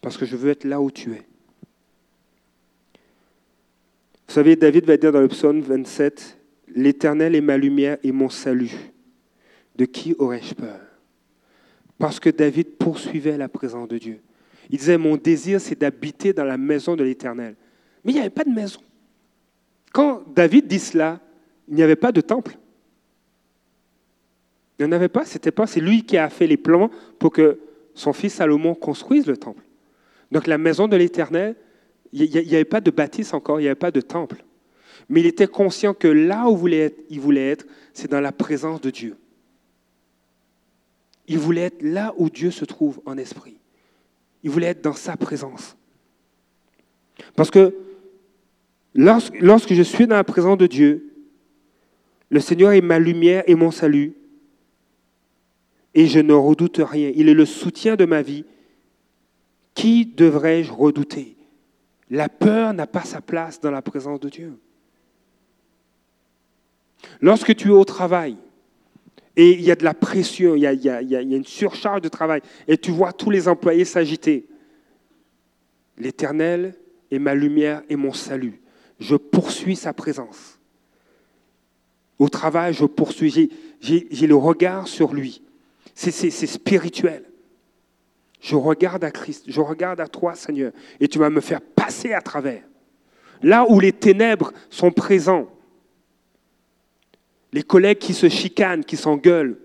Parce 0.00 0.16
que 0.16 0.26
je 0.26 0.36
veux 0.36 0.50
être 0.50 0.64
là 0.64 0.80
où 0.80 0.90
tu 0.90 1.12
es. 1.12 1.26
Vous 4.26 4.34
savez, 4.34 4.56
David 4.56 4.84
va 4.84 4.96
dire 4.96 5.10
dans 5.10 5.20
le 5.20 5.28
psaume 5.28 5.60
27, 5.60 6.37
L'Éternel 6.78 7.34
est 7.34 7.40
ma 7.40 7.56
lumière 7.56 7.98
et 8.04 8.12
mon 8.12 8.28
salut. 8.28 8.72
De 9.74 9.84
qui 9.84 10.14
aurais-je 10.16 10.54
peur? 10.54 10.78
Parce 11.98 12.20
que 12.20 12.30
David 12.30 12.76
poursuivait 12.76 13.36
la 13.36 13.48
présence 13.48 13.88
de 13.88 13.98
Dieu. 13.98 14.20
Il 14.70 14.78
disait, 14.78 14.96
mon 14.96 15.16
désir, 15.16 15.60
c'est 15.60 15.76
d'habiter 15.76 16.32
dans 16.32 16.44
la 16.44 16.56
maison 16.56 16.94
de 16.94 17.02
l'Éternel. 17.02 17.56
Mais 18.04 18.12
il 18.12 18.14
n'y 18.14 18.20
avait 18.20 18.30
pas 18.30 18.44
de 18.44 18.50
maison. 18.50 18.78
Quand 19.92 20.22
David 20.32 20.68
dit 20.68 20.78
cela, 20.78 21.18
il 21.66 21.74
n'y 21.74 21.82
avait 21.82 21.96
pas 21.96 22.12
de 22.12 22.20
temple. 22.20 22.56
Il 24.78 24.86
n'y 24.86 24.88
en 24.88 24.92
avait 24.92 25.08
pas, 25.08 25.24
c'était 25.24 25.50
pas, 25.50 25.66
c'est 25.66 25.80
lui 25.80 26.04
qui 26.04 26.16
a 26.16 26.28
fait 26.28 26.46
les 26.46 26.56
plans 26.56 26.92
pour 27.18 27.32
que 27.32 27.58
son 27.94 28.12
fils 28.12 28.34
Salomon 28.34 28.76
construise 28.76 29.26
le 29.26 29.36
temple. 29.36 29.64
Donc 30.30 30.46
la 30.46 30.58
maison 30.58 30.86
de 30.86 30.96
l'Éternel, 30.96 31.56
il 32.12 32.30
n'y 32.30 32.54
avait 32.54 32.64
pas 32.64 32.80
de 32.80 32.92
bâtisse 32.92 33.34
encore, 33.34 33.58
il 33.58 33.64
n'y 33.64 33.68
avait 33.68 33.74
pas 33.74 33.90
de 33.90 34.00
temple. 34.00 34.44
Mais 35.08 35.20
il 35.20 35.26
était 35.26 35.46
conscient 35.46 35.94
que 35.94 36.08
là 36.08 36.48
où 36.48 36.68
il 36.68 37.20
voulait 37.20 37.50
être, 37.50 37.66
c'est 37.92 38.10
dans 38.10 38.20
la 38.20 38.32
présence 38.32 38.80
de 38.80 38.90
Dieu. 38.90 39.16
Il 41.26 41.38
voulait 41.38 41.62
être 41.62 41.82
là 41.82 42.14
où 42.16 42.30
Dieu 42.30 42.50
se 42.50 42.64
trouve 42.64 43.00
en 43.06 43.16
esprit. 43.18 43.58
Il 44.42 44.50
voulait 44.50 44.68
être 44.68 44.82
dans 44.82 44.94
sa 44.94 45.16
présence. 45.16 45.76
Parce 47.36 47.50
que 47.50 47.74
lorsque, 48.94 49.72
je 49.72 49.82
suis 49.82 50.06
dans 50.06 50.16
la 50.16 50.24
présence 50.24 50.58
de 50.58 50.66
Dieu, 50.66 51.14
le 52.30 52.40
Seigneur 52.40 52.72
est 52.72 52.80
ma 52.80 52.98
lumière 52.98 53.44
et 53.46 53.54
mon 53.54 53.70
salut. 53.70 54.14
Et 55.94 56.06
je 56.06 56.20
ne 56.20 56.34
redoute 56.34 56.78
rien. 56.78 57.10
Il 57.14 57.28
est 57.28 57.34
le 57.34 57.46
soutien 57.46 57.96
de 57.96 58.04
ma 58.04 58.22
vie. 58.22 58.44
Qui 59.74 60.06
devrais-je 60.06 60.72
redouter? 60.72 61.36
La 62.10 62.28
peur 62.28 62.74
n'a 62.74 62.86
pas 62.86 63.02
sa 63.02 63.20
place 63.20 63.60
dans 63.60 63.70
la 63.70 63.82
présence 63.82 64.20
de 64.20 64.28
Dieu. 64.28 64.58
Lorsque 67.20 67.54
tu 67.54 67.68
es 67.68 67.72
au 67.72 67.84
travail 67.84 68.36
et 69.36 69.52
il 69.52 69.60
y 69.62 69.70
a 69.70 69.76
de 69.76 69.84
la 69.84 69.94
pression, 69.94 70.54
il 70.54 70.62
y 70.62 70.66
a, 70.66 71.00
une 71.22 71.44
surcharge 71.44 72.00
de 72.00 72.08
travail 72.08 72.40
et 72.66 72.76
tu 72.76 72.90
vois 72.90 73.12
tous 73.12 73.30
les 73.30 73.48
employés 73.48 73.84
s'agiter, 73.84 74.46
l'Éternel 75.96 76.74
est 77.10 77.18
ma 77.18 77.34
lumière 77.34 77.82
et 77.88 77.96
mon 77.96 78.12
salut. 78.12 78.60
Je 78.98 79.16
poursuis 79.16 79.76
sa 79.76 79.92
présence. 79.92 80.58
Au 82.18 82.28
travail, 82.28 82.74
je 82.74 82.84
poursuis, 82.84 83.50
j'ai 83.80 84.26
le 84.26 84.34
regard 84.34 84.88
sur 84.88 85.14
lui. 85.14 85.42
C'est 85.94 86.30
spirituel. 86.30 87.24
Je 88.40 88.56
regarde 88.56 89.02
à 89.02 89.10
Christ, 89.10 89.44
je 89.48 89.60
regarde 89.60 90.00
à 90.00 90.06
toi, 90.06 90.34
Seigneur, 90.34 90.72
et 91.00 91.08
tu 91.08 91.18
vas 91.18 91.30
me 91.30 91.40
faire 91.40 91.60
passer 91.60 92.12
à 92.12 92.20
travers. 92.20 92.62
Là 93.42 93.66
où 93.68 93.80
les 93.80 93.92
ténèbres 93.92 94.52
sont 94.70 94.90
présents, 94.90 95.48
les 97.52 97.62
collègues 97.62 97.98
qui 97.98 98.14
se 98.14 98.28
chicanent, 98.28 98.84
qui 98.84 98.96
s'engueulent, 98.96 99.58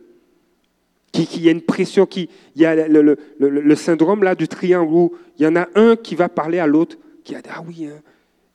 qui, 1.12 1.28
qui 1.28 1.42
y 1.42 1.50
a 1.50 1.52
une 1.52 1.62
pression, 1.62 2.06
qui, 2.06 2.30
il 2.56 2.62
y 2.62 2.66
a 2.66 2.88
le, 2.88 3.76
syndrome 3.76 4.24
là 4.24 4.36
du 4.36 4.48
triangle 4.48 4.92
où 4.92 5.16
il 5.38 5.44
y 5.44 5.48
en 5.48 5.56
a 5.56 5.68
un 5.76 5.96
qui 5.96 6.16
va 6.16 6.30
parler 6.30 6.60
à 6.60 6.68
l'autre, 6.68 6.98
qui 7.24 7.36
a 7.36 7.42
dit 7.42 7.50
ah 7.52 7.64
oui, 7.66 7.86
hein. 7.86 8.02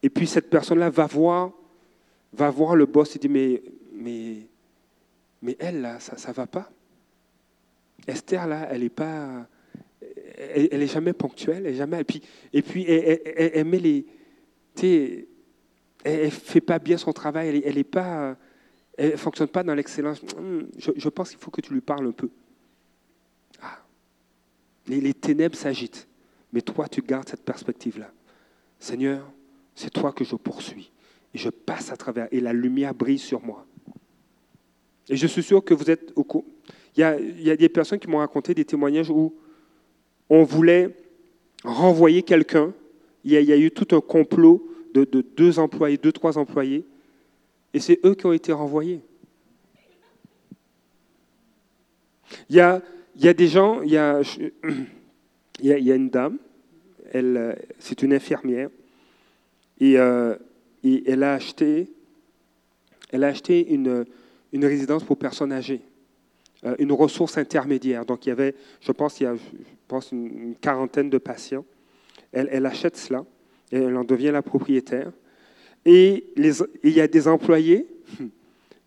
et 0.03 0.11
puis 0.11 0.27
cette 0.27 0.51
personne-là 0.51 0.91
va 0.91 1.07
voir, 1.07 1.53
va 2.33 2.51
voir 2.51 2.75
le 2.75 2.87
boss 2.87 3.15
et 3.17 3.19
dit 3.19 3.29
mais 3.29 3.63
elle 5.59 5.81
là, 5.81 6.01
ça 6.01 6.17
ça 6.17 6.33
va 6.33 6.47
pas. 6.47 6.71
Esther 8.07 8.47
là, 8.47 8.69
elle 8.71 8.83
est 8.83 8.89
pas, 8.89 9.47
elle, 10.39 10.83
est 10.83 10.93
jamais 10.93 11.13
ponctuelle, 11.13 11.67
elle 11.67 11.75
est 11.75 11.77
jamais, 11.77 12.01
et 12.01 12.05
puis 12.05 12.23
puis 12.63 12.85
elle, 12.91 13.65
met 13.67 13.79
les, 13.79 14.07
tu 14.75 15.29
elle, 16.05 16.31
fait 16.31 16.61
pas 16.61 16.79
bien 16.79 16.97
son 16.97 17.13
travail, 17.13 17.49
elle, 17.49 17.63
elle 17.65 17.79
est 17.79 17.85
pas 17.85 18.37
elle 18.99 19.13
ne 19.13 19.17
fonctionne 19.17 19.49
pas 19.49 19.63
dans 19.63 19.75
l'excellence. 19.75 20.21
Hmm, 20.23 20.63
je, 20.77 21.09
pense 21.09 21.31
qu'il 21.31 21.39
faut 21.39 21.53
que 21.53 21.61
tu 21.61 21.73
lui 21.73 21.81
parles 21.81 22.09
un 22.09 22.13
peu. 22.13 22.29
Ah. 23.63 23.79
Les, 24.89 25.15
ténèbres 25.15 25.57
s'agitent, 25.57 26.09
mais 26.53 26.61
toi, 26.61 26.89
tu 26.89 27.01
gardes 27.01 27.29
cette 27.29 27.45
perspective-là. 27.45 28.11
Seigneur, 28.81 29.25
c'est 29.77 29.91
toi 29.91 30.13
que 30.13 30.25
je 30.25 30.35
poursuis. 30.35 30.91
Et 31.33 31.39
je 31.39 31.49
passe 31.49 31.93
à 31.93 31.97
travers, 31.97 32.27
et 32.33 32.41
la 32.41 32.53
lumière 32.53 32.93
brille 32.93 33.19
sur 33.19 33.41
moi. 33.41 33.65
Et 35.09 35.17
je 35.17 35.27
suis 35.29 35.45
sûr 35.45 35.65
que 35.65 35.75
vous 35.75 35.91
êtes 35.91 36.13
au 36.17 36.25
courant. 36.25 36.45
Il, 36.97 37.03
y 37.41 37.51
a, 37.51 37.57
des 37.57 37.69
personnes 37.69 38.01
qui 38.01 38.09
m'ont 38.09 38.19
raconté 38.19 38.53
des 38.53 38.65
témoignages 38.65 39.11
où 39.11 39.33
on 40.29 40.43
voulait 40.43 40.97
renvoyer 41.63 42.23
quelqu'un. 42.23 42.75
Il, 43.23 43.35
il, 43.35 43.45
y 43.45 43.53
a 43.53 43.57
eu 43.57 43.71
tout 43.71 43.95
un 43.95 44.01
complot 44.01 44.69
de, 44.93 45.05
de 45.05 45.21
deux 45.21 45.61
employés, 45.61 45.99
deux, 45.99 46.11
trois 46.11 46.37
employés 46.37 46.85
et 47.75 47.81
c'est 47.81 48.01
eux 48.05 48.15
qui 48.15 48.27
ont 48.27 48.33
été 48.33 48.53
renvoyés. 48.53 49.01
Il 52.49 52.57
y 52.57 52.61
a, 52.61 52.83
il 53.17 53.25
y 53.25 53.29
a 53.29 53.35
des 53.35 53.49
gens, 53.49 53.83
il 53.83 53.91
y 53.91 53.97
a, 53.97 54.21
il 55.61 55.67
y 55.67 55.93
a, 55.93 55.95
une 55.95 56.11
dame, 56.11 56.39
elle, 57.13 57.59
c'est 57.79 58.03
une 58.03 58.13
infirmière, 58.13 58.71
et, 59.81 59.99
euh, 59.99 60.37
et, 60.85 61.11
elle 61.11 61.23
a 61.23 61.35
acheté, 61.35 61.91
elle 63.11 63.25
a 63.25 63.29
acheté 63.29 63.73
une, 63.73 64.05
une 64.53 64.65
résidence 64.65 65.05
pour 65.05 65.17
personnes 65.17 65.53
âgées, 65.53 65.83
euh, 66.65 66.75
une 66.79 66.93
ressource 66.93 67.39
intermédiaire. 67.39 68.05
Donc 68.05 68.27
il 68.27 68.31
y 68.31 68.33
avait, 68.33 68.55
je 68.81 68.93
pense, 68.93 69.21
il 69.21 69.25
y 69.25 69.27
a 69.27 69.35
je 69.37 69.41
pense, 69.87 70.13
une 70.13 70.55
quarantaine 70.61 71.11
de 71.11 71.19
patients. 71.19 71.65
Elle, 72.33 72.49
elle 72.53 72.67
achète 72.67 72.97
cela, 72.97 73.25
et 73.73 73.79
elle 73.79 73.97
en 73.97 74.05
devient 74.05 74.31
la 74.33 74.43
propriétaire. 74.43 75.13
Et 75.85 76.27
il 76.37 76.91
y 76.91 77.01
a 77.01 77.09
des 77.09 77.29
employés, 77.29 77.87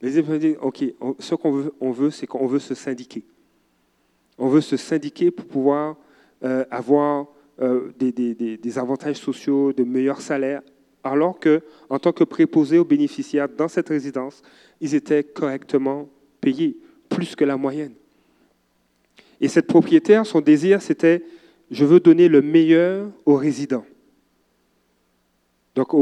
les 0.01 0.19
employés 0.19 0.39
disent, 0.39 0.57
OK, 0.61 0.83
ce 1.19 1.35
qu'on 1.35 1.51
veut, 1.51 1.73
on 1.79 1.91
veut 1.91 2.11
c'est 2.11 2.27
qu'on 2.27 2.47
veut 2.47 2.59
se 2.59 2.75
syndiquer. 2.75 3.23
On 4.37 4.47
veut 4.47 4.61
se 4.61 4.77
syndiquer 4.77 5.31
pour 5.31 5.45
pouvoir 5.45 5.97
euh, 6.43 6.65
avoir 6.71 7.27
euh, 7.61 7.91
des, 7.99 8.77
avantages 8.77 9.17
sociaux, 9.17 9.73
de 9.73 9.83
meilleurs 9.83 10.21
salaires, 10.21 10.61
alors 11.03 11.39
que, 11.39 11.61
en 11.89 11.99
tant 11.99 12.11
que 12.11 12.23
préposés 12.23 12.77
aux 12.79 12.85
bénéficiaires 12.85 13.49
dans 13.49 13.67
cette 13.67 13.89
résidence, 13.89 14.41
ils 14.79 14.95
étaient 14.95 15.23
correctement 15.23 16.09
payés, 16.39 16.77
plus 17.09 17.35
que 17.35 17.43
la 17.43 17.57
moyenne. 17.57 17.93
Et 19.39 19.47
cette 19.47 19.67
propriétaire, 19.67 20.25
son 20.25 20.41
désir, 20.41 20.81
c'était, 20.81 21.23
je 21.69 21.85
veux 21.85 21.99
donner 21.99 22.27
le 22.27 22.41
meilleur 22.41 23.09
aux 23.25 23.35
résidents 23.35 23.85
donc 25.75 25.93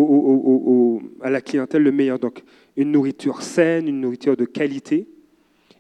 à 1.22 1.30
la 1.30 1.42
clientèle 1.42 1.84
le 1.84 1.92
meilleur. 1.92 2.20
Donc 2.20 2.44
une 2.76 2.92
nourriture 2.92 3.42
saine, 3.42 3.88
une 3.88 4.02
nourriture 4.02 4.36
de 4.36 4.46
qualité. 4.46 5.08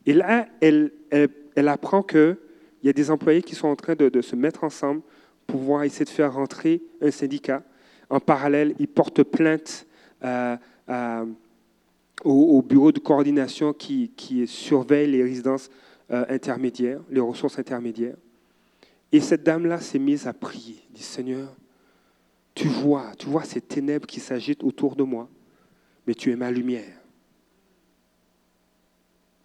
Et 0.06 0.14
là, 0.14 0.48
elle, 0.62 0.92
elle, 1.12 1.68
apprend 1.68 2.04
qu'il 2.04 2.38
y 2.84 2.90
a 2.90 2.94
des 2.94 3.12
employés 3.12 3.42
qui 3.42 3.56
sont 3.56 3.68
en 3.68 3.76
train 3.76 3.96
de, 3.96 4.22
se 4.22 4.36
mettre 4.36 4.64
ensemble 4.64 5.02
pour 5.46 5.60
pouvoir 5.60 5.84
essayer 5.84 6.06
de 6.06 6.10
faire 6.10 6.34
rentrer 6.34 6.82
un 7.02 7.12
syndicat. 7.12 7.64
En 8.10 8.20
parallèle, 8.20 8.76
ils 8.80 8.88
portent 8.88 9.24
plainte 9.24 9.86
au, 12.24 12.62
bureau 12.62 12.92
de 12.92 13.00
coordination 13.00 13.74
qui, 13.74 14.12
qui 14.16 14.48
surveille 14.48 15.12
les 15.12 15.24
résidences 15.24 15.70
euh, 16.12 16.26
intermédiaires, 16.30 17.02
les 17.12 17.20
ressources 17.20 17.60
intermédiaires. 17.60 18.16
Et 19.12 19.20
cette 19.20 19.44
dame-là 19.44 19.80
s'est 19.80 20.00
mise 20.00 20.26
à 20.26 20.34
prier, 20.34 20.78
dit 20.92 21.04
Seigneur, 21.04 21.56
tu 22.60 22.68
vois, 22.68 23.14
tu 23.18 23.28
vois 23.28 23.46
ces 23.46 23.62
ténèbres 23.62 24.06
qui 24.06 24.20
s'agitent 24.20 24.66
autour 24.66 24.98
de 24.98 25.04
moi, 25.04 25.30
mais 26.06 26.14
tu 26.14 26.30
es 26.30 26.36
ma 26.36 26.52
lumière. 26.52 27.00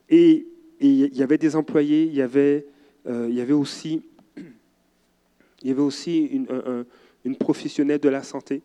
Et 0.09 0.49
il 0.81 1.17
y 1.17 1.23
avait 1.23 1.39
des 1.39 1.55
employés, 1.55 2.07
il 2.07 2.15
y 2.15 2.23
avait, 2.23 2.67
euh, 3.07 3.55
aussi, 3.57 4.03
il 4.37 5.69
y 5.69 5.71
avait 5.71 5.81
aussi 5.81 6.25
une, 6.25 6.85
une, 7.25 7.37
professionnelle 7.37 8.01
de 8.01 8.09
la 8.09 8.25
santé, 8.25 8.63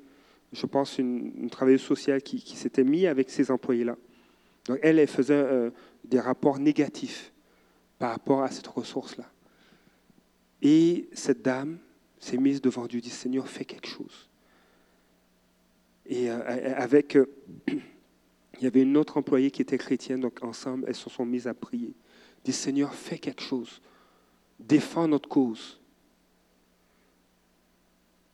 je 0.52 0.66
pense 0.66 0.98
une, 0.98 1.48
travailleuse 1.52 1.82
sociale 1.82 2.24
qui, 2.24 2.40
s'était 2.40 2.84
mise 2.84 3.06
avec 3.06 3.30
ces 3.30 3.52
employés-là. 3.52 3.98
Donc 4.66 4.80
elle, 4.82 4.98
elle 4.98 5.08
faisait 5.08 5.36
euh, 5.36 5.70
des 6.06 6.20
rapports 6.20 6.58
négatifs 6.58 7.32
par 8.00 8.10
rapport 8.14 8.42
à 8.42 8.50
cette 8.50 8.66
ressource-là. 8.66 9.30
Et 10.64 11.08
cette 11.14 11.44
dame 11.44 11.78
s'est 12.18 12.38
mise 12.38 12.62
devant 12.62 12.88
Dieu, 12.88 13.00
dit 13.00 13.12
Seigneur, 13.12 13.48
fais 13.48 13.64
quelque 13.64 13.88
chose. 13.88 14.29
Et 16.10 16.30
euh, 16.30 16.76
avec, 16.76 17.16
euh, 17.16 17.28
il 17.68 18.64
y 18.64 18.66
avait 18.66 18.82
une 18.82 18.98
autre 18.98 19.16
employée 19.18 19.52
qui 19.52 19.62
était 19.62 19.78
chrétienne, 19.78 20.20
donc 20.20 20.44
ensemble, 20.44 20.86
elles 20.88 20.96
se 20.96 21.10
sont 21.10 21.26
mises 21.26 21.48
à 21.48 21.54
prier. 21.54 21.94
Dit 22.44 22.52
Seigneur, 22.52 22.94
fais 22.94 23.20
quelque 23.20 23.44
chose, 23.44 23.80
défends 24.60 25.08
notre 25.08 25.30
cause. 25.30 25.80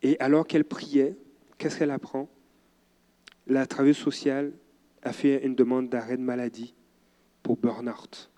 Et 0.01 0.17
alors 0.19 0.47
qu'elle 0.47 0.63
priait, 0.63 1.17
qu'est-ce 1.57 1.77
qu'elle 1.77 1.91
apprend? 1.91 2.29
La 3.45 3.67
travailleuse 3.67 3.97
sociale 3.97 4.53
a 5.03 5.11
fait 5.11 5.45
une 5.45 5.55
demande 5.55 5.89
d'arrêt 5.89 6.17
de 6.17 6.21
maladie 6.21 6.73
pour 7.43 7.57
burn-out. 7.57 8.31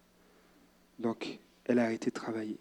Donc, 0.98 1.40
elle 1.66 1.80
a 1.80 1.84
arrêté 1.84 2.10
de 2.10 2.16
travailler. 2.16 2.58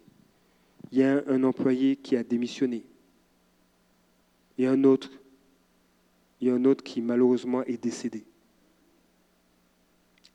Il 0.91 0.99
y 0.99 1.03
a 1.03 1.23
un, 1.27 1.43
employé 1.43 1.95
qui 1.95 2.15
a 2.15 2.23
démissionné. 2.23 2.85
A 4.59 4.69
un 4.69 4.83
autre, 4.83 5.09
il 6.39 6.47
y 6.47 6.51
a 6.51 6.53
un 6.53 6.65
autre 6.65 6.83
qui 6.83 7.01
malheureusement 7.01 7.63
est 7.63 7.81
décédé. 7.81 8.25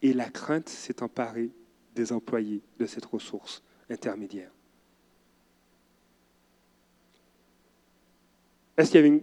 Et 0.03 0.13
la 0.13 0.29
crainte 0.29 0.69
s'est 0.69 1.03
emparée 1.03 1.51
des 1.95 2.13
employés 2.13 2.63
de 2.79 2.87
cette 2.87 3.05
ressource 3.05 3.63
intermédiaire. 3.89 4.51
Est-ce 8.77 8.91
qu'il 8.91 8.97
y 8.97 9.05
avait 9.05 9.09
une... 9.09 9.23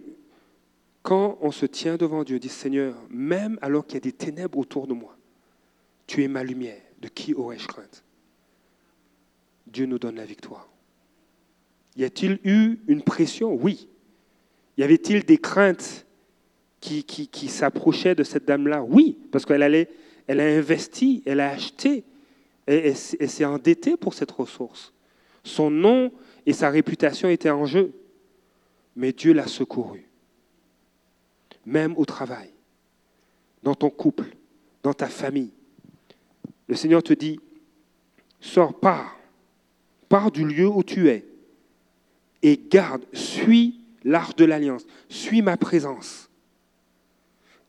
Quand 1.01 1.37
on 1.41 1.51
se 1.51 1.65
tient 1.65 1.97
devant 1.97 2.23
Dieu, 2.23 2.39
dit 2.39 2.49
Seigneur, 2.49 2.95
même 3.09 3.57
alors 3.61 3.85
qu'il 3.85 3.95
y 3.95 3.97
a 3.97 4.01
des 4.01 4.11
ténèbres 4.11 4.57
autour 4.57 4.85
de 4.85 4.93
moi, 4.93 5.17
tu 6.07 6.23
es 6.23 6.27
ma 6.27 6.43
lumière, 6.43 6.81
de 7.01 7.07
qui 7.07 7.33
aurais-je 7.33 7.67
crainte? 7.67 8.03
Dieu 9.67 9.85
nous 9.85 9.99
donne 9.99 10.15
la 10.15 10.25
victoire. 10.25 10.69
Y 11.95 12.03
a-t-il 12.03 12.39
eu 12.43 12.79
une 12.87 13.01
pression? 13.01 13.53
Oui. 13.53 13.87
Y 14.77 14.83
avait-il 14.83 15.23
des 15.25 15.37
craintes 15.37 16.05
qui, 16.79 17.47
s'approchaient 17.47 18.15
de 18.15 18.23
cette 18.23 18.45
dame-là 18.45 18.83
Oui, 18.83 19.17
parce 19.31 19.45
qu'elle 19.45 19.63
allait, 19.63 19.89
elle 20.27 20.39
a 20.39 20.45
investi, 20.45 21.21
elle 21.25 21.39
a 21.39 21.49
acheté, 21.49 22.03
elle 22.65 22.95
s'est 22.95 23.45
endettée 23.45 23.97
pour 23.97 24.13
cette 24.13 24.31
ressource. 24.31 24.93
Son 25.43 25.69
nom 25.69 26.11
et 26.45 26.53
sa 26.53 26.69
réputation 26.69 27.29
étaient 27.29 27.49
en 27.49 27.65
jeu. 27.65 27.93
Mais 28.95 29.11
Dieu 29.11 29.33
l'a 29.33 29.47
secouru. 29.47 30.07
Même 31.65 31.95
au 31.97 32.05
travail, 32.05 32.49
dans 33.63 33.75
ton 33.75 33.89
couple, 33.89 34.35
dans 34.83 34.93
ta 34.93 35.07
famille. 35.07 35.51
Le 36.67 36.75
Seigneur 36.75 37.03
te 37.03 37.13
dit, 37.13 37.39
sors, 38.39 38.79
pars, 38.79 39.17
pars 40.07 40.31
du 40.31 40.45
lieu 40.45 40.67
où 40.67 40.83
tu 40.83 41.09
es 41.09 41.25
et 42.41 42.59
garde, 42.69 43.05
suis 43.13 43.81
l'arche 44.03 44.35
de 44.35 44.45
l'alliance, 44.45 44.85
suis 45.09 45.41
ma 45.41 45.57
présence. 45.57 46.28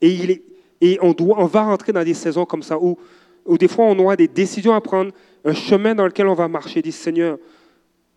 Et, 0.01 0.99
on, 1.01 1.47
va 1.47 1.63
rentrer 1.65 1.93
dans 1.93 2.05
des 2.05 2.15
saisons 2.15 2.47
comme 2.47 2.63
ça 2.63 2.79
où, 2.79 2.99
où 3.45 3.59
des 3.59 3.69
fois 3.69 3.85
on 3.87 3.99
aura 3.99 4.17
des 4.17 4.29
décisions 4.29 4.75
à 4.75 4.81
prendre, 4.81 5.13
un 5.45 5.55
chemin 5.55 5.95
dans 5.95 6.07
lequel 6.07 6.27
on 6.27 6.35
va 6.35 6.49
marcher. 6.49 6.83
Dit 6.83 6.93
Seigneur, 6.93 7.39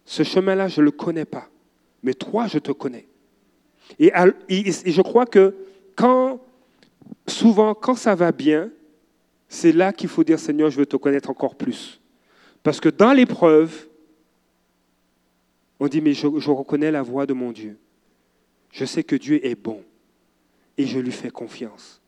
ce 0.05 0.23
chemin-là, 0.23 0.67
je 0.67 0.81
ne 0.81 0.85
le 0.85 0.91
connais 0.91 1.25
pas, 1.25 1.47
mais 2.01 2.13
toi, 2.13 2.47
je 2.47 2.59
te 2.59 2.71
connais. 2.71 3.07
Et, 3.99 4.11
et 4.49 4.91
je 4.91 5.01
crois 5.01 5.25
que 5.25 5.53
quand, 5.95 6.39
souvent, 7.27 7.73
quand 7.73 7.95
ça 7.95 8.15
va 8.15 8.31
bien, 8.31 8.69
c'est 9.47 9.71
là 9.71 9.93
qu'il 9.93 10.09
faut 10.09 10.23
dire 10.23 10.39
Seigneur, 10.39 10.69
je 10.69 10.77
veux 10.77 10.85
te 10.85 10.97
connaître 10.97 11.29
encore 11.29 11.55
plus. 11.55 12.01
Parce 12.63 12.79
que 12.79 12.89
dans 12.89 13.13
l'épreuve, 13.13 13.87
on 15.79 15.87
dit, 15.87 16.01
mais 16.01 16.13
je, 16.13 16.27
reconnais 16.27 16.91
la 16.91 17.01
voix 17.01 17.25
de 17.25 17.33
mon 17.33 17.51
Dieu. 17.51 17.77
Je 18.71 18.85
sais 18.85 19.03
que 19.03 19.15
Dieu 19.15 19.45
est 19.45 19.55
bon 19.55 19.83
et 20.77 20.85
je 20.85 20.99
lui 20.99 21.11
fais 21.11 21.29
confiance. 21.29 22.01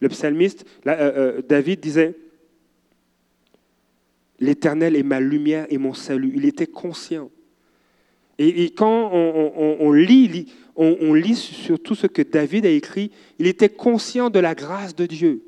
Le 0.00 0.08
psalmiste, 0.08 0.64
euh, 0.86 0.92
euh, 1.38 1.42
David 1.46 1.80
disait, 1.80 2.14
L'Éternel 4.38 4.96
est 4.96 5.02
ma 5.02 5.20
lumière 5.20 5.66
et 5.70 5.78
mon 5.78 5.94
salut. 5.94 6.32
Il 6.34 6.44
était 6.44 6.66
conscient. 6.66 7.30
Et, 8.38 8.68
quand 8.70 9.10
on, 9.14 9.92
lit, 9.92 10.52
on, 10.76 11.14
lit 11.14 11.36
sur 11.36 11.80
tout 11.82 11.94
ce 11.94 12.06
que 12.06 12.20
David 12.20 12.66
a 12.66 12.70
écrit, 12.70 13.10
il 13.38 13.46
était 13.46 13.70
conscient 13.70 14.28
de 14.28 14.38
la 14.38 14.54
grâce 14.54 14.94
de 14.94 15.06
Dieu, 15.06 15.42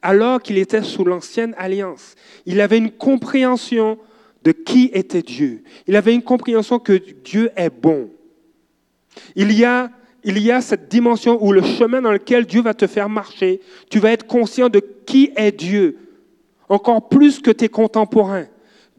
alors 0.00 0.40
qu'il 0.40 0.56
était 0.56 0.82
sous 0.82 1.04
l'ancienne 1.04 1.54
alliance. 1.58 2.14
Il 2.46 2.62
avait 2.62 2.78
une 2.78 2.90
compréhension 2.90 3.98
de 4.42 4.52
qui 4.52 4.90
était 4.94 5.20
Dieu. 5.20 5.62
Il 5.86 5.96
avait 5.96 6.14
une 6.14 6.22
compréhension 6.22 6.78
que 6.78 6.94
Dieu 6.94 7.50
est 7.56 7.68
bon. 7.68 8.08
Il 9.36 9.52
y 9.52 9.66
a, 9.66 9.90
il 10.24 10.38
y 10.38 10.50
a 10.50 10.60
cette 10.60 10.88
dimension 10.88 11.42
où 11.42 11.52
le 11.52 11.62
chemin 11.62 12.02
dans 12.02 12.12
lequel 12.12 12.46
Dieu 12.46 12.62
va 12.62 12.74
te 12.74 12.86
faire 12.86 13.08
marcher, 13.08 13.60
tu 13.90 13.98
vas 13.98 14.12
être 14.12 14.26
conscient 14.26 14.68
de 14.68 14.80
qui 15.06 15.32
est 15.36 15.52
Dieu, 15.52 15.96
encore 16.68 17.08
plus 17.08 17.40
que 17.40 17.50
tes 17.50 17.68
contemporains. 17.68 18.46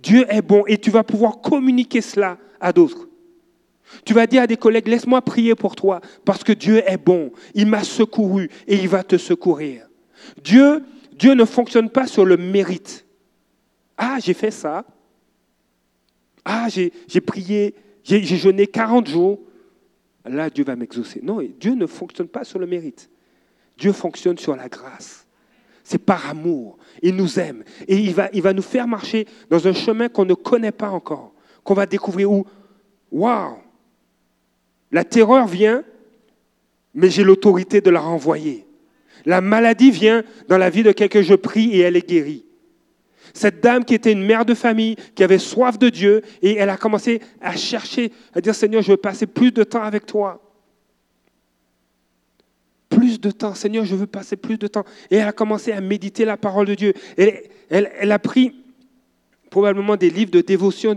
Dieu 0.02 0.26
est 0.30 0.42
bon 0.42 0.64
et 0.68 0.78
tu 0.78 0.90
vas 0.90 1.04
pouvoir 1.04 1.42
communiquer 1.42 2.02
cela 2.02 2.38
à 2.60 2.74
d'autres. 2.74 3.08
Tu 4.06 4.14
vas 4.14 4.26
dire 4.26 4.44
à 4.44 4.48
des 4.48 4.58
collègues, 4.58 4.88
laisse-moi 4.88 5.22
prier 5.22 5.54
pour 5.54 5.76
toi, 5.76 6.02
parce 6.26 6.44
que 6.44 6.54
Dieu 6.54 6.82
est 6.88 6.98
bon. 6.98 7.32
Il 7.54 7.68
m'a 7.68 7.84
secouru 7.84 8.50
et 8.68 8.76
il 8.76 8.88
va 8.88 9.04
te 9.04 9.18
secourir. 9.18 9.88
Dieu, 10.44 10.84
Dieu 11.14 11.34
ne 11.34 11.46
fonctionne 11.46 11.90
pas 11.90 12.08
sur 12.08 12.26
le 12.26 12.38
mérite. 12.38 13.06
Ah, 13.98 14.18
j'ai 14.20 14.34
fait 14.34 14.52
ça, 14.52 14.86
ah, 16.46 16.68
j'ai 16.70 17.22
prié, 17.22 17.76
j'ai 18.04 18.24
jeûné 18.24 18.68
40 18.68 19.08
jours. 19.08 19.40
Là, 20.26 20.50
Dieu 20.50 20.64
va 20.64 20.76
m'exaucer. 20.76 21.20
Non, 21.24 21.42
Dieu 21.60 21.74
ne 21.74 21.86
fonctionne 21.86 22.28
pas 22.28 22.44
sur 22.44 22.60
le 22.60 22.68
mérite. 22.68 23.10
Dieu 23.78 23.92
fonctionne 23.92 24.38
sur 24.38 24.56
la 24.56 24.70
grâce. 24.70 25.26
C'est 25.84 25.98
par 25.98 26.30
amour. 26.30 26.78
Il 27.02 27.16
nous 27.16 27.40
aime. 27.40 27.64
Et 27.88 27.98
il 27.98 28.14
va, 28.14 28.30
il 28.34 28.42
va 28.42 28.54
nous 28.54 28.62
faire 28.62 28.88
marcher 28.88 29.26
dans 29.50 29.68
un 29.68 29.74
chemin 29.74 30.10
qu'on 30.10 30.26
ne 30.26 30.36
connaît 30.36 30.72
pas 30.72 30.90
encore, 30.90 31.34
qu'on 31.64 31.74
va 31.74 31.86
découvrir 31.86 32.32
où, 32.32 32.46
waouh, 33.12 33.56
la 34.92 35.04
terreur 35.04 35.48
vient, 35.48 35.84
mais 36.94 37.10
j'ai 37.10 37.24
l'autorité 37.24 37.82
de 37.82 37.90
la 37.90 38.02
renvoyer. 38.02 38.66
La 39.26 39.42
maladie 39.42 39.92
vient 39.92 40.24
dans 40.48 40.58
la 40.58 40.70
vie 40.70 40.84
de 40.84 40.92
quelqu'un, 40.92 41.22
je 41.22 41.36
prie 41.36 41.72
et 41.72 41.80
elle 41.80 41.96
est 41.96 42.08
guérie. 42.08 42.46
Cette 43.34 43.62
dame 43.62 43.86
qui 43.86 43.94
était 43.94 44.12
une 44.12 44.24
mère 44.24 44.46
de 44.46 44.54
famille, 44.54 44.96
qui 45.16 45.24
avait 45.24 45.38
soif 45.38 45.78
de 45.80 45.90
Dieu, 45.90 46.22
et 46.42 46.56
elle 46.56 46.70
a 46.70 46.78
commencé 46.78 47.22
à 47.40 47.56
chercher, 47.56 48.12
à 48.34 48.42
dire 48.42 48.56
Seigneur, 48.56 48.82
je 48.82 48.92
veux 48.92 48.98
passer 48.98 49.28
plus 49.28 49.52
de 49.52 49.64
temps 49.64 49.84
avec 49.84 50.06
toi. 50.06 50.42
Plus 52.90 53.22
de 53.22 53.32
temps, 53.32 53.54
Seigneur, 53.54 53.86
je 53.86 53.96
veux 53.96 54.08
passer 54.08 54.36
plus 54.36 54.58
de 54.58 54.68
temps. 54.68 54.84
Et 55.10 55.16
elle 55.16 55.28
a 55.28 55.32
commencé 55.32 55.72
à 55.72 55.80
méditer 55.80 56.26
la 56.26 56.36
parole 56.36 56.68
de 56.68 56.76
Dieu. 56.76 56.94
Elle, 57.18 57.50
elle, 57.70 58.12
a 58.12 58.20
pris 58.20 58.54
probablement 59.50 59.96
des 59.96 60.10
livres 60.10 60.32
de 60.32 60.42
dévotion 60.42 60.94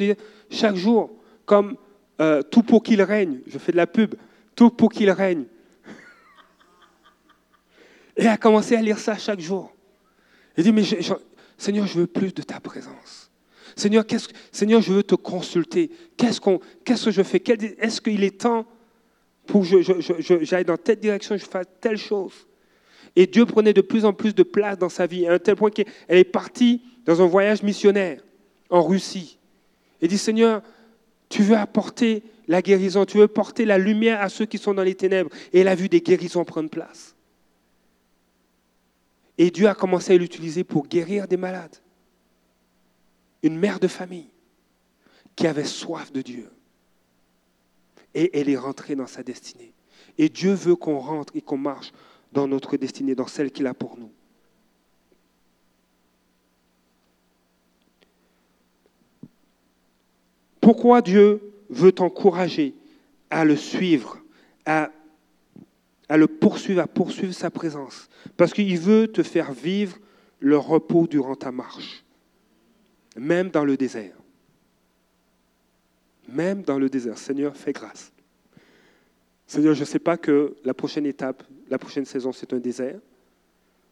chaque 0.50 0.74
jour, 0.74 1.12
comme 1.46 1.76
euh, 2.20 2.42
Tout 2.42 2.62
pour 2.62 2.82
qu'il 2.82 3.00
règne. 3.02 3.38
Je 3.46 3.58
fais 3.58 3.72
de 3.72 3.76
la 3.76 3.86
pub. 3.86 4.14
Tout 4.56 4.70
pour 4.70 4.90
qu'il 4.90 5.10
règne. 5.10 5.44
Et 8.16 8.22
elle 8.22 8.28
a 8.28 8.36
commencé 8.36 8.76
à 8.76 8.82
lire 8.82 8.98
ça 8.98 9.16
chaque 9.16 9.40
jour. 9.40 9.72
Elle 10.56 10.64
dit, 10.64 10.72
mais 10.72 10.84
Seigneur, 11.64 11.86
je 11.86 12.00
veux 12.00 12.06
plus 12.06 12.34
de 12.34 12.42
ta 12.42 12.60
présence. 12.60 13.30
Seigneur, 13.74 14.04
Seigneur 14.52 14.82
je 14.82 14.92
veux 14.92 15.02
te 15.02 15.14
consulter. 15.14 15.90
Qu'est-ce, 16.18 16.38
que 16.38 17.10
je 17.10 17.22
fais? 17.22 17.42
Est-ce 17.78 18.02
qu'il 18.02 18.22
est 18.22 18.42
temps 18.42 18.66
pour 19.46 19.62
que 19.62 20.44
j'aille 20.44 20.66
dans 20.66 20.76
telle 20.76 21.00
direction, 21.00 21.38
je 21.38 21.44
fasse 21.46 21.64
telle 21.80 21.96
chose? 21.96 22.34
Et 23.16 23.26
Dieu 23.26 23.46
prenait 23.46 23.72
de 23.72 23.80
plus 23.80 24.04
en 24.04 24.12
plus 24.12 24.34
de 24.34 24.42
place 24.42 24.76
dans 24.76 24.90
sa 24.90 25.06
vie, 25.06 25.26
à 25.26 25.32
un 25.32 25.38
tel 25.38 25.56
point 25.56 25.70
qu'elle 25.70 25.86
est 26.08 26.24
partie 26.24 26.82
dans 27.06 27.22
un 27.22 27.26
voyage 27.26 27.62
missionnaire 27.62 28.20
en 28.68 28.82
Russie. 28.82 29.38
Et 30.02 30.08
dit, 30.08 30.18
Seigneur, 30.18 30.60
tu 31.30 31.42
veux 31.42 31.56
apporter 31.56 32.24
la 32.46 32.60
guérison, 32.60 33.06
tu 33.06 33.16
veux 33.16 33.28
porter 33.28 33.64
la 33.64 33.78
lumière 33.78 34.20
à 34.20 34.28
ceux 34.28 34.44
qui 34.44 34.58
sont 34.58 34.74
dans 34.74 34.82
les 34.82 34.96
ténèbres. 34.96 35.30
Et 35.54 35.60
elle 35.60 35.68
a 35.68 35.74
vu 35.74 35.88
des 35.88 36.02
guérisons 36.02 36.44
prendre 36.44 36.68
place. 36.68 37.16
Et 39.38 39.50
Dieu 39.50 39.68
a 39.68 39.74
commencé 39.74 40.14
à 40.14 40.18
l'utiliser 40.18 40.64
pour 40.64 40.86
guérir 40.86 41.26
des 41.26 41.36
malades. 41.36 41.76
Une 43.42 43.58
mère 43.58 43.80
de 43.80 43.88
famille 43.88 44.30
qui 45.36 45.46
avait 45.46 45.64
soif 45.64 46.12
de 46.12 46.22
Dieu. 46.22 46.50
Et 48.14 48.38
elle 48.38 48.48
est 48.48 48.56
rentrée 48.56 48.94
dans 48.94 49.06
sa 49.06 49.22
destinée. 49.22 49.72
Et 50.18 50.28
Dieu 50.28 50.52
veut 50.52 50.76
qu'on 50.76 50.98
rentre 50.98 51.34
et 51.36 51.40
qu'on 51.40 51.58
marche 51.58 51.92
dans 52.32 52.46
notre 52.46 52.76
destinée, 52.76 53.14
dans 53.14 53.26
celle 53.26 53.50
qu'il 53.50 53.66
a 53.66 53.74
pour 53.74 53.98
nous. 53.98 54.10
Pourquoi 60.60 61.02
Dieu 61.02 61.52
veut 61.68 61.92
t'encourager 61.92 62.74
à 63.30 63.44
le 63.44 63.56
suivre, 63.56 64.18
à 64.64 64.90
à 66.08 66.16
le 66.16 66.26
poursuivre, 66.26 66.80
à 66.80 66.86
poursuivre 66.86 67.32
sa 67.32 67.50
présence. 67.50 68.08
Parce 68.36 68.52
qu'il 68.52 68.78
veut 68.78 69.08
te 69.08 69.22
faire 69.22 69.52
vivre 69.52 69.98
le 70.40 70.58
repos 70.58 71.06
durant 71.06 71.36
ta 71.36 71.52
marche, 71.52 72.04
même 73.16 73.50
dans 73.50 73.64
le 73.64 73.76
désert. 73.76 74.16
Même 76.28 76.62
dans 76.62 76.78
le 76.78 76.88
désert. 76.88 77.18
Seigneur, 77.18 77.56
fais 77.56 77.72
grâce. 77.72 78.12
Seigneur, 79.46 79.74
je 79.74 79.80
ne 79.80 79.84
sais 79.84 79.98
pas 79.98 80.16
que 80.16 80.56
la 80.64 80.74
prochaine 80.74 81.06
étape, 81.06 81.42
la 81.68 81.78
prochaine 81.78 82.04
saison, 82.04 82.32
c'est 82.32 82.52
un 82.52 82.58
désert, 82.58 82.98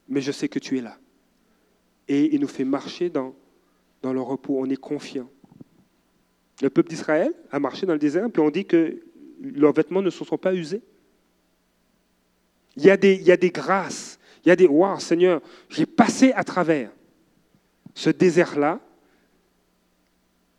mais 0.09 0.21
je 0.21 0.33
sais 0.33 0.49
que 0.49 0.59
tu 0.59 0.79
es 0.79 0.81
là. 0.81 0.97
Et 2.09 2.35
il 2.35 2.41
nous 2.41 2.49
fait 2.49 2.65
marcher 2.65 3.11
dans, 3.11 3.35
dans 4.03 4.13
le 4.13 4.21
repos. 4.21 4.59
On 4.59 4.69
est 4.69 4.77
confiant. 4.77 5.31
Le 6.61 6.71
peuple 6.71 6.91
d'Israël 6.91 7.33
a 7.51 7.59
marché 7.59 7.87
dans 7.87 7.93
le 7.93 7.99
désert, 7.99 8.31
puis 8.31 8.43
on 8.43 8.51
dit 8.51 8.65
que 8.65 9.03
leurs 9.41 9.73
vêtements 9.73 10.03
ne 10.03 10.11
se 10.11 10.25
sont 10.25 10.39
pas 10.39 10.55
usés. 10.55 10.83
Il 12.77 12.85
y, 12.85 12.91
a 12.91 12.97
des, 12.97 13.15
il 13.15 13.23
y 13.23 13.33
a 13.33 13.37
des 13.37 13.51
grâces, 13.51 14.19
Il 14.45 14.49
y 14.49 14.53
a 14.53 14.57
des 14.57 14.67
Waouh, 14.67 14.99
Seigneur, 14.99 15.41
j'ai 15.69 15.87
passé 15.87 16.33
à 16.33 16.45
travers 16.45 16.91
ce 17.95 18.11
désert-là. 18.11 18.81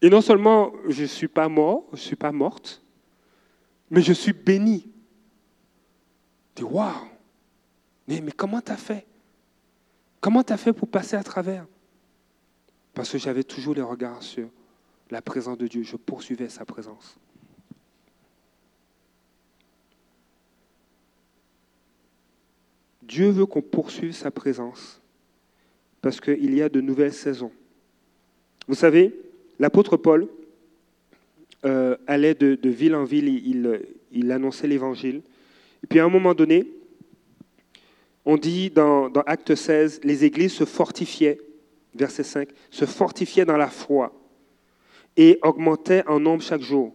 Et 0.01 0.09
non 0.09 0.21
seulement 0.21 0.73
je 0.87 1.03
ne 1.03 1.07
suis 1.07 1.27
pas 1.27 1.49
mort, 1.49 1.85
je 1.91 1.97
ne 1.97 2.01
suis 2.01 2.15
pas 2.15 2.31
morte, 2.31 2.81
mais 3.89 4.01
je 4.01 4.13
suis 4.13 4.33
béni. 4.33 4.91
Tu 6.55 6.63
Waouh, 6.63 6.93
mais, 8.07 8.21
mais 8.21 8.31
comment 8.31 8.61
tu 8.61 8.71
as 8.71 8.77
fait? 8.77 9.05
Comment 10.19 10.43
tu 10.43 10.53
as 10.53 10.57
fait 10.57 10.73
pour 10.73 10.87
passer 10.87 11.15
à 11.15 11.23
travers? 11.23 11.65
Parce 12.93 13.09
que 13.09 13.17
j'avais 13.17 13.43
toujours 13.43 13.73
les 13.73 13.81
regards 13.81 14.21
sur 14.23 14.47
la 15.09 15.21
présence 15.21 15.57
de 15.57 15.67
Dieu. 15.67 15.83
Je 15.83 15.97
poursuivais 15.97 16.49
sa 16.49 16.63
présence. 16.63 17.17
Dieu 23.07 23.29
veut 23.29 23.45
qu'on 23.45 23.61
poursuive 23.61 24.13
sa 24.13 24.31
présence 24.31 25.01
parce 26.01 26.19
qu'il 26.19 26.53
y 26.53 26.61
a 26.61 26.69
de 26.69 26.81
nouvelles 26.81 27.13
saisons. 27.13 27.51
Vous 28.67 28.75
savez, 28.75 29.13
l'apôtre 29.59 29.97
Paul 29.97 30.27
euh, 31.65 31.95
allait 32.07 32.35
de, 32.35 32.69
ville 32.69 32.95
en 32.95 33.03
ville, 33.03 33.27
il, 33.27 33.81
il 34.11 34.31
annonçait 34.31 34.67
l'évangile. 34.67 35.21
Et 35.83 35.87
puis 35.87 35.99
à 35.99 36.05
un 36.05 36.09
moment 36.09 36.33
donné, 36.33 36.67
on 38.25 38.37
dit 38.37 38.69
dans, 38.69 39.09
dans 39.09 39.21
Acte 39.21 39.55
16, 39.55 40.01
les 40.03 40.25
églises 40.25 40.53
se 40.53 40.65
fortifiaient, 40.65 41.39
verset 41.95 42.23
5, 42.23 42.49
se 42.69 42.85
fortifiaient 42.85 43.45
dans 43.45 43.57
la 43.57 43.69
foi 43.69 44.13
et 45.17 45.39
augmentaient 45.41 46.03
en 46.07 46.19
nombre 46.19 46.41
chaque 46.41 46.61
jour. 46.61 46.93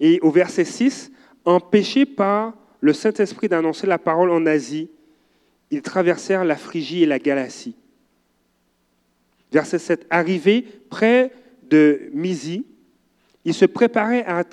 Et 0.00 0.18
au 0.20 0.30
verset 0.30 0.64
6, 0.64 1.12
empêchés 1.44 2.06
par 2.06 2.54
le 2.80 2.92
Saint-Esprit 2.92 3.48
d'annoncer 3.48 3.86
la 3.86 3.98
parole 3.98 4.30
en 4.30 4.46
Asie, 4.46 4.90
ils 5.72 5.80
traversèrent 5.80 6.44
la 6.44 6.56
Phrygie 6.56 7.02
et 7.02 7.06
la 7.06 7.18
Galatie. 7.18 7.74
Verset 9.50 9.78
7. 9.78 10.06
Arrivés 10.10 10.66
près 10.90 11.32
de 11.62 12.10
Mysie, 12.12 12.66
ils 13.46 13.54
se 13.54 13.64
préparaient 13.64 14.24
à, 14.26 14.44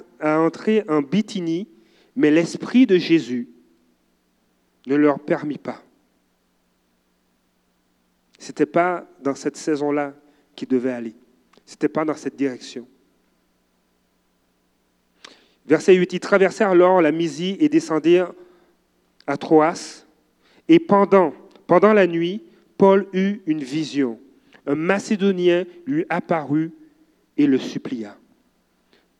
entrer 0.41 0.85
en 0.87 1.01
Bithynie, 1.01 1.67
mais 2.15 2.31
l'Esprit 2.31 2.87
de 2.87 2.97
Jésus 2.97 3.49
ne 4.87 4.95
leur 4.95 5.19
permit 5.19 5.57
pas. 5.57 5.83
Ce 8.39 8.47
n'était 8.47 8.65
pas 8.65 9.05
dans 9.21 9.35
cette 9.35 9.57
saison-là 9.57 10.13
qu'ils 10.55 10.69
devaient 10.69 10.93
aller. 10.93 11.15
Ce 11.65 11.73
n'était 11.73 11.89
pas 11.89 12.05
dans 12.05 12.15
cette 12.15 12.37
direction. 12.37 12.87
Verset 15.65 15.95
8. 15.95 16.13
Ils 16.13 16.19
traversèrent 16.21 16.69
alors 16.69 17.01
la 17.01 17.11
Mysie 17.11 17.57
et 17.59 17.67
descendirent 17.67 18.31
à 19.27 19.35
Troas. 19.35 20.05
Et 20.69 20.79
pendant, 20.79 21.33
pendant 21.67 21.91
la 21.91 22.07
nuit, 22.07 22.43
Paul 22.77 23.07
eut 23.11 23.41
une 23.47 23.63
vision. 23.63 24.19
Un 24.65 24.75
Macédonien 24.75 25.65
lui 25.85 26.05
apparut 26.09 26.71
et 27.35 27.47
le 27.47 27.57
supplia. 27.57 28.15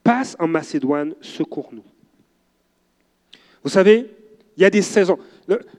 Passe 0.04 0.36
en 0.38 0.46
Macédoine, 0.46 1.14
secours-nous. 1.20 1.84
Vous 3.62 3.68
savez, 3.68 4.08
il 4.56 4.62
y 4.62 4.64
a 4.64 4.70
des 4.70 4.80
saisons. 4.80 5.18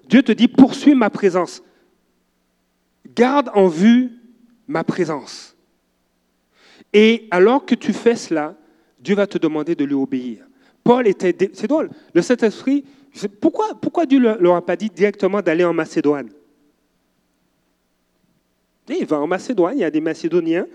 Dieu 0.07 0.21
te 0.21 0.31
dit, 0.33 0.47
poursuis 0.47 0.93
ma 0.93 1.09
présence. 1.09 1.63
Garde 3.15 3.49
en 3.53 3.67
vue 3.67 4.11
ma 4.67 4.83
présence. 4.83 5.55
Et 6.93 7.27
alors 7.31 7.65
que 7.65 7.75
tu 7.75 7.93
fais 7.93 8.15
cela, 8.15 8.55
Dieu 8.99 9.15
va 9.15 9.25
te 9.25 9.37
demander 9.37 9.75
de 9.75 9.85
lui 9.85 9.95
obéir. 9.95 10.45
Paul 10.83 11.07
était... 11.07 11.35
C'est 11.53 11.67
drôle, 11.67 11.89
le 12.13 12.21
Saint-Esprit 12.21 12.83
pourquoi, 13.39 13.75
pourquoi 13.79 14.05
Dieu 14.05 14.19
ne 14.19 14.35
leur 14.35 14.55
a 14.55 14.65
pas 14.65 14.75
dit 14.75 14.89
directement 14.89 15.41
d'aller 15.41 15.65
en 15.65 15.73
Macédoine? 15.73 16.29
Il 18.89 19.05
va 19.05 19.19
en 19.19 19.27
Macédoine, 19.27 19.77
il 19.77 19.81
y 19.81 19.83
a 19.83 19.91
des 19.91 20.01
Macédoniens 20.01 20.67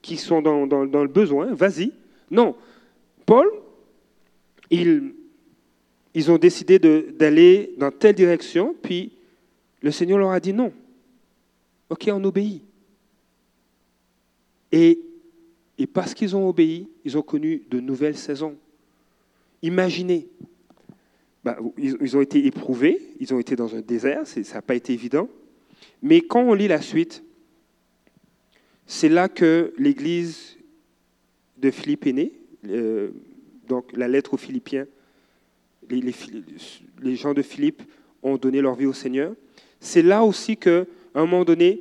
qui 0.00 0.16
sont 0.16 0.40
dans, 0.40 0.64
le 0.64 1.08
besoin, 1.08 1.52
vas-y. 1.54 1.92
Non, 2.30 2.54
Paul, 3.26 3.50
ils, 4.70 5.14
ils 6.14 6.30
ont 6.30 6.38
décidé 6.38 6.78
d'aller 6.78 7.74
dans 7.76 7.90
telle 7.90 8.14
direction, 8.14 8.74
puis 8.80 9.12
le 9.82 9.90
Seigneur 9.90 10.18
leur 10.18 10.30
a 10.30 10.40
dit 10.40 10.52
non. 10.52 10.72
Ok, 11.90 12.08
on 12.12 12.22
obéit. 12.24 12.62
Et, 14.70 15.00
et 15.78 15.86
parce 15.86 16.12
qu'ils 16.12 16.36
ont 16.36 16.48
obéi, 16.48 16.88
ils 17.04 17.16
ont 17.16 17.22
connu 17.22 17.62
de 17.70 17.80
nouvelles 17.80 18.16
saisons. 18.16 18.56
Imaginez, 19.62 20.28
bah, 21.48 21.56
ils, 21.78 22.14
ont 22.14 22.20
été 22.20 22.44
éprouvés, 22.44 23.00
ils 23.20 23.32
ont 23.32 23.38
été 23.38 23.56
dans 23.56 23.74
un 23.74 23.80
désert, 23.80 24.26
ça 24.26 24.42
n'a 24.52 24.60
pas 24.60 24.74
été 24.74 24.92
évident. 24.92 25.30
Mais 26.02 26.20
quand 26.20 26.42
on 26.42 26.52
lit 26.52 26.68
la 26.68 26.82
suite, 26.82 27.24
c'est 28.86 29.08
là 29.08 29.30
que 29.30 29.72
l'Église 29.78 30.58
de 31.56 31.70
Philippe 31.70 32.06
est 32.06 32.12
née, 32.12 32.32
euh, 32.68 33.12
donc 33.66 33.96
la 33.96 34.08
lettre 34.08 34.34
aux 34.34 34.36
Philippiens, 34.36 34.86
les, 35.88 36.02
les, 37.00 37.16
gens 37.16 37.32
de 37.32 37.40
Philippe 37.40 37.82
ont 38.22 38.36
donné 38.36 38.60
leur 38.60 38.74
vie 38.74 38.84
au 38.84 38.92
Seigneur. 38.92 39.32
C'est 39.80 40.02
là 40.02 40.24
aussi 40.24 40.58
qu'à 40.58 40.84
un 41.14 41.24
moment 41.24 41.46
donné, 41.46 41.80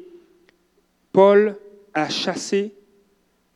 Paul 1.11 1.57
a 1.93 2.07
chassé 2.07 2.71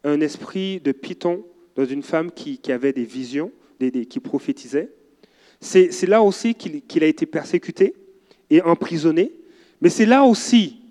un 0.03 0.20
esprit 0.20 0.82
de 0.82 0.91
python 0.91 1.45
dans 1.78 1.86
une 1.86 2.03
femme 2.03 2.34
qui, 2.34 2.59
avait 2.70 2.91
des 2.91 3.05
visions, 3.05 3.53
qui 3.80 4.20
prophétisait. 4.20 4.89
C'est 5.62 6.07
là 6.07 6.24
aussi 6.24 6.55
qu'il 6.55 7.03
a 7.03 7.07
été 7.07 7.28
persécuté 7.28 7.93
et 8.49 8.62
emprisonné, 8.62 9.32
mais 9.80 9.89
c'est 9.89 10.07
là 10.07 10.24
aussi 10.24 10.82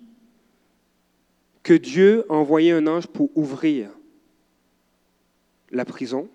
que 1.61 1.73
Dieu 1.73 2.25
a 2.29 2.33
envoyé 2.33 2.71
un 2.71 2.87
ange 2.87 3.07
pour 3.07 3.29
ouvrir 3.37 3.91
la 5.71 5.85
prison 5.85 6.29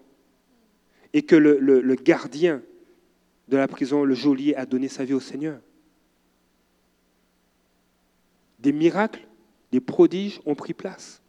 et 1.12 1.22
que 1.22 1.34
le, 1.34 1.94
gardien 1.94 2.62
de 3.48 3.56
la 3.56 3.68
prison, 3.68 4.04
le 4.04 4.14
geôlier, 4.14 4.54
a 4.54 4.66
donné 4.66 4.88
sa 4.88 5.04
vie 5.04 5.14
au 5.14 5.20
Seigneur. 5.20 5.60
Des 8.58 8.72
miracles, 8.72 9.26
des 9.72 9.80
prodiges 9.80 10.40
ont 10.44 10.54
pris 10.54 10.74
place. 10.74 11.22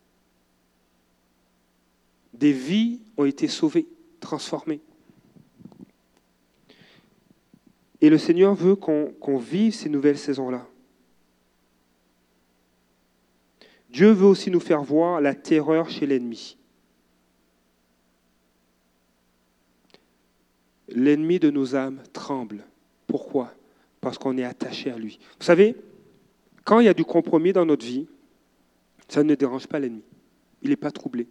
Des 2.34 2.52
vies 2.52 3.00
ont 3.16 3.26
été 3.26 3.48
sauvées, 3.48 3.88
transformées. 4.20 4.82
Et 8.02 8.10
le 8.10 8.18
Seigneur 8.18 8.54
veut 8.54 8.76
qu'on 8.76 9.38
vive 9.38 9.74
ces 9.74 9.90
nouvelles 9.90 10.18
saisons-là. 10.18 10.68
Dieu 13.90 14.12
veut 14.12 14.28
aussi 14.28 14.52
nous 14.52 14.60
faire 14.60 14.84
voir 14.84 15.22
la 15.22 15.34
terreur 15.34 15.90
chez 15.90 16.06
l'ennemi. 16.06 16.58
L'ennemi 20.90 21.40
de 21.40 21.50
nos 21.50 21.76
âmes 21.76 22.02
tremble. 22.14 22.64
Pourquoi? 23.08 23.54
Parce 24.00 24.18
qu'on 24.18 24.38
est 24.38 24.44
attaché 24.44 24.92
à 24.92 24.98
lui. 24.98 25.20
Vous 25.40 25.46
savez, 25.46 25.76
quand 26.64 26.80
il 26.80 26.86
y 26.86 26.90
a 26.90 26.94
du 26.94 27.06
compromis 27.06 27.54
dans 27.54 27.66
notre 27.66 27.86
vie, 27.86 28.08
ça 29.08 29.24
ne 29.24 29.36
dérange 29.36 29.68
pas 29.68 29.80
l'ennemi. 29.80 30.04
Il 30.62 30.70
n'est 30.70 30.76
pas 30.76 30.92
troublé. 30.92 31.28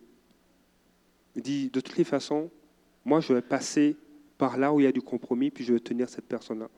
Il 1.37 1.43
dit, 1.43 1.71
de 1.71 1.81
toutes 1.81 1.99
les 1.99 2.05
façons, 2.05 2.51
moi 3.05 3.21
je 3.21 3.33
vais 3.33 3.43
passer 3.43 3.97
par 4.39 4.57
là 4.57 4.73
où 4.73 4.81
il 4.81 4.85
y 4.85 4.87
a 4.87 4.93
du 4.93 5.03
compromis, 5.03 5.51
puis 5.51 5.65
je 5.65 5.73
vais 5.73 5.81
tenir 5.81 6.09
cette 6.09 6.27
personne-là 6.27 6.69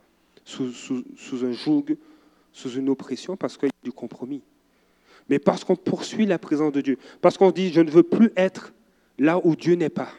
sous, 0.49 1.45
un 1.45 1.53
joug, 1.53 1.97
sous 2.53 2.71
une 2.71 2.89
oppression, 2.89 3.37
parce 3.37 3.57
qu'il 3.57 3.69
y 3.69 3.71
a 3.71 3.85
du 3.85 3.93
compromis. 3.93 4.43
Mais 5.29 5.39
parce 5.39 5.63
qu'on 5.63 5.77
poursuit 5.77 6.27
la 6.27 6.39
présence 6.39 6.73
de 6.73 6.81
Dieu, 6.81 6.99
parce 7.21 7.37
qu'on 7.37 7.51
dit, 7.51 7.71
je 7.71 7.81
ne 7.81 7.91
veux 7.91 8.03
plus 8.03 8.31
être 8.37 8.73
là 9.19 9.41
où 9.45 9.55
Dieu 9.57 9.75
n'est 9.75 9.91
pas. 9.91 10.11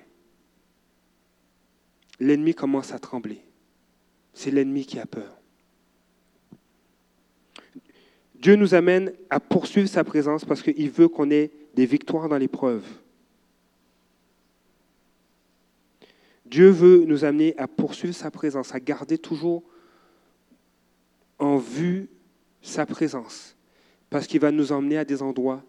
L'ennemi 2.19 2.53
commence 2.53 2.93
à 2.93 2.99
trembler. 2.99 3.41
C'est 4.33 4.51
l'ennemi 4.51 4.85
qui 4.85 4.99
a 4.99 5.05
peur. 5.05 5.35
Dieu 8.35 8.55
nous 8.55 8.73
amène 8.73 9.11
à 9.29 9.39
poursuivre 9.39 9.89
sa 9.89 10.03
présence 10.03 10.45
parce 10.45 10.61
qu'il 10.61 10.89
veut 10.91 11.07
qu'on 11.07 11.29
ait 11.31 11.51
des 11.75 11.85
victoires 11.85 12.29
dans 12.29 12.37
l'épreuve. 12.37 12.85
Dieu 16.49 16.69
veut 16.69 17.05
nous 17.05 17.25
amener 17.25 17.55
à 17.57 17.67
poursuivre 17.67 18.15
sa 18.15 18.31
présence, 18.31 18.73
à 18.73 18.79
garder 18.79 19.19
toujours 19.19 19.63
en 21.37 21.57
vue 21.57 22.09
sa 22.61 22.85
présence, 22.85 23.55
parce 24.09 24.25
qu'il 24.25 24.39
va 24.39 24.51
nous 24.51 24.71
emmener 24.71 24.97
à 24.97 25.05
des 25.05 25.21
endroits 25.21 25.63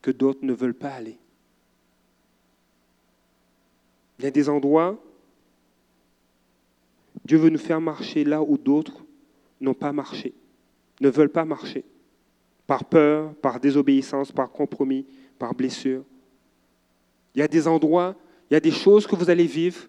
que 0.00 0.10
d'autres 0.10 0.40
ne 0.42 0.54
veulent 0.54 0.74
pas 0.74 0.90
aller. 0.90 1.18
Il 4.18 4.24
y 4.24 4.28
a 4.28 4.30
des 4.30 4.48
endroits, 4.48 4.98
Dieu 7.24 7.36
veut 7.36 7.50
nous 7.50 7.58
faire 7.58 7.80
marcher 7.80 8.24
là 8.24 8.42
où 8.42 8.56
d'autres 8.56 9.04
n'ont 9.60 9.74
pas 9.74 9.92
marché, 9.92 10.32
ne 11.00 11.10
veulent 11.10 11.28
pas 11.28 11.44
marcher, 11.44 11.84
par 12.66 12.86
peur, 12.86 13.34
par 13.34 13.60
désobéissance, 13.60 14.32
par 14.32 14.50
compromis, 14.50 15.06
par 15.38 15.54
blessure. 15.54 16.04
Il 17.34 17.40
y 17.40 17.42
a 17.42 17.48
des 17.48 17.68
endroits, 17.68 18.16
il 18.50 18.54
y 18.54 18.56
a 18.56 18.60
des 18.60 18.70
choses 18.70 19.06
que 19.06 19.14
vous 19.14 19.28
allez 19.28 19.46
vivre 19.46 19.88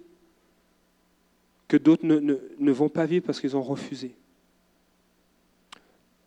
d'autres 1.77 2.05
ne, 2.05 2.71
vont 2.71 2.89
pas 2.89 3.05
vivre 3.05 3.25
parce 3.25 3.39
qu'ils 3.39 3.55
ont 3.55 3.61
refusé. 3.61 4.15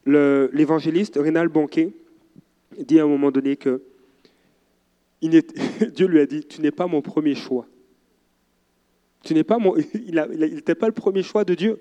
l'évangéliste 0.06 1.16
Rénal 1.16 1.48
Bonquet 1.48 1.92
dit 2.78 3.00
à 3.00 3.04
un 3.04 3.08
moment 3.08 3.30
donné 3.30 3.56
que 3.56 3.82
Dieu 5.22 6.06
lui 6.06 6.20
a 6.20 6.26
dit, 6.26 6.44
tu 6.44 6.60
n'es 6.60 6.70
pas 6.70 6.86
mon 6.86 7.02
premier 7.02 7.34
choix. 7.34 7.66
Tu 9.22 9.34
n'es 9.34 9.44
pas 9.44 9.58
mon, 9.58 9.76
il 9.94 10.14
n'était 10.54 10.74
pas 10.74 10.86
le 10.86 10.92
premier 10.92 11.22
choix 11.22 11.44
de 11.44 11.54
Dieu. 11.54 11.80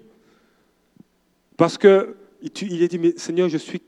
Parce 1.58 1.78
que 1.78 2.16
tu- 2.54 2.66
il 2.66 2.84
a 2.84 2.88
dit, 2.88 2.98
mais 2.98 3.14
Seigneur, 3.18 3.50
je 3.50 3.58
suis 3.58 3.82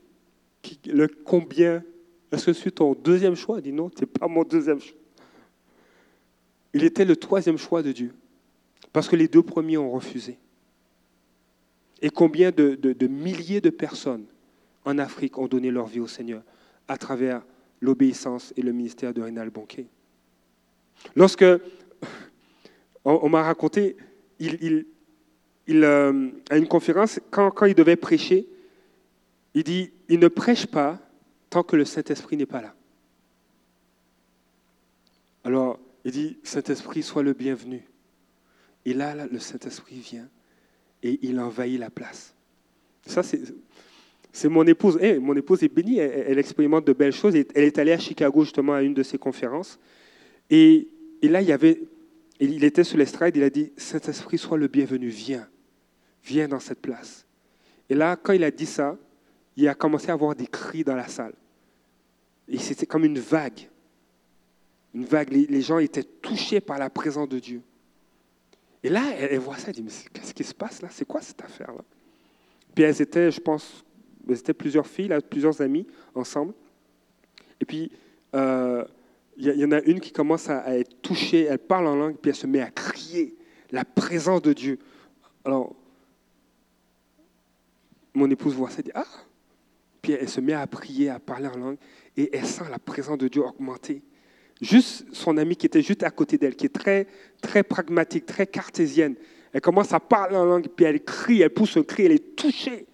le 0.86 1.08
combien? 1.08 1.82
Est-ce 2.30 2.46
que 2.46 2.52
je 2.52 2.58
suis 2.58 2.72
ton 2.72 2.94
deuxième 2.94 3.34
choix? 3.34 3.58
Il 3.58 3.62
dit, 3.62 3.72
non, 3.72 3.90
tu 3.90 4.02
n'es 4.02 4.06
pas 4.06 4.28
mon 4.28 4.44
deuxième 4.44 4.80
choix. 4.80 4.96
Il 6.74 6.84
était 6.84 7.04
le 7.04 7.16
troisième 7.16 7.56
choix 7.56 7.82
de 7.82 7.92
Dieu. 7.92 8.12
Parce 8.98 9.06
que 9.08 9.14
les 9.14 9.28
deux 9.28 9.44
premiers 9.44 9.78
ont 9.78 9.92
refusé. 9.92 10.38
Et 12.02 12.10
combien 12.10 12.50
de, 12.50 13.06
milliers 13.06 13.60
de 13.60 13.70
personnes 13.70 14.24
en 14.84 14.98
Afrique 14.98 15.38
ont 15.38 15.46
donné 15.46 15.70
leur 15.70 15.86
vie 15.86 16.00
au 16.00 16.08
Seigneur 16.08 16.42
à 16.88 16.98
travers 16.98 17.44
l'obéissance 17.80 18.52
et 18.56 18.62
le 18.62 18.72
ministère 18.72 19.14
de 19.14 19.22
Rénal 19.22 19.50
Bonquet. 19.50 19.86
Lorsque, 21.14 21.44
on, 23.04 23.20
on 23.22 23.28
m'a 23.28 23.44
raconté, 23.44 23.96
il, 24.40 24.58
il- 24.60 24.86
il, 25.68 25.84
euh, 25.84 26.30
à 26.50 26.58
une 26.58 26.66
conférence, 26.66 27.20
quand, 27.30 27.52
quand 27.52 27.66
il 27.66 27.76
devait 27.76 27.94
prêcher, 27.94 28.48
il 29.54 29.62
dit, 29.62 29.92
il 30.08 30.18
ne 30.18 30.26
prêche 30.26 30.66
pas 30.66 30.98
tant 31.50 31.62
que 31.62 31.76
le 31.76 31.84
Saint-Esprit 31.84 32.36
n'est 32.36 32.46
pas 32.46 32.62
là. 32.62 32.74
Alors, 35.44 35.78
il 36.04 36.10
dit, 36.10 36.38
Saint-Esprit, 36.42 37.04
sois 37.04 37.22
le 37.22 37.32
bienvenu. 37.32 37.88
Et 38.84 38.94
là, 38.94 39.14
le 39.26 39.38
Saint-Esprit 39.38 39.96
vient 39.96 40.28
et 41.02 41.18
il 41.22 41.38
envahit 41.38 41.78
la 41.78 41.90
place. 41.90 42.34
Ça, 43.06 43.22
c'est, 43.22 44.48
mon 44.48 44.66
épouse. 44.66 44.98
Eh, 45.00 45.18
mon 45.18 45.34
épouse 45.34 45.62
est 45.62 45.68
bénie, 45.68 45.98
elle, 45.98 46.38
expérimente 46.38 46.86
de 46.86 46.92
belles 46.92 47.12
choses. 47.12 47.34
Elle 47.34 47.64
est 47.64 47.78
allée 47.78 47.92
à 47.92 47.98
Chicago 47.98 48.44
justement 48.44 48.74
à 48.74 48.82
une 48.82 48.94
de 48.94 49.02
ses 49.02 49.18
conférences. 49.18 49.78
Et, 50.50 50.88
là, 51.22 51.40
il 51.40 51.48
y 51.48 51.52
avait, 51.52 51.80
il 52.40 52.62
était 52.64 52.84
sur 52.84 52.98
l'estrade, 52.98 53.36
il 53.36 53.42
a 53.42 53.50
dit, 53.50 53.72
Saint-Esprit, 53.76 54.38
sois 54.38 54.58
le 54.58 54.68
bienvenu, 54.68 55.08
viens, 55.08 55.48
viens 56.24 56.48
dans 56.48 56.60
cette 56.60 56.80
place. 56.80 57.26
Et 57.88 57.94
là, 57.94 58.16
quand 58.16 58.32
il 58.32 58.44
a 58.44 58.50
dit 58.50 58.66
ça, 58.66 58.96
il 59.56 59.66
a 59.68 59.74
commencé 59.74 60.10
à 60.10 60.12
avoir 60.12 60.34
des 60.34 60.46
cris 60.46 60.84
dans 60.84 60.94
la 60.94 61.08
salle. 61.08 61.34
Et 62.46 62.58
c'était 62.58 62.86
comme 62.86 63.04
une 63.04 63.18
vague. 63.18 63.68
Une 64.94 65.04
vague. 65.04 65.30
Les 65.30 65.62
gens 65.62 65.78
étaient 65.78 66.04
touchés 66.04 66.60
par 66.60 66.78
la 66.78 66.90
présence 66.90 67.28
de 67.28 67.38
Dieu. 67.38 67.62
Et 68.82 68.88
là, 68.88 69.02
elle, 69.18 69.38
voit 69.38 69.56
ça, 69.56 69.68
elle 69.68 69.74
dit, 69.74 69.82
mais 69.82 69.90
qu'est-ce 70.12 70.32
qui 70.32 70.44
se 70.44 70.54
passe 70.54 70.82
là? 70.82 70.88
C'est 70.90 71.06
quoi 71.06 71.20
cette 71.20 71.42
affaire-là? 71.42 71.82
Puis 72.74 72.84
elles 72.84 73.02
étaient, 73.02 73.30
je 73.30 73.40
pense, 73.40 73.84
elles 74.28 74.38
étaient 74.38 74.54
plusieurs 74.54 74.86
filles, 74.86 75.12
plusieurs 75.28 75.60
amies 75.60 75.86
ensemble. 76.14 76.54
Et 77.60 77.64
puis, 77.64 77.90
euh, 78.34 78.84
il 79.36 79.46
y, 79.46 79.64
en 79.64 79.72
a 79.72 79.80
une 79.82 80.00
qui 80.00 80.12
commence 80.12 80.48
à, 80.48 80.58
à 80.60 80.74
être 80.76 81.00
touchée, 81.00 81.44
elle 81.44 81.58
parle 81.58 81.86
en 81.86 81.94
langue, 81.94 82.16
puis 82.16 82.30
elle 82.30 82.36
se 82.36 82.46
met 82.46 82.60
à 82.60 82.70
crier 82.70 83.36
la 83.70 83.84
présence 83.84 84.42
de 84.42 84.52
Dieu. 84.52 84.78
Alors, 85.44 85.76
mon 88.14 88.28
épouse 88.30 88.54
voit 88.54 88.70
ça, 88.70 88.76
elle 88.78 88.84
dit, 88.84 88.90
ah 88.94 89.06
Puis 90.02 90.12
elle 90.12 90.28
se 90.28 90.40
met 90.40 90.54
à 90.54 90.66
prier, 90.66 91.08
à 91.10 91.18
parler 91.18 91.46
en 91.46 91.56
langue, 91.56 91.78
et 92.16 92.36
elle 92.36 92.46
sent 92.46 92.64
la 92.70 92.78
présence 92.78 93.18
de 93.18 93.28
Dieu 93.28 93.44
augmenter. 93.44 94.02
Juste 94.60 95.06
son 95.12 95.36
amie 95.36 95.56
qui 95.56 95.66
était 95.66 95.82
juste 95.82 96.02
à 96.02 96.10
côté 96.10 96.36
d'elle, 96.36 96.56
qui 96.56 96.66
est 96.66 96.74
très, 96.74 97.06
très 97.40 97.62
pragmatique, 97.62 98.26
très 98.26 98.46
cartésienne, 98.46 99.14
elle 99.52 99.60
commence 99.60 99.92
à 99.92 100.00
parler 100.00 100.36
en 100.36 100.44
langue, 100.44 100.68
puis 100.68 100.84
elle 100.84 101.02
crie, 101.02 101.42
elle 101.42 101.50
pousse 101.50 101.76
un 101.76 101.82
cri, 101.82 102.04
elle 102.04 102.12
est 102.12 102.36
touchée 102.36 102.86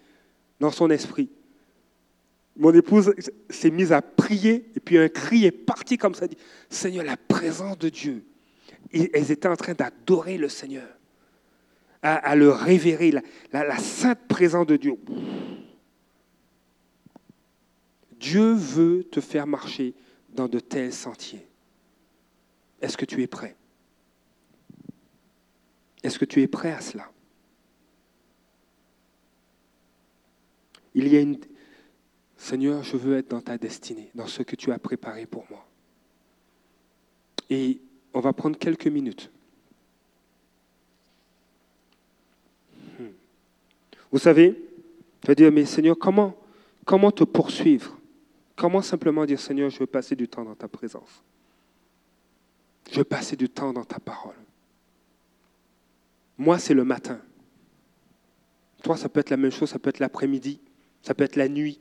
dans 0.60 0.70
son 0.70 0.90
esprit. 0.90 1.30
Mon 2.56 2.72
épouse 2.72 3.12
s'est 3.50 3.70
mise 3.70 3.92
à 3.92 4.02
prier, 4.02 4.70
et 4.76 4.80
puis 4.80 4.98
un 4.98 5.08
cri 5.08 5.44
est 5.44 5.50
parti 5.50 5.98
comme 5.98 6.14
ça, 6.14 6.28
dit, 6.28 6.36
Seigneur, 6.68 7.04
la 7.04 7.16
présence 7.16 7.78
de 7.78 7.88
Dieu. 7.88 8.24
Elles 8.92 9.32
étaient 9.32 9.48
en 9.48 9.56
train 9.56 9.74
d'adorer 9.74 10.38
le 10.38 10.48
Seigneur, 10.48 10.86
à, 12.02 12.36
le 12.36 12.50
révérer, 12.50 13.12
la 13.52 13.78
sainte 13.78 14.28
présence 14.28 14.66
de 14.66 14.76
Dieu. 14.76 14.94
Dieu 18.20 18.52
veut 18.52 19.04
te 19.04 19.20
faire 19.20 19.46
marcher 19.46 19.94
dans 20.28 20.48
de 20.48 20.60
tels 20.60 20.92
sentiers. 20.92 21.46
Est-ce 22.84 22.98
que 22.98 23.06
tu 23.06 23.22
es 23.22 23.26
prêt? 23.26 23.56
Est-ce 26.02 26.18
que 26.18 26.26
tu 26.26 26.42
es 26.42 26.46
prêt 26.46 26.70
à 26.70 26.82
cela? 26.82 27.10
Il 30.94 31.08
y 31.08 31.16
a 31.16 31.20
une... 31.22 31.38
Seigneur, 32.36 32.82
je 32.82 32.98
veux 32.98 33.16
être 33.16 33.30
dans 33.30 33.40
ta 33.40 33.56
destinée, 33.56 34.10
dans 34.14 34.26
ce 34.26 34.42
que 34.42 34.54
tu 34.54 34.70
as 34.70 34.78
préparé 34.78 35.24
pour 35.24 35.46
moi. 35.48 35.66
Et 37.48 37.80
on 38.12 38.20
va 38.20 38.34
prendre 38.34 38.58
quelques 38.58 38.88
minutes. 38.88 39.30
Hmm. 42.98 43.12
Vous 44.12 44.18
savez, 44.18 44.62
tu 45.22 45.28
vas 45.28 45.34
dire, 45.34 45.50
mais 45.50 45.64
Seigneur, 45.64 45.96
comment, 45.98 46.36
comment 46.84 47.10
te 47.10 47.24
poursuivre? 47.24 47.98
Comment 48.54 48.82
simplement 48.82 49.24
dire, 49.24 49.40
Seigneur, 49.40 49.70
je 49.70 49.78
veux 49.78 49.86
passer 49.86 50.14
du 50.14 50.28
temps 50.28 50.44
dans 50.44 50.54
ta 50.54 50.68
présence? 50.68 51.24
Je 52.90 52.98
veux 52.98 53.04
passer 53.04 53.36
du 53.36 53.48
temps 53.48 53.72
dans 53.72 53.84
ta 53.84 53.98
parole. 53.98 54.36
Moi, 56.38 56.58
c'est 56.58 56.74
le 56.74 56.84
matin. 56.84 57.20
Toi, 58.82 58.96
ça 58.96 59.08
peut 59.08 59.20
être 59.20 59.30
la 59.30 59.36
même 59.36 59.50
chose, 59.50 59.70
ça 59.70 59.78
peut 59.78 59.90
être 59.90 59.98
l'après-midi, 59.98 60.60
ça 61.02 61.14
peut 61.14 61.24
être 61.24 61.36
la 61.36 61.48
nuit. 61.48 61.78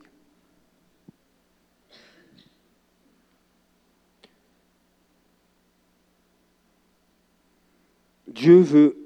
Dieu 8.28 8.58
veut 8.60 8.96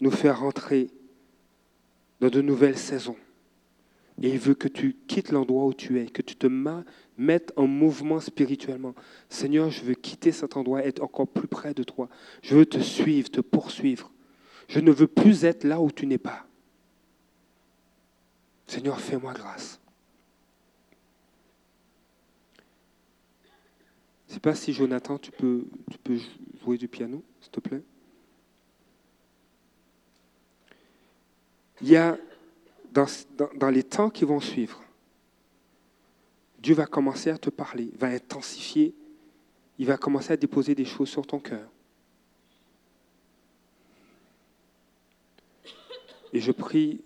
nous 0.00 0.10
faire 0.10 0.40
rentrer 0.40 0.90
dans 2.20 2.30
de 2.30 2.40
nouvelles 2.40 2.78
saisons. 2.78 3.16
Et 4.22 4.30
il 4.30 4.38
veut 4.38 4.54
que 4.54 4.68
tu 4.68 4.96
quittes 5.08 5.32
l'endroit 5.32 5.66
où 5.66 5.74
tu 5.74 6.00
es, 6.00 6.06
que 6.06 6.22
tu 6.22 6.36
te 6.36 6.46
mettes 7.18 7.52
en 7.56 7.66
mouvement 7.66 8.20
spirituellement. 8.20 8.94
Seigneur, 9.28 9.70
je 9.70 9.82
veux 9.82 9.94
quitter 9.94 10.32
cet 10.32 10.56
endroit, 10.56 10.84
être 10.84 11.02
encore 11.02 11.28
plus 11.28 11.48
près 11.48 11.74
de 11.74 11.82
toi. 11.82 12.08
Je 12.42 12.56
veux 12.56 12.66
te 12.66 12.78
suivre, 12.78 13.30
te 13.30 13.40
poursuivre. 13.40 14.10
Je 14.68 14.80
ne 14.80 14.90
veux 14.90 15.06
plus 15.06 15.44
être 15.44 15.64
là 15.64 15.80
où 15.80 15.90
tu 15.90 16.06
n'es 16.06 16.18
pas. 16.18 16.46
Seigneur, 18.66 19.00
fais-moi 19.00 19.34
grâce. 19.34 19.78
Je 24.26 24.30
ne 24.30 24.34
sais 24.34 24.40
pas 24.40 24.54
si 24.54 24.72
Jonathan, 24.72 25.18
tu 25.18 25.30
peux, 25.30 25.66
jouer 26.62 26.78
du 26.78 26.88
piano, 26.88 27.22
s'il 27.40 27.50
te 27.50 27.60
plaît. 27.60 27.82
Il 31.82 31.88
y 31.88 31.96
a 31.96 32.16
dans 32.92 33.70
les 33.70 33.82
temps 33.82 34.08
qui 34.08 34.24
vont 34.24 34.40
suivre, 34.40 34.82
Dieu 36.62 36.76
va 36.76 36.86
commencer 36.86 37.28
à 37.30 37.38
te 37.38 37.50
parler, 37.50 37.90
va 37.98 38.06
intensifier, 38.06 38.94
il 39.78 39.86
va 39.86 39.96
commencer 39.96 40.32
à 40.32 40.36
déposer 40.36 40.76
des 40.76 40.84
choses 40.84 41.08
sur 41.08 41.26
ton 41.26 41.40
cœur. 41.40 41.68
Et 46.32 46.40
je 46.40 46.52
prie, 46.52 47.00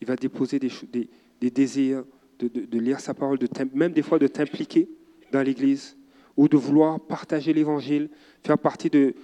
il 0.00 0.06
va 0.06 0.14
déposer 0.14 0.60
des, 0.60 1.50
désirs 1.50 2.04
de, 2.38 2.78
lire 2.78 3.00
sa 3.00 3.12
parole, 3.12 3.38
même 3.74 3.92
des 3.92 4.02
fois 4.02 4.20
de 4.20 4.28
t'impliquer 4.28 4.88
dans 5.32 5.42
l'Église 5.42 5.96
ou 6.36 6.48
de 6.48 6.56
vouloir 6.56 7.00
partager 7.00 7.52
l'Évangile, 7.52 8.08
faire 8.44 8.58
partie 8.58 8.88
de 8.88 9.14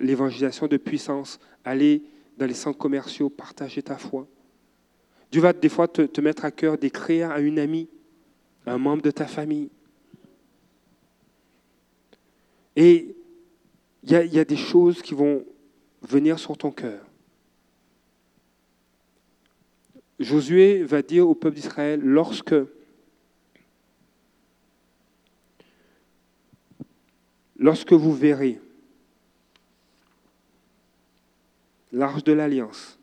l'évangélisation 0.00 0.66
de 0.66 0.78
puissance, 0.78 1.38
aller 1.64 2.02
dans 2.36 2.46
les 2.46 2.54
centres 2.54 2.78
commerciaux, 2.78 3.30
partager 3.30 3.82
ta 3.82 3.96
foi. 3.96 4.26
Dieu 5.30 5.40
va 5.40 5.52
des 5.52 5.68
fois 5.68 5.86
te, 5.86 6.20
mettre 6.20 6.44
à 6.44 6.50
cœur 6.50 6.76
d'écrire 6.76 7.30
à 7.30 7.40
une 7.40 7.58
amie, 7.58 7.88
à 8.66 8.72
un 8.72 8.78
membre 8.78 9.02
de 9.02 9.10
ta 9.10 9.26
famille. 9.26 9.70
Et 12.76 13.14
il 14.02 14.10
y, 14.10 14.38
a- 14.38 14.44
des 14.44 14.56
choses 14.56 15.02
qui 15.02 15.14
vont 15.14 15.44
venir 16.02 16.38
sur 16.38 16.56
ton 16.56 16.70
cœur. 16.70 17.04
Josué 20.18 20.82
va 20.82 21.02
dire 21.02 21.28
au 21.28 21.34
peuple 21.34 21.56
d'Israël, 21.56 22.00
lorsque 22.00 22.54
vous 27.92 28.14
verrez 28.14 28.60
l'arche 31.92 32.24
de 32.24 32.32
l'alliance, 32.32 32.99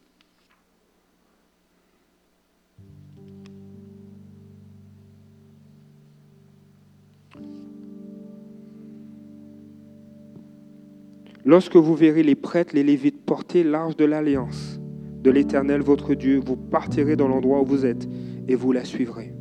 lorsque 11.47 11.77
vous 11.77 11.95
verrez 11.95 12.23
les 12.23 12.35
prêtres, 12.35 12.75
les 12.75 12.83
lévites 12.83 13.25
porter 13.25 13.63
l'arche 13.63 13.95
de 13.95 14.03
l'alliance 14.05 14.79
de 15.23 15.31
l'Éternel 15.31 15.81
votre 15.81 16.13
Dieu, 16.13 16.39
vous 16.45 16.57
partirez 16.57 17.15
dans 17.15 17.27
l'endroit 17.27 17.61
où 17.61 17.65
vous 17.65 17.85
êtes 17.85 18.07
et 18.47 18.55
vous 18.55 18.73
la 18.73 18.83
suivrez. 18.83 19.33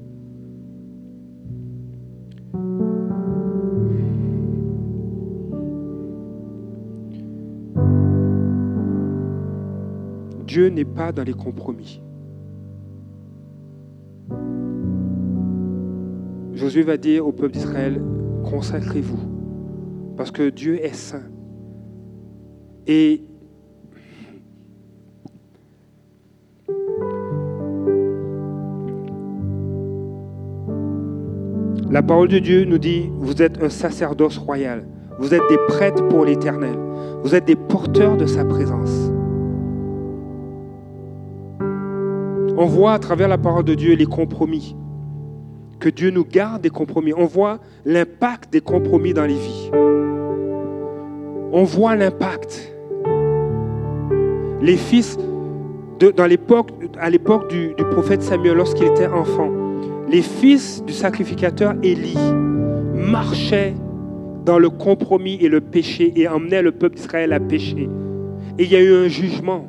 Dieu 10.46 10.68
n'est 10.68 10.84
pas 10.84 11.10
dans 11.12 11.24
les 11.24 11.34
compromis. 11.34 12.00
Josué 16.54 16.82
va 16.82 16.96
dire 16.96 17.26
au 17.26 17.32
peuple 17.32 17.52
d'Israël, 17.52 18.00
consacrez-vous, 18.44 20.14
parce 20.16 20.30
que 20.30 20.48
Dieu 20.48 20.82
est 20.82 20.94
saint. 20.94 21.35
Et 22.86 23.22
la 31.90 32.02
parole 32.02 32.28
de 32.28 32.38
Dieu 32.38 32.64
nous 32.64 32.78
dit, 32.78 33.10
vous 33.18 33.42
êtes 33.42 33.62
un 33.62 33.68
sacerdoce 33.68 34.38
royal, 34.38 34.86
vous 35.18 35.34
êtes 35.34 35.42
des 35.48 35.58
prêtres 35.68 36.06
pour 36.08 36.24
l'Éternel, 36.24 36.76
vous 37.22 37.34
êtes 37.34 37.44
des 37.44 37.56
porteurs 37.56 38.16
de 38.16 38.26
sa 38.26 38.44
présence. 38.44 39.10
On 42.58 42.66
voit 42.66 42.92
à 42.92 42.98
travers 42.98 43.28
la 43.28 43.38
parole 43.38 43.64
de 43.64 43.74
Dieu 43.74 43.94
les 43.94 44.06
compromis 44.06 44.76
que 45.78 45.88
Dieu 45.88 46.10
nous 46.10 46.24
garde 46.24 46.62
des 46.62 46.70
compromis. 46.70 47.12
On 47.12 47.26
voit 47.26 47.60
l'impact 47.84 48.52
des 48.52 48.60
compromis 48.60 49.12
dans 49.12 49.26
les 49.26 49.34
vies. 49.34 49.70
On 51.52 51.64
voit 51.64 51.96
l'impact. 51.96 52.75
Les 54.60 54.76
fils, 54.76 55.18
dans 56.16 56.26
l'époque, 56.26 56.70
à 56.98 57.10
l'époque 57.10 57.48
du, 57.48 57.74
prophète 57.90 58.22
Samuel, 58.22 58.56
lorsqu'il 58.56 58.86
était 58.86 59.06
enfant, 59.06 59.50
les 60.08 60.22
fils 60.22 60.82
du 60.84 60.92
sacrificateur 60.92 61.74
Élie 61.82 62.18
marchaient 62.94 63.74
dans 64.44 64.58
le 64.58 64.70
compromis 64.70 65.38
et 65.40 65.48
le 65.48 65.60
péché 65.60 66.12
et 66.16 66.28
emmenaient 66.28 66.62
le 66.62 66.72
peuple 66.72 66.96
d'Israël 66.96 67.32
à 67.32 67.40
pécher. 67.40 67.88
Et 68.58 68.64
il 68.64 68.72
y 68.72 68.76
a 68.76 68.80
eu 68.80 68.94
un 68.94 69.08
jugement. 69.08 69.66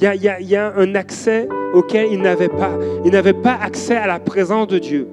Il 0.00 0.22
y 0.22 0.56
a 0.56 0.72
un 0.76 0.94
accès 0.94 1.46
auquel 1.74 2.12
ils 2.12 2.20
n'avaient 2.22 2.48
pas. 2.48 2.78
Ils 3.04 3.10
n'avaient 3.10 3.34
pas 3.34 3.58
accès 3.60 3.96
à 3.96 4.06
la 4.06 4.18
présence 4.18 4.68
de 4.68 4.78
Dieu. 4.78 5.08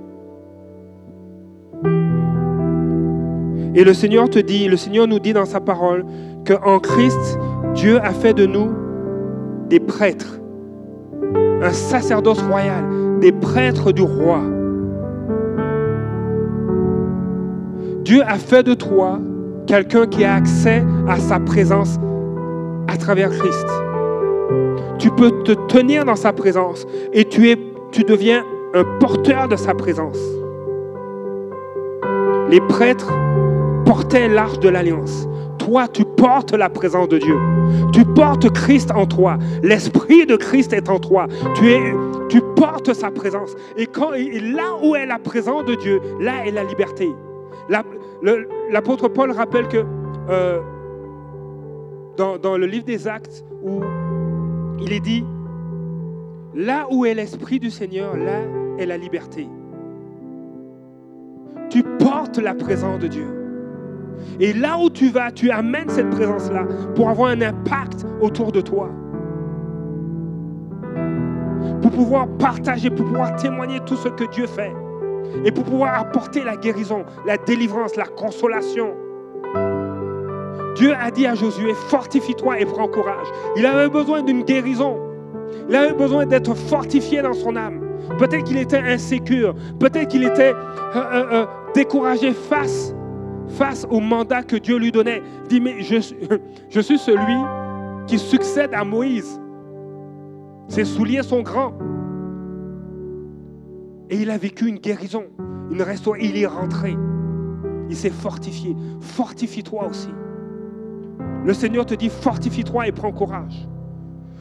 Et 3.75 3.83
le 3.83 3.93
Seigneur 3.93 4.29
te 4.29 4.39
dit, 4.39 4.67
le 4.67 4.77
Seigneur 4.77 5.07
nous 5.07 5.19
dit 5.19 5.33
dans 5.33 5.45
sa 5.45 5.59
parole 5.59 6.05
qu'en 6.47 6.79
Christ, 6.79 7.37
Dieu 7.75 7.99
a 8.01 8.11
fait 8.11 8.33
de 8.33 8.45
nous 8.45 8.71
des 9.69 9.79
prêtres, 9.79 10.39
un 11.61 11.71
sacerdoce 11.71 12.41
royal, 12.41 12.83
des 13.19 13.31
prêtres 13.31 13.91
du 13.91 14.01
roi. 14.01 14.41
Dieu 18.03 18.21
a 18.25 18.35
fait 18.35 18.63
de 18.63 18.73
toi 18.73 19.19
quelqu'un 19.65 20.05
qui 20.05 20.23
a 20.23 20.35
accès 20.35 20.83
à 21.07 21.17
sa 21.17 21.39
présence 21.39 21.97
à 22.87 22.95
travers 22.95 23.29
Christ. 23.29 23.67
Tu 24.97 25.11
peux 25.11 25.31
te 25.43 25.51
tenir 25.67 26.05
dans 26.05 26.15
sa 26.15 26.31
présence 26.31 26.87
et 27.13 27.25
tu, 27.25 27.49
es, 27.49 27.57
tu 27.91 28.03
deviens 28.03 28.43
un 28.73 28.83
porteur 28.99 29.47
de 29.47 29.55
sa 29.55 29.73
présence. 29.73 30.19
Les 32.49 32.61
prêtres 32.61 33.11
portait 33.85 34.29
l'arche 34.29 34.59
de 34.59 34.69
l'alliance. 34.69 35.27
Toi, 35.67 35.89
tu 35.89 36.05
portes 36.05 36.53
la 36.53 36.69
présence 36.69 37.09
de 37.09 37.17
Dieu. 37.17 37.37
Tu 37.91 38.05
portes 38.05 38.49
Christ 38.51 38.89
en 38.95 39.05
toi. 39.05 39.37
L'Esprit 39.61 40.25
de 40.25 40.37
Christ 40.37 40.71
est 40.71 40.87
en 40.87 40.97
toi. 40.97 41.27
Tu, 41.55 41.69
es, 41.69 41.93
tu 42.29 42.39
portes 42.55 42.93
sa 42.93 43.11
présence. 43.11 43.53
Et, 43.75 43.85
quand, 43.85 44.11
là 44.11 44.77
où 44.81 44.95
est 44.95 45.05
la 45.05 45.19
présence 45.19 45.65
de 45.65 45.75
Dieu, 45.75 45.99
là 46.21 46.45
est 46.45 46.51
la 46.51 46.63
liberté. 46.63 47.09
L'apôtre 48.71 49.09
Paul 49.09 49.31
rappelle 49.31 49.67
que 49.67 49.83
euh, 50.29 50.61
dans, 52.15 52.37
dans 52.37 52.57
le 52.57 52.65
livre 52.65 52.85
des 52.85 53.05
Actes, 53.05 53.43
où 53.61 53.81
il 54.79 54.93
est 54.93 55.01
dit, 55.01 55.25
là 56.55 56.87
où 56.89 57.05
est 57.05 57.13
l'Esprit 57.13 57.59
du 57.59 57.71
Seigneur, 57.71 58.15
là 58.15 58.39
est 58.79 58.85
la 58.85 58.95
liberté. 58.95 59.49
Tu 61.69 61.83
portes 61.83 62.37
la 62.37 62.53
présence 62.53 62.99
de 62.99 63.07
Dieu. 63.07 63.36
Et 64.39 64.53
là 64.53 64.77
où 64.81 64.89
tu 64.89 65.09
vas, 65.09 65.31
tu 65.31 65.51
amènes 65.51 65.89
cette 65.89 66.09
présence-là 66.09 66.65
pour 66.95 67.09
avoir 67.09 67.29
un 67.31 67.41
impact 67.41 68.05
autour 68.21 68.51
de 68.51 68.61
toi. 68.61 68.89
Pour 71.81 71.91
pouvoir 71.91 72.27
partager, 72.39 72.89
pour 72.89 73.05
pouvoir 73.05 73.35
témoigner 73.35 73.79
tout 73.85 73.95
ce 73.95 74.09
que 74.09 74.29
Dieu 74.31 74.47
fait. 74.47 74.73
Et 75.45 75.51
pour 75.51 75.63
pouvoir 75.63 75.99
apporter 75.99 76.43
la 76.43 76.55
guérison, 76.55 77.03
la 77.25 77.37
délivrance, 77.37 77.95
la 77.95 78.05
consolation. 78.05 78.93
Dieu 80.75 80.93
a 80.99 81.09
dit 81.09 81.25
à 81.25 81.33
Josué, 81.33 81.73
fortifie-toi 81.73 82.59
et 82.59 82.65
prends 82.65 82.87
courage. 82.87 83.27
Il 83.55 83.65
avait 83.65 83.89
besoin 83.89 84.21
d'une 84.21 84.43
guérison. 84.43 84.97
Il 85.69 85.75
avait 85.75 85.93
besoin 85.93 86.25
d'être 86.25 86.55
fortifié 86.55 87.21
dans 87.21 87.33
son 87.33 87.55
âme. 87.55 87.81
Peut-être 88.19 88.43
qu'il 88.43 88.57
était 88.57 88.79
insécure. 88.79 89.53
Peut-être 89.79 90.07
qu'il 90.09 90.23
était 90.23 90.53
euh, 90.53 90.95
euh, 90.95 91.25
euh, 91.31 91.45
découragé 91.73 92.31
face 92.33 92.93
face 93.49 93.87
au 93.89 93.99
mandat 93.99 94.43
que 94.43 94.55
Dieu 94.55 94.77
lui 94.77 94.91
donnait. 94.91 95.21
Il 95.43 95.47
dit, 95.47 95.61
mais 95.61 95.81
je, 95.81 96.79
suis 96.79 96.97
celui 96.97 97.45
qui 98.05 98.19
succède 98.19 98.73
à 98.73 98.83
Moïse. 98.83 99.39
Ses 100.67 100.85
souliers 100.85 101.23
sont 101.23 101.41
grands. 101.41 101.73
Et 104.09 104.17
il 104.21 104.29
a 104.29 104.37
vécu 104.37 104.67
une 104.67 104.79
guérison, 104.79 105.25
une 105.71 105.81
restauration. 105.81 106.29
Il 106.29 106.37
est 106.37 106.45
rentré. 106.45 106.95
Il 107.89 107.95
s'est 107.95 108.09
fortifié. 108.09 108.75
Fortifie-toi 109.01 109.87
aussi. 109.87 110.09
Le 111.45 111.53
Seigneur 111.53 111.85
te 111.85 111.93
dit, 111.93 112.09
fortifie-toi 112.09 112.87
et 112.87 112.91
prends 112.91 113.11
courage. 113.11 113.67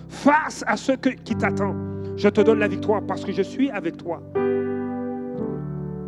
Face 0.08 0.64
à 0.66 0.76
ce 0.76 0.92
qui 0.92 1.36
t'attend, 1.36 1.74
je 2.16 2.28
te 2.28 2.40
donne 2.40 2.58
la 2.58 2.68
victoire 2.68 3.02
parce 3.02 3.24
que 3.24 3.32
je 3.32 3.42
suis 3.42 3.70
avec 3.70 3.96
toi. 3.96 4.22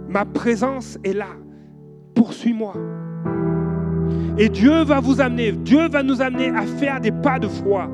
Ma 0.09 0.25
présence 0.25 0.99
est 1.05 1.13
là 1.13 1.29
poursuis-moi. 2.19 2.75
Et 4.37 4.49
Dieu 4.49 4.83
va 4.83 5.01
vous 5.01 5.21
amener, 5.21 5.53
Dieu 5.53 5.89
va 5.89 6.03
nous 6.03 6.21
amener 6.21 6.51
à 6.51 6.63
faire 6.63 7.01
des 7.01 7.13
pas 7.13 7.39
de 7.39 7.49
foi. 7.49 7.89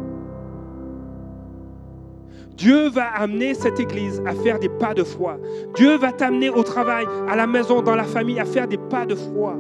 Dieu 2.57 2.89
va 2.89 3.07
amener 3.17 3.55
cette 3.55 3.81
église 3.81 4.23
à 4.27 4.33
faire 4.33 4.59
des 4.59 4.69
pas 4.69 4.95
de 4.95 5.03
foi. 5.03 5.39
Dieu 5.75 5.97
va 5.99 6.13
t'amener 6.13 6.51
au 6.51 6.63
travail, 6.63 7.07
à 7.29 7.37
la 7.37 7.47
maison, 7.47 7.83
dans 7.83 7.97
la 7.97 8.05
famille, 8.05 8.41
à 8.41 8.45
faire 8.45 8.67
des 8.67 8.79
pas 8.79 9.05
de 9.07 9.15
foi. 9.15 9.57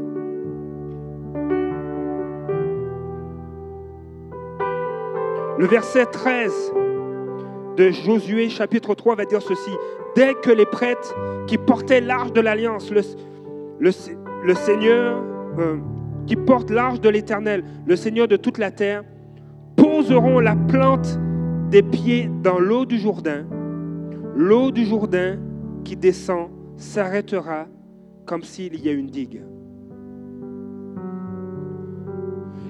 Le 5.59 5.67
verset 5.67 6.07
13 6.07 6.73
de 7.77 7.91
Josué 7.91 8.49
chapitre 8.49 8.95
3 8.95 9.17
va 9.17 9.25
dire 9.25 9.43
ceci. 9.43 9.71
Dès 10.15 10.35
que 10.35 10.51
les 10.51 10.67
prêtres 10.67 11.15
qui 11.47 11.59
portaient 11.59 12.01
l'arche 12.01 12.33
de 12.33 12.41
l'alliance, 12.41 12.91
le, 12.91 13.03
le, 13.81 13.91
le 14.45 14.55
Seigneur 14.55 15.23
euh, 15.59 15.79
qui 16.27 16.37
porte 16.37 16.71
l'arche 16.71 17.01
de 17.01 17.09
l'Éternel, 17.09 17.65
le 17.87 17.97
Seigneur 17.97 18.29
de 18.29 18.37
toute 18.37 18.59
la 18.59 18.71
terre, 18.71 19.03
poseront 19.75 20.39
la 20.39 20.55
plante 20.55 21.19
des 21.71 21.83
pieds 21.83 22.31
dans 22.43 22.59
l'eau 22.59 22.85
du 22.85 22.99
Jourdain. 22.99 23.47
L'eau 24.37 24.71
du 24.71 24.85
Jourdain 24.85 25.39
qui 25.83 25.97
descend 25.97 26.49
s'arrêtera 26.77 27.67
comme 28.27 28.43
s'il 28.43 28.81
y 28.85 28.89
a 28.89 28.93
une 28.93 29.07
digue. 29.07 29.43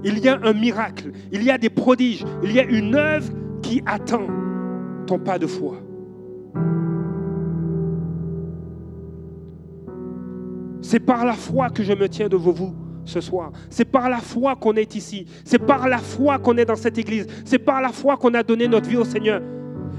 Il 0.04 0.18
y 0.18 0.28
a 0.28 0.38
un 0.42 0.52
miracle, 0.52 1.12
il 1.32 1.42
y 1.42 1.50
a 1.50 1.58
des 1.58 1.70
prodiges, 1.70 2.24
il 2.42 2.52
y 2.52 2.60
a 2.60 2.64
une 2.64 2.94
œuvre 2.94 3.32
qui 3.62 3.82
attend 3.86 4.26
ton 5.06 5.18
pas 5.18 5.38
de 5.38 5.46
foi. 5.46 5.76
C'est 10.85 11.01
par 11.01 11.24
la 11.24 11.32
foi 11.32 11.70
que 11.70 11.82
je 11.82 11.95
me 11.95 12.11
tiens 12.11 12.28
devant 12.28 12.53
vous 12.53 12.74
ce 13.07 13.18
soir. 13.22 13.53
C'est 13.70 13.87
par 13.87 14.11
la 14.11 14.18
foi 14.18 14.55
qu'on 14.55 14.74
est 14.74 14.95
ici. 14.95 15.24
C'est 15.43 15.59
par 15.59 15.89
la 15.89 15.97
foi 15.97 16.39
qu'on 16.39 16.59
est 16.59 16.66
dans 16.66 16.76
cette 16.76 16.99
église. 16.99 17.26
C'est 17.47 17.59
par 17.59 17.80
la 17.80 17.89
foi 17.89 18.18
qu'on 18.18 18.35
a 18.35 18.43
donné 18.43 18.68
notre 18.68 18.91
vie 18.91 18.99
au 18.99 19.05
Seigneur. 19.05 19.41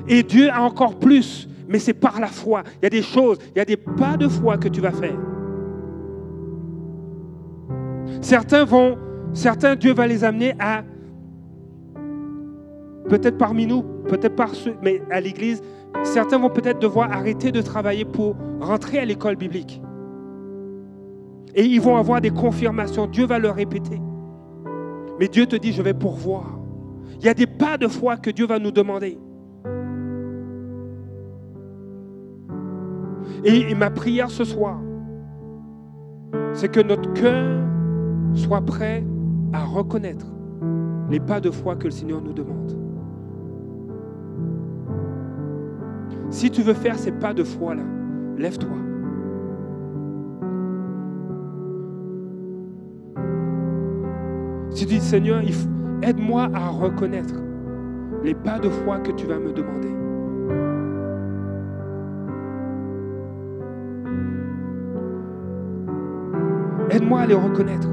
Et 0.07 0.21
Dieu 0.21 0.47
a 0.51 0.61
encore 0.61 0.99
plus, 0.99 1.49
mais 1.67 1.79
c'est 1.79 1.95
par 1.95 2.19
la 2.19 2.27
foi. 2.27 2.61
Il 2.75 2.83
y 2.83 2.85
a 2.85 2.91
des 2.91 3.01
choses, 3.01 3.39
il 3.55 3.57
y 3.57 3.61
a 3.61 3.65
des 3.65 3.77
pas 3.77 4.15
de 4.15 4.27
foi 4.27 4.59
que 4.59 4.67
tu 4.67 4.79
vas 4.79 4.91
faire. 4.91 5.17
Certains 8.21 8.63
vont, 8.63 8.95
certains, 9.33 9.75
Dieu 9.75 9.91
va 9.91 10.05
les 10.05 10.23
amener 10.23 10.53
à, 10.59 10.83
peut-être 13.09 13.39
parmi 13.39 13.65
nous, 13.65 13.81
peut-être 14.07 14.35
par 14.35 14.53
ceux, 14.53 14.75
mais 14.83 15.01
à 15.09 15.19
l'église, 15.19 15.63
certains 16.03 16.37
vont 16.37 16.51
peut-être 16.51 16.77
devoir 16.77 17.11
arrêter 17.11 17.51
de 17.51 17.61
travailler 17.63 18.05
pour 18.05 18.35
rentrer 18.59 18.99
à 18.99 19.05
l'école 19.05 19.35
biblique. 19.35 19.81
Et 21.55 21.63
ils 21.63 21.79
vont 21.79 21.95
avoir 21.95 22.21
des 22.21 22.31
confirmations. 22.31 23.07
Dieu 23.07 23.25
va 23.25 23.39
leur 23.39 23.55
répéter. 23.55 24.01
Mais 25.19 25.27
Dieu 25.27 25.45
te 25.45 25.55
dit, 25.55 25.71
je 25.71 25.81
vais 25.81 25.93
pourvoir. 25.93 26.59
Il 27.19 27.25
y 27.25 27.29
a 27.29 27.33
des 27.33 27.47
pas 27.47 27.77
de 27.77 27.87
foi 27.87 28.17
que 28.17 28.29
Dieu 28.29 28.45
va 28.45 28.59
nous 28.59 28.71
demander. 28.71 29.17
Et, 33.45 33.71
et 33.71 33.75
ma 33.75 33.89
prière 33.89 34.29
ce 34.29 34.43
soir, 34.43 34.79
c'est 36.53 36.69
que 36.69 36.81
notre 36.81 37.13
cœur 37.13 37.61
soit 38.33 38.61
prêt 38.61 39.03
à 39.53 39.63
reconnaître 39.63 40.25
les 41.09 41.19
pas 41.19 41.39
de 41.39 41.51
foi 41.51 41.75
que 41.75 41.85
le 41.85 41.91
Seigneur 41.91 42.21
nous 42.21 42.33
demande. 42.33 42.77
Si 46.29 46.49
tu 46.49 46.61
veux 46.63 46.73
faire 46.73 46.97
ces 46.97 47.11
pas 47.11 47.33
de 47.33 47.43
foi-là, 47.43 47.83
lève-toi. 48.37 48.94
Tu 54.75 54.83
dis, 54.85 54.99
Seigneur, 54.99 55.41
aide-moi 56.01 56.49
à 56.53 56.67
reconnaître 56.67 57.35
les 58.25 58.33
pas 58.33 58.59
de 58.59 58.67
foi 58.67 58.99
que 58.99 59.11
tu 59.11 59.25
vas 59.25 59.39
me 59.39 59.53
demander. 59.53 59.87
Aide-moi 66.89 67.21
à 67.21 67.25
les 67.25 67.35
reconnaître. 67.35 67.87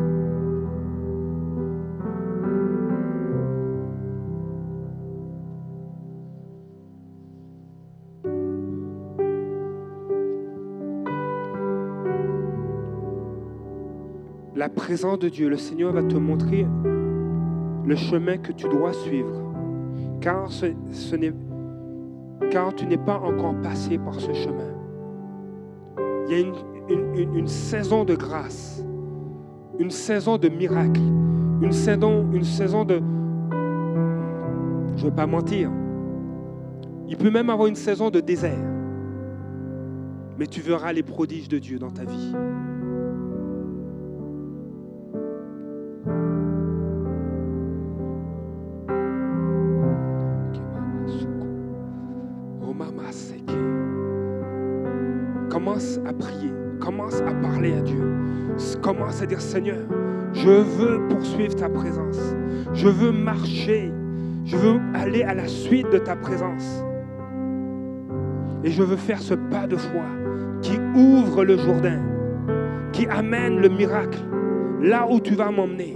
La 14.62 14.68
présence 14.68 15.18
de 15.18 15.28
Dieu, 15.28 15.48
le 15.48 15.56
Seigneur 15.56 15.92
va 15.92 16.04
te 16.04 16.14
montrer 16.14 16.64
le 17.84 17.96
chemin 17.96 18.36
que 18.36 18.52
tu 18.52 18.68
dois 18.68 18.92
suivre. 18.92 19.52
Car, 20.20 20.46
tu 22.76 22.86
n'es 22.86 22.96
pas 22.96 23.18
encore 23.18 23.60
passé 23.60 23.98
par 23.98 24.14
ce 24.20 24.32
chemin. 24.32 24.70
Il 26.28 26.32
y 26.32 26.44
a 26.44 26.46
une 27.36 27.48
saison 27.48 28.04
de 28.04 28.14
grâce, 28.14 28.86
une 29.80 29.90
saison 29.90 30.38
de 30.38 30.48
miracle, 30.48 31.00
une 31.60 31.72
saison, 31.72 32.30
une 32.32 32.44
saison 32.44 32.84
de... 32.84 33.00
Je 34.94 35.04
ne 35.04 35.10
veux 35.10 35.16
pas 35.16 35.26
mentir. 35.26 35.72
Il 37.08 37.16
peut 37.16 37.32
même 37.32 37.50
avoir 37.50 37.66
une 37.66 37.74
saison 37.74 38.10
de 38.10 38.20
désert. 38.20 38.64
Mais 40.38 40.46
tu 40.46 40.60
verras 40.60 40.92
les 40.92 41.02
prodiges 41.02 41.48
de 41.48 41.58
Dieu 41.58 41.80
dans 41.80 41.90
ta 41.90 42.04
vie. 42.04 42.32
Commence 59.12 59.24
à 59.24 59.26
dire 59.26 59.42
Seigneur, 59.42 59.84
je 60.32 60.48
veux 60.48 61.06
poursuivre 61.08 61.54
ta 61.54 61.68
présence. 61.68 62.18
Je 62.72 62.88
veux 62.88 63.12
marcher. 63.12 63.92
Je 64.46 64.56
veux 64.56 64.80
aller 64.94 65.22
à 65.22 65.34
la 65.34 65.46
suite 65.48 65.90
de 65.90 65.98
ta 65.98 66.16
présence. 66.16 66.82
Et 68.64 68.70
je 68.70 68.82
veux 68.82 68.96
faire 68.96 69.20
ce 69.20 69.34
pas 69.34 69.66
de 69.66 69.76
foi 69.76 70.06
qui 70.62 70.78
ouvre 70.96 71.44
le 71.44 71.58
Jourdain, 71.58 72.00
qui 72.92 73.06
amène 73.06 73.60
le 73.60 73.68
miracle 73.68 74.18
là 74.80 75.06
où 75.06 75.20
tu 75.20 75.34
vas 75.34 75.50
m'emmener. 75.50 75.94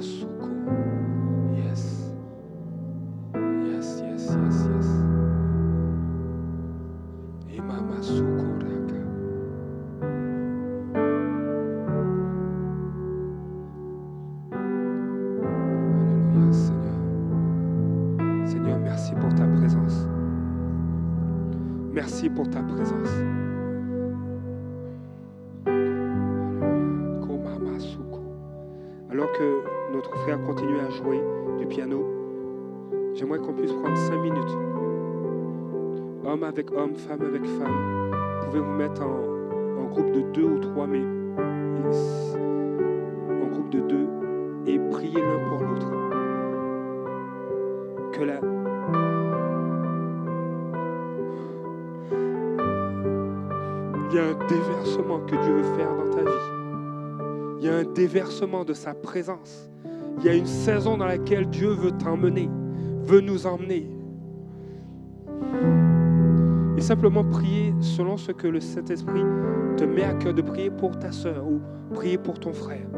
abrazo. 0.00 0.29
Femme 37.08 37.22
avec 37.22 37.44
femme. 37.44 38.10
Vous 38.40 38.46
pouvez 38.46 38.60
vous 38.60 38.72
mettre 38.72 39.02
en, 39.02 39.86
groupe 39.90 40.12
de 40.12 40.20
deux 40.32 40.44
ou 40.44 40.58
trois, 40.60 40.86
mais 40.86 41.02
en 43.42 43.48
groupe 43.48 43.70
de 43.70 43.80
deux 43.80 44.06
et 44.66 44.78
prier 44.90 45.20
l'un 45.20 45.48
pour 45.48 45.58
l'autre. 45.64 45.90
Que 48.12 48.22
la, 48.22 48.40
il 54.10 54.16
y 54.16 54.18
a 54.18 54.24
un 54.24 54.46
déversement 54.46 55.20
que 55.20 55.36
Dieu 55.36 55.54
veut 55.54 55.76
faire 55.76 55.94
dans 55.96 56.10
ta 56.10 56.22
vie. 56.22 56.30
Il 57.58 57.64
y 57.64 57.68
a 57.68 57.76
un 57.76 57.84
déversement 57.84 58.64
de 58.64 58.74
sa 58.74 58.94
présence. 58.94 59.68
Il 60.18 60.24
y 60.24 60.28
a 60.28 60.34
une 60.34 60.46
saison 60.46 60.96
dans 60.96 61.06
laquelle 61.06 61.48
Dieu 61.48 61.70
veut 61.70 61.92
t'emmener, 61.92 62.48
veut 63.02 63.20
nous 63.20 63.46
emmener. 63.46 63.88
Simplement 66.90 67.22
prier 67.22 67.72
selon 67.80 68.16
ce 68.16 68.32
que 68.32 68.48
le 68.48 68.58
Saint-Esprit 68.58 69.22
te 69.76 69.84
met 69.84 70.02
à 70.02 70.12
cœur 70.14 70.34
de 70.34 70.42
prier 70.42 70.70
pour 70.70 70.98
ta 70.98 71.12
soeur 71.12 71.46
ou 71.46 71.60
prier 71.94 72.18
pour 72.18 72.40
ton 72.40 72.52
frère. 72.52 72.88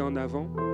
En 0.00 0.16
avant. 0.16 0.65